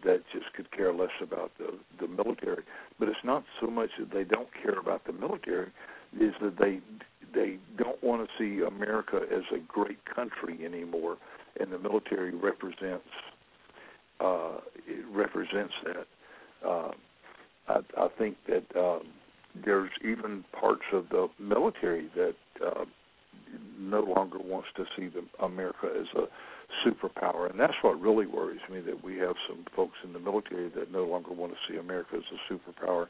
that 0.03 0.21
just 0.31 0.53
could 0.55 0.71
care 0.71 0.93
less 0.93 1.09
about 1.21 1.51
the 1.57 1.79
the 1.99 2.07
military. 2.07 2.63
But 2.99 3.09
it's 3.09 3.23
not 3.23 3.43
so 3.61 3.67
much 3.67 3.89
that 3.99 4.11
they 4.11 4.23
don't 4.23 4.49
care 4.61 4.77
about 4.79 5.05
the 5.05 5.13
military, 5.13 5.71
is 6.19 6.33
that 6.41 6.57
they 6.59 6.79
they 7.33 7.57
don't 7.77 8.01
want 8.03 8.27
to 8.27 8.29
see 8.37 8.63
America 8.65 9.21
as 9.31 9.43
a 9.55 9.59
great 9.67 9.99
country 10.05 10.65
anymore, 10.65 11.17
and 11.59 11.71
the 11.71 11.79
military 11.79 12.33
represents 12.33 13.05
uh, 14.19 14.57
it 14.87 15.05
represents 15.11 15.73
that. 15.83 16.67
Uh, 16.67 16.91
I, 17.67 17.79
I 17.97 18.07
think 18.17 18.37
that 18.47 18.63
um, 18.79 19.01
there's 19.65 19.91
even 20.03 20.43
parts 20.59 20.83
of 20.93 21.09
the 21.09 21.27
military 21.39 22.09
that 22.15 22.35
uh, 22.65 22.85
no 23.79 24.01
longer 24.01 24.39
wants 24.39 24.69
to 24.77 24.85
see 24.95 25.07
the, 25.07 25.23
America 25.43 25.87
as 25.99 26.07
a 26.15 26.25
superpower, 26.87 27.49
and 27.49 27.59
that's 27.59 27.73
what 27.81 27.99
really 27.99 28.25
worries 28.25 28.61
me. 28.71 28.79
That 28.81 29.03
we 29.03 29.17
have 29.17 29.35
some 29.47 29.65
folks 29.75 29.97
in 30.03 30.13
the 30.13 30.19
military 30.19 30.69
that 30.69 30.91
no 30.91 31.05
longer 31.05 31.31
want 31.33 31.53
to 31.53 31.57
see 31.71 31.77
America 31.77 32.15
as 32.15 32.23
a 32.31 32.53
superpower, 32.53 33.07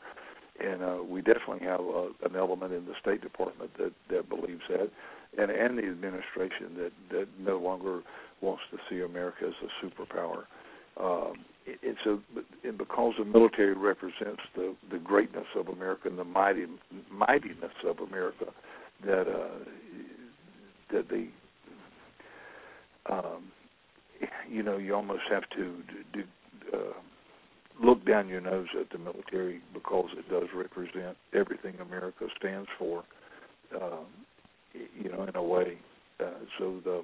and 0.64 0.82
uh, 0.82 1.04
we 1.08 1.22
definitely 1.22 1.66
have 1.66 1.82
uh, 1.82 2.08
an 2.24 2.36
element 2.36 2.74
in 2.74 2.86
the 2.86 2.94
State 3.02 3.22
Department 3.22 3.72
that 3.78 3.92
that 4.10 4.30
believes 4.30 4.62
that, 4.70 4.90
and 5.38 5.52
and 5.52 5.78
the 5.78 5.84
administration 5.84 6.76
that 6.78 6.92
that 7.12 7.28
no 7.40 7.58
longer 7.58 8.02
wants 8.42 8.64
to 8.72 8.78
see 8.90 9.02
America 9.02 9.46
as 9.48 9.54
a 9.64 9.86
superpower. 9.86 10.44
Um, 11.00 11.46
it, 11.66 11.80
it's 11.82 12.06
a 12.06 12.20
and 12.68 12.78
because 12.78 13.14
the 13.18 13.26
military 13.26 13.74
represents 13.74 14.42
the 14.56 14.76
the 14.92 15.00
greatness 15.00 15.48
of 15.56 15.68
America 15.68 16.08
and 16.08 16.18
the 16.18 16.24
mighty 16.24 16.66
mightiness 17.12 17.74
of 17.86 18.00
America 18.00 18.46
that 19.06 19.28
uh, 19.28 19.60
that 20.92 21.10
the 21.10 21.28
um, 23.12 23.52
you 24.50 24.64
know 24.64 24.78
you 24.78 24.96
almost 24.96 25.24
have 25.30 25.44
to 25.58 25.82
look 27.82 28.06
down 28.06 28.28
your 28.28 28.42
nose 28.42 28.68
at 28.80 28.90
the 28.92 28.98
military 28.98 29.62
because 29.74 30.10
it 30.18 30.30
does 30.30 30.50
represent 30.56 31.18
everything 31.34 31.76
America 31.80 32.28
stands 32.38 32.70
for. 32.78 33.04
Um, 33.76 34.06
you 34.74 35.12
know, 35.12 35.24
in 35.24 35.36
a 35.36 35.44
way. 35.44 35.78
Uh, 36.20 36.32
so 36.58 36.80
the 36.84 37.04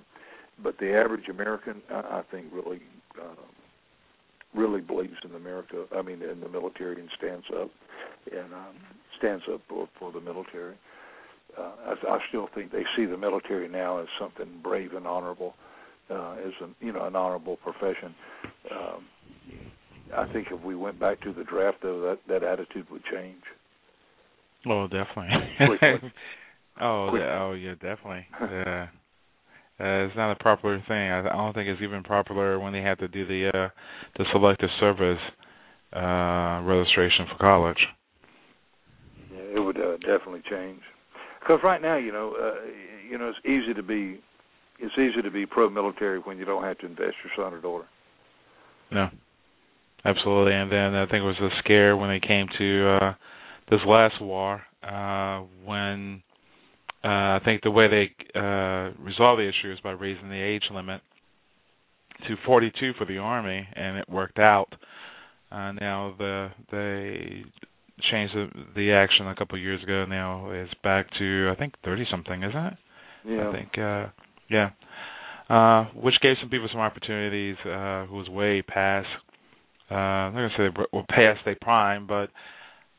but 0.61 0.77
the 0.79 0.93
average 0.93 1.29
American, 1.29 1.81
I, 1.89 1.99
I 2.19 2.23
think, 2.31 2.47
really 2.51 2.81
uh, 3.19 3.35
really 4.53 4.81
believes 4.81 5.17
in 5.23 5.35
America. 5.35 5.85
I 5.95 6.01
mean, 6.01 6.21
in 6.21 6.39
the 6.39 6.49
military 6.49 6.99
and 6.99 7.09
stands 7.17 7.45
up 7.61 7.69
and 8.31 8.53
um, 8.53 8.75
stands 9.17 9.43
up 9.51 9.61
for, 9.69 9.87
for 9.97 10.11
the 10.11 10.21
military. 10.21 10.75
Uh, 11.57 11.71
I, 11.87 12.15
I 12.15 12.19
still 12.29 12.49
think 12.53 12.71
they 12.71 12.83
see 12.95 13.05
the 13.05 13.17
military 13.17 13.67
now 13.67 13.99
as 13.99 14.07
something 14.19 14.47
brave 14.61 14.93
and 14.93 15.07
honorable, 15.07 15.55
uh, 16.09 16.35
as 16.45 16.53
an 16.61 16.75
you 16.79 16.91
know 16.91 17.05
an 17.05 17.15
honorable 17.15 17.57
profession. 17.57 18.13
Um, 18.71 19.05
I 20.15 20.31
think 20.31 20.47
if 20.51 20.61
we 20.63 20.75
went 20.75 20.99
back 20.99 21.21
to 21.21 21.33
the 21.33 21.43
draft, 21.43 21.77
though, 21.81 22.01
that 22.01 22.19
that 22.27 22.43
attitude 22.43 22.87
would 22.89 23.03
change. 23.11 23.41
Oh, 24.67 24.87
definitely. 24.87 26.11
Oh, 26.81 27.07
Quickly. 27.09 27.27
oh, 27.27 27.53
yeah, 27.53 27.73
definitely. 27.73 28.25
Yeah. 28.39 28.87
Uh, 29.81 30.05
it's 30.05 30.15
not 30.15 30.31
a 30.31 30.35
popular 30.35 30.81
thing. 30.87 30.97
I, 30.97 31.19
I 31.19 31.35
don't 31.35 31.53
think 31.53 31.67
it's 31.67 31.81
even 31.81 32.03
popular 32.03 32.59
when 32.59 32.71
they 32.71 32.81
have 32.81 32.97
to 32.99 33.07
do 33.07 33.25
the 33.25 33.49
uh, 33.49 33.69
the 34.17 34.25
selective 34.31 34.69
service 34.79 35.19
uh, 35.93 36.61
registration 36.63 37.27
for 37.31 37.37
college. 37.39 37.77
Yeah, 39.33 39.57
it 39.57 39.59
would 39.59 39.77
uh, 39.77 39.97
definitely 39.97 40.43
change. 40.49 40.81
Because 41.39 41.59
right 41.63 41.81
now, 41.81 41.97
you 41.97 42.11
know, 42.11 42.35
uh, 42.39 42.65
you 43.09 43.17
know, 43.17 43.29
it's 43.29 43.39
easy 43.45 43.73
to 43.73 43.83
be 43.83 44.21
it's 44.79 44.93
easy 44.97 45.21
to 45.21 45.31
be 45.31 45.45
pro-military 45.45 46.19
when 46.19 46.37
you 46.37 46.45
don't 46.45 46.63
have 46.63 46.77
to 46.79 46.85
invest 46.85 47.15
your 47.23 47.33
son 47.35 47.53
or 47.53 47.61
daughter. 47.61 47.85
No, 48.91 49.09
absolutely. 50.05 50.53
And 50.53 50.71
then 50.71 50.95
I 50.95 51.05
think 51.05 51.21
it 51.21 51.27
was 51.27 51.39
a 51.41 51.49
scare 51.59 51.95
when 51.95 52.09
they 52.09 52.25
came 52.25 52.47
to 52.57 52.97
uh, 53.01 53.13
this 53.69 53.79
last 53.85 54.21
war 54.21 54.61
uh, 54.83 55.45
when 55.65 56.23
uh, 57.03 57.07
I 57.07 57.39
think 57.45 57.63
the 57.63 57.71
way 57.71 57.87
they 57.87 58.39
uh, 58.39 58.91
resolved 59.01 59.39
the 59.39 59.49
issue 59.49 59.71
is 59.71 59.79
by 59.81 59.91
raising 59.91 60.29
the 60.29 60.41
age 60.41 60.63
limit 60.71 61.01
to 62.27 62.35
42 62.45 62.93
for 62.97 63.05
the 63.05 63.17
army, 63.17 63.65
and 63.75 63.97
it 63.97 64.09
worked 64.09 64.39
out. 64.39 64.67
Uh, 65.51 65.71
now 65.71 66.13
the 66.17 66.49
they 66.71 67.43
changed 68.11 68.33
the, 68.35 68.47
the 68.75 68.91
action 68.91 69.27
a 69.27 69.35
couple 69.35 69.57
of 69.57 69.61
years 69.63 69.81
ago. 69.81 70.05
Now 70.05 70.51
it's 70.51 70.73
back 70.83 71.07
to 71.17 71.51
I 71.51 71.57
think 71.57 71.73
30 71.83 72.05
something, 72.11 72.43
isn't 72.43 72.65
it? 72.65 72.73
Yeah. 73.25 73.49
I 73.49 73.51
think, 73.51 73.69
uh, 73.77 74.07
yeah. 74.49 74.69
Uh, 75.49 75.85
which 75.99 76.15
gave 76.21 76.35
some 76.39 76.49
people 76.49 76.67
some 76.71 76.81
opportunities 76.81 77.55
uh, 77.65 78.05
who 78.05 78.17
was 78.17 78.29
way 78.29 78.61
past. 78.61 79.07
I'm 79.95 80.33
not 80.33 80.49
gonna 80.49 80.49
say 80.57 80.75
they 80.75 80.97
were 80.97 81.03
past 81.09 81.39
their 81.45 81.57
prime, 81.61 82.07
but 82.07 82.29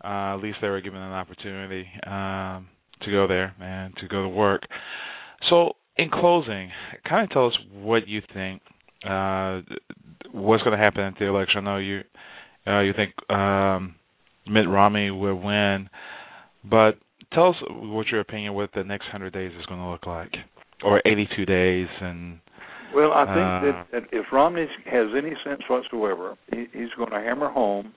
uh, 0.04 0.34
at 0.34 0.36
least 0.36 0.58
they 0.62 0.68
were 0.68 0.80
given 0.80 1.00
an 1.00 1.12
opportunity 1.12 1.86
um, 2.06 2.68
to 3.02 3.10
go 3.10 3.26
there 3.26 3.54
and 3.60 3.94
to 3.98 4.08
go 4.08 4.22
to 4.22 4.28
work. 4.28 4.62
So, 5.48 5.72
in 5.96 6.10
closing, 6.10 6.70
kind 7.08 7.24
of 7.24 7.30
tell 7.30 7.46
us 7.46 7.58
what 7.72 8.08
you 8.08 8.22
think. 8.32 8.62
Uh, 9.06 9.62
what's 10.32 10.62
going 10.62 10.76
to 10.76 10.82
happen 10.82 11.02
at 11.02 11.14
the 11.18 11.26
election? 11.26 11.58
I 11.58 11.60
know 11.60 11.78
you 11.78 12.00
uh, 12.66 12.80
you 12.80 12.92
think 12.92 13.14
um, 13.30 13.94
Mitt 14.46 14.68
Romney 14.68 15.10
will 15.10 15.36
win, 15.36 15.88
but 16.64 16.98
tell 17.32 17.50
us 17.50 17.56
what 17.68 18.08
your 18.08 18.20
opinion 18.20 18.54
what 18.54 18.70
the 18.74 18.84
next 18.84 19.06
hundred 19.06 19.32
days 19.32 19.52
is 19.58 19.66
going 19.66 19.80
to 19.80 19.88
look 19.88 20.06
like, 20.06 20.32
or 20.84 21.00
eighty-two 21.06 21.46
days, 21.46 21.88
and 22.00 22.40
Well, 22.94 23.12
I 23.12 23.24
think 23.26 23.36
Uh, 23.36 23.60
that, 23.62 23.86
that 23.92 24.02
if 24.12 24.26
Romney 24.32 24.66
has 24.86 25.08
any 25.16 25.34
sense 25.44 25.62
whatsoever, 25.68 26.36
he, 26.52 26.66
he's 26.72 26.90
going 26.96 27.10
to 27.10 27.20
hammer 27.20 27.48
home. 27.50 27.92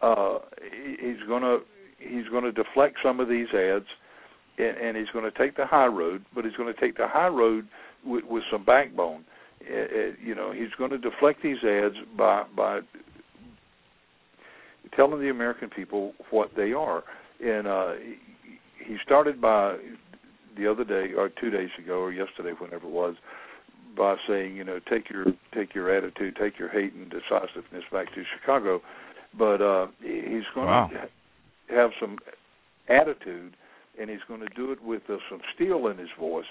Uh, 0.00 0.38
he, 0.60 0.96
he's 1.00 1.26
going 1.26 1.42
to 1.42 1.60
he's 1.98 2.28
going 2.28 2.44
to 2.44 2.52
deflect 2.52 2.96
some 3.02 3.18
of 3.20 3.28
these 3.28 3.48
ads, 3.54 3.86
and, 4.58 4.76
and 4.76 4.96
he's 4.96 5.08
going 5.12 5.24
to 5.24 5.36
take 5.36 5.56
the 5.56 5.66
high 5.66 5.86
road. 5.86 6.24
But 6.34 6.44
he's 6.44 6.54
going 6.54 6.72
to 6.72 6.80
take 6.80 6.96
the 6.96 7.08
high 7.08 7.28
road 7.28 7.66
with, 8.04 8.24
with 8.24 8.44
some 8.50 8.64
backbone. 8.64 9.24
Uh, 9.68 9.74
uh, 9.74 10.12
you 10.22 10.34
know, 10.34 10.52
he's 10.52 10.70
going 10.78 10.90
to 10.90 10.98
deflect 10.98 11.42
these 11.42 11.62
ads 11.64 11.96
by 12.16 12.44
by 12.56 12.80
telling 14.96 15.20
the 15.20 15.30
American 15.30 15.68
people 15.68 16.12
what 16.30 16.50
they 16.56 16.72
are. 16.72 17.02
And 17.44 17.66
uh, 17.66 17.92
he, 17.94 18.92
he 18.92 18.96
started 19.04 19.40
by 19.40 19.76
the 20.56 20.70
other 20.70 20.84
day 20.84 21.12
or 21.16 21.28
two 21.28 21.50
days 21.50 21.70
ago 21.78 22.00
or 22.00 22.12
yesterday, 22.12 22.52
whenever 22.58 22.86
it 22.86 22.92
was, 22.92 23.14
by 23.98 24.14
saying, 24.28 24.56
you 24.56 24.64
know, 24.64 24.78
take 24.88 25.10
your 25.10 25.26
take 25.52 25.74
your 25.74 25.94
attitude, 25.94 26.36
take 26.40 26.58
your 26.58 26.68
hate 26.70 26.94
and 26.94 27.10
decisiveness 27.10 27.84
back 27.92 28.06
to 28.14 28.22
Chicago. 28.38 28.80
But 29.36 29.60
uh, 29.60 29.88
he's 30.00 30.44
going 30.54 30.68
Wow. 30.68 30.90
to 30.92 31.74
have 31.74 31.90
some 32.00 32.16
attitude, 32.88 33.54
and 34.00 34.08
he's 34.08 34.20
going 34.28 34.40
to 34.40 34.48
do 34.56 34.72
it 34.72 34.82
with 34.82 35.02
uh, 35.10 35.16
some 35.28 35.40
steel 35.54 35.88
in 35.88 35.98
his 35.98 36.08
voice. 36.18 36.46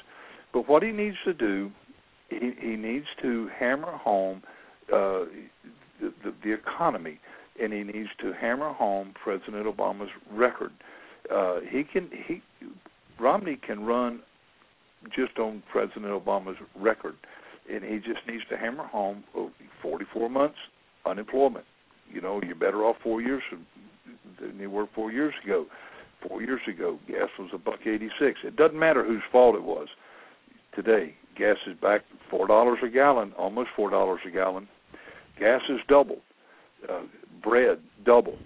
But 0.53 0.67
what 0.69 0.83
he 0.83 0.91
needs 0.91 1.17
to 1.25 1.33
do, 1.33 1.71
he, 2.29 2.51
he 2.59 2.75
needs 2.75 3.07
to 3.23 3.49
hammer 3.57 3.91
home 3.97 4.43
uh, 4.93 5.25
the, 5.99 6.13
the, 6.23 6.33
the 6.43 6.53
economy, 6.53 7.19
and 7.61 7.73
he 7.73 7.83
needs 7.83 8.09
to 8.21 8.33
hammer 8.39 8.73
home 8.73 9.13
President 9.23 9.65
Obama's 9.65 10.11
record. 10.31 10.71
Uh, 11.33 11.59
he 11.69 11.83
can 11.83 12.09
he 12.27 12.41
Romney 13.19 13.57
can 13.65 13.83
run 13.85 14.19
just 15.15 15.37
on 15.39 15.63
President 15.71 16.05
Obama's 16.05 16.57
record, 16.75 17.15
and 17.71 17.83
he 17.83 17.97
just 17.97 18.25
needs 18.27 18.43
to 18.49 18.57
hammer 18.57 18.85
home 18.85 19.23
oh, 19.35 19.51
44 19.81 20.29
months 20.29 20.57
unemployment. 21.05 21.65
You 22.11 22.21
know, 22.21 22.41
you're 22.45 22.55
better 22.55 22.83
off 22.85 22.97
four 23.03 23.21
years 23.21 23.43
than 24.39 24.59
you 24.59 24.69
were 24.69 24.87
four 24.93 25.11
years 25.11 25.33
ago. 25.43 25.65
Four 26.27 26.41
years 26.41 26.61
ago, 26.67 26.99
gas 27.07 27.29
was 27.37 27.49
a 27.53 27.57
buck 27.57 27.81
eighty-six. 27.85 28.39
It 28.43 28.55
doesn't 28.55 28.79
matter 28.79 29.05
whose 29.05 29.21
fault 29.31 29.55
it 29.55 29.63
was. 29.63 29.87
Today, 30.75 31.13
gas 31.37 31.57
is 31.67 31.77
back 31.79 32.01
four 32.29 32.47
dollars 32.47 32.79
a 32.83 32.89
gallon, 32.89 33.33
almost 33.37 33.69
four 33.75 33.89
dollars 33.91 34.21
a 34.27 34.31
gallon. 34.31 34.67
Gas 35.39 35.61
is 35.69 35.79
double. 35.87 36.17
Uh, 36.89 37.01
bread 37.43 37.79
double. 38.03 38.37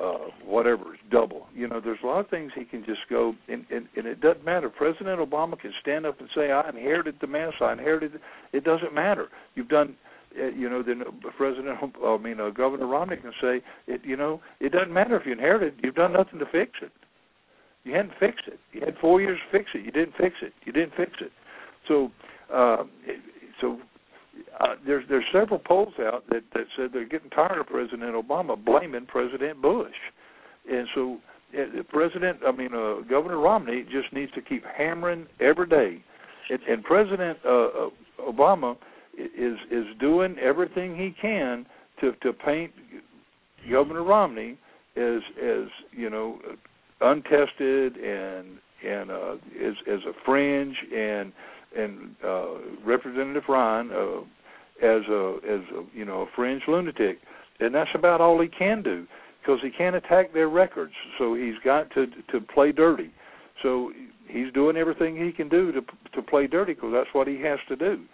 Uh, 0.00 0.30
whatever 0.44 0.96
double. 1.10 1.46
You 1.52 1.66
know, 1.66 1.80
there's 1.82 1.98
a 2.04 2.06
lot 2.06 2.20
of 2.20 2.30
things 2.30 2.52
he 2.54 2.64
can 2.64 2.84
just 2.84 3.00
go, 3.10 3.34
and, 3.48 3.66
and 3.68 3.88
and 3.96 4.06
it 4.06 4.20
doesn't 4.20 4.44
matter. 4.44 4.70
President 4.70 5.18
Obama 5.18 5.58
can 5.58 5.72
stand 5.80 6.06
up 6.06 6.20
and 6.20 6.28
say, 6.36 6.52
"I 6.52 6.68
inherited 6.68 7.16
the 7.20 7.26
mess. 7.26 7.54
I 7.60 7.72
inherited." 7.72 8.14
It, 8.14 8.20
it 8.52 8.64
doesn't 8.64 8.94
matter. 8.94 9.28
You've 9.56 9.68
done 9.68 9.96
uh, 10.38 10.48
you 10.48 10.68
know, 10.68 10.82
then 10.82 11.02
President, 11.36 11.78
I 12.04 12.16
mean, 12.18 12.40
uh, 12.40 12.50
Governor 12.50 12.86
Romney 12.86 13.16
can 13.16 13.32
say, 13.40 13.62
it, 13.86 14.02
you 14.04 14.16
know, 14.16 14.40
it 14.60 14.72
doesn't 14.72 14.92
matter 14.92 15.18
if 15.18 15.26
you 15.26 15.32
inherited, 15.32 15.74
you've 15.82 15.94
done 15.94 16.12
nothing 16.12 16.38
to 16.38 16.44
fix 16.46 16.72
it. 16.82 16.92
You 17.84 17.94
hadn't 17.94 18.12
fixed 18.20 18.46
it. 18.46 18.58
You 18.72 18.82
had 18.84 18.96
four 19.00 19.20
years 19.20 19.38
to 19.50 19.58
fix 19.58 19.70
it. 19.74 19.84
You 19.84 19.90
didn't 19.90 20.14
fix 20.18 20.36
it. 20.42 20.52
You 20.64 20.72
didn't 20.72 20.92
fix 20.96 21.12
it. 21.20 21.32
So, 21.86 22.10
uh, 22.52 22.84
so 23.60 23.78
uh, 24.60 24.74
there's 24.86 25.04
there's 25.08 25.24
several 25.32 25.58
polls 25.58 25.94
out 26.00 26.24
that 26.30 26.42
that 26.54 26.64
said 26.76 26.90
they're 26.92 27.08
getting 27.08 27.30
tired 27.30 27.58
of 27.58 27.66
President 27.66 28.14
Obama 28.14 28.62
blaming 28.62 29.06
President 29.06 29.60
Bush, 29.60 29.94
and 30.70 30.86
so 30.94 31.18
uh, 31.56 31.82
President, 31.88 32.38
I 32.46 32.52
mean, 32.52 32.74
uh, 32.74 33.00
Governor 33.08 33.38
Romney 33.38 33.84
just 33.84 34.12
needs 34.12 34.32
to 34.32 34.42
keep 34.42 34.64
hammering 34.76 35.26
every 35.40 35.66
day, 35.66 36.02
and, 36.50 36.60
and 36.68 36.84
President 36.84 37.38
uh, 37.44 37.48
uh, 37.48 37.88
Obama 38.28 38.76
is 39.16 39.56
is 39.70 39.86
doing 39.98 40.36
everything 40.38 40.96
he 40.96 41.14
can 41.20 41.66
to 42.00 42.12
to 42.22 42.32
paint 42.32 42.72
Governor 43.70 44.04
Romney 44.04 44.58
as 44.96 45.20
as 45.42 45.68
you 45.92 46.10
know 46.10 46.38
untested 47.00 47.96
and 47.96 48.58
and 48.86 49.10
uh, 49.10 49.32
as 49.64 49.74
as 49.90 50.00
a 50.06 50.12
fringe 50.24 50.76
and 50.94 51.32
and 51.76 52.14
uh, 52.24 52.46
Representative 52.84 53.44
Ryan 53.48 53.90
uh, 53.90 54.20
as 54.82 55.02
a 55.08 55.36
as 55.48 55.60
a 55.76 55.84
you 55.94 56.04
know 56.04 56.22
a 56.22 56.26
fringe 56.34 56.62
lunatic, 56.68 57.18
and 57.60 57.74
that's 57.74 57.90
about 57.94 58.20
all 58.20 58.40
he 58.40 58.48
can 58.48 58.82
do 58.82 59.06
because 59.40 59.60
he 59.62 59.70
can't 59.70 59.96
attack 59.96 60.32
their 60.32 60.48
records. 60.48 60.92
So 61.18 61.34
he's 61.34 61.58
got 61.64 61.90
to 61.92 62.06
to 62.32 62.40
play 62.40 62.72
dirty. 62.72 63.10
So 63.62 63.92
he's 64.28 64.52
doing 64.52 64.76
everything 64.76 65.16
he 65.16 65.32
can 65.32 65.48
do 65.48 65.72
to 65.72 65.80
to 66.14 66.22
play 66.22 66.46
dirty 66.46 66.74
because 66.74 66.92
that's 66.92 67.12
what 67.12 67.26
he 67.26 67.40
has 67.42 67.58
to 67.68 67.76
do. 67.76 68.04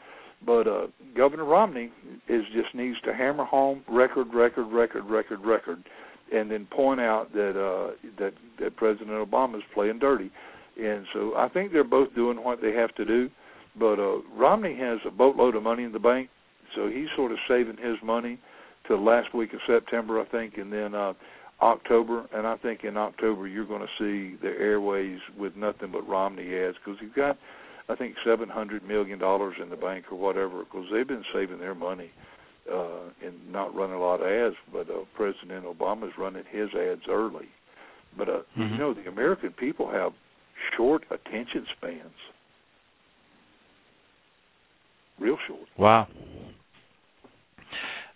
But 0.44 0.66
uh, 0.66 0.86
Governor 1.16 1.44
Romney 1.44 1.90
is 2.28 2.42
just 2.54 2.74
needs 2.74 3.00
to 3.04 3.14
hammer 3.14 3.44
home 3.44 3.82
record, 3.88 4.28
record, 4.34 4.66
record, 4.66 5.04
record, 5.04 5.40
record, 5.44 5.84
and 6.32 6.50
then 6.50 6.66
point 6.66 7.00
out 7.00 7.32
that 7.32 7.58
uh, 7.58 7.92
that 8.18 8.32
that 8.60 8.76
President 8.76 9.10
Obama 9.10 9.56
is 9.56 9.62
playing 9.72 9.98
dirty. 9.98 10.30
And 10.80 11.06
so 11.12 11.34
I 11.36 11.48
think 11.48 11.72
they're 11.72 11.84
both 11.84 12.14
doing 12.14 12.42
what 12.42 12.60
they 12.60 12.72
have 12.72 12.94
to 12.96 13.04
do. 13.04 13.30
But 13.78 13.98
uh, 13.98 14.18
Romney 14.36 14.76
has 14.76 14.98
a 15.06 15.10
boatload 15.10 15.56
of 15.56 15.62
money 15.62 15.82
in 15.84 15.92
the 15.92 15.98
bank, 15.98 16.28
so 16.74 16.88
he's 16.88 17.08
sort 17.16 17.32
of 17.32 17.38
saving 17.48 17.76
his 17.76 17.96
money 18.02 18.38
till 18.86 19.02
last 19.02 19.34
week 19.34 19.52
of 19.52 19.60
September, 19.66 20.20
I 20.20 20.26
think, 20.26 20.58
and 20.58 20.72
then 20.72 20.94
uh, 20.94 21.14
October. 21.60 22.26
And 22.32 22.46
I 22.46 22.56
think 22.56 22.84
in 22.84 22.96
October 22.96 23.48
you're 23.48 23.66
going 23.66 23.82
to 23.82 23.88
see 23.98 24.36
the 24.40 24.50
airways 24.50 25.18
with 25.38 25.56
nothing 25.56 25.90
but 25.92 26.06
Romney 26.08 26.54
ads 26.56 26.76
because 26.84 27.00
you've 27.00 27.14
got 27.14 27.38
I 27.88 27.94
think 27.94 28.14
seven 28.24 28.48
hundred 28.48 28.82
million 28.86 29.18
dollars 29.18 29.56
in 29.62 29.68
the 29.68 29.76
bank 29.76 30.06
or 30.10 30.18
whatever, 30.18 30.64
because 30.64 30.86
they've 30.92 31.06
been 31.06 31.24
saving 31.34 31.58
their 31.58 31.74
money 31.74 32.10
uh, 32.72 33.10
and 33.22 33.34
not 33.52 33.74
running 33.74 33.96
a 33.96 34.00
lot 34.00 34.20
of 34.22 34.26
ads. 34.26 34.56
But 34.72 34.88
uh, 34.88 35.04
President 35.14 35.64
Obama's 35.66 36.12
running 36.16 36.44
his 36.50 36.70
ads 36.74 37.02
early. 37.10 37.48
But 38.16 38.28
uh, 38.28 38.38
Mhm. 38.56 38.72
you 38.72 38.78
know, 38.78 38.94
the 38.94 39.08
American 39.08 39.50
people 39.52 39.90
have 39.90 40.12
short 40.76 41.04
attention 41.10 41.66
spans, 41.76 42.14
real 45.20 45.36
short. 45.46 45.60
Wow. 45.78 46.06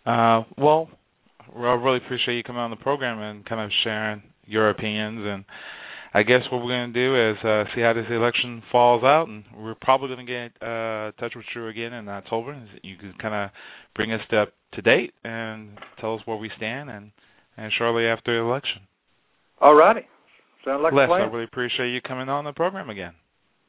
Uh, 0.07 0.45
well, 0.57 0.89
I 1.55 1.61
really 1.75 1.99
appreciate 2.05 2.37
you 2.37 2.43
coming 2.43 2.61
on 2.61 2.71
the 2.71 2.77
program 2.77 3.19
and 3.21 3.45
kind 3.45 3.61
of 3.61 3.71
sharing 3.85 4.23
your 4.47 4.71
opinions. 4.71 5.21
And 5.23 5.45
I 6.15 6.23
guess 6.23 6.41
what 6.51 6.63
we're 6.63 6.71
going 6.71 6.93
to 6.93 6.99
do 6.99 7.31
is 7.31 7.37
uh, 7.45 7.65
see 7.75 7.83
how 7.83 7.93
this 7.93 8.07
election 8.11 8.63
falls 8.73 9.05
out, 9.05 9.29
and 9.29 9.45
we're 9.57 9.75
probably 9.81 10.09
going 10.09 10.27
to 10.27 10.33
get 10.33 10.67
uh, 10.67 11.09
in 11.09 11.13
touch 11.19 11.35
with 11.37 11.45
you 11.55 11.67
again 11.69 11.93
in 11.93 12.09
October. 12.09 12.53
and 12.53 12.69
You 12.83 12.97
can 12.97 13.15
kind 13.21 13.35
of 13.35 13.51
bring 13.95 14.13
us 14.13 14.21
up 14.35 14.53
to 14.75 14.83
date 14.83 15.13
and 15.25 15.71
tell 16.01 16.15
us 16.15 16.21
where 16.25 16.37
we 16.37 16.51
stand, 16.57 16.91
and 16.91 17.11
and 17.57 17.73
shortly 17.77 18.07
after 18.07 18.33
the 18.35 18.47
election. 18.49 18.83
All 19.61 19.75
righty, 19.75 20.03
sound 20.65 20.83
like 20.83 20.93
Les, 20.93 21.05
a 21.05 21.09
plan. 21.09 21.23
I 21.23 21.25
really 21.33 21.45
appreciate 21.45 21.89
you 21.89 22.01
coming 22.01 22.29
on 22.29 22.45
the 22.45 22.53
program 22.53 22.89
again. 22.89 23.13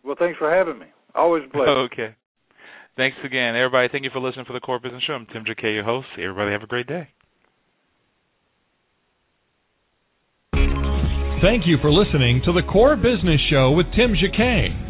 Well, 0.03 0.15
thanks 0.17 0.37
for 0.37 0.53
having 0.53 0.79
me. 0.79 0.85
Always 1.15 1.43
a 1.45 1.49
pleasure. 1.51 1.71
Okay. 1.91 2.15
Thanks 2.99 3.15
again, 3.23 3.55
everybody. 3.55 3.87
Thank 3.89 4.03
you 4.03 4.09
for 4.11 4.19
listening 4.19 4.43
for 4.43 4.51
the 4.51 4.59
Core 4.59 4.77
Business 4.77 5.01
Show. 5.07 5.13
I'm 5.13 5.25
Tim 5.31 5.45
Jacquet, 5.47 5.73
your 5.73 5.85
host. 5.85 6.07
Everybody 6.19 6.51
have 6.51 6.63
a 6.63 6.67
great 6.67 6.85
day. 6.85 7.07
Thank 10.51 11.63
you 11.65 11.77
for 11.79 11.93
listening 11.93 12.41
to 12.43 12.51
the 12.51 12.61
Core 12.69 12.97
Business 12.97 13.39
Show 13.49 13.71
with 13.71 13.85
Tim 13.95 14.15
Jacquet. 14.19 14.88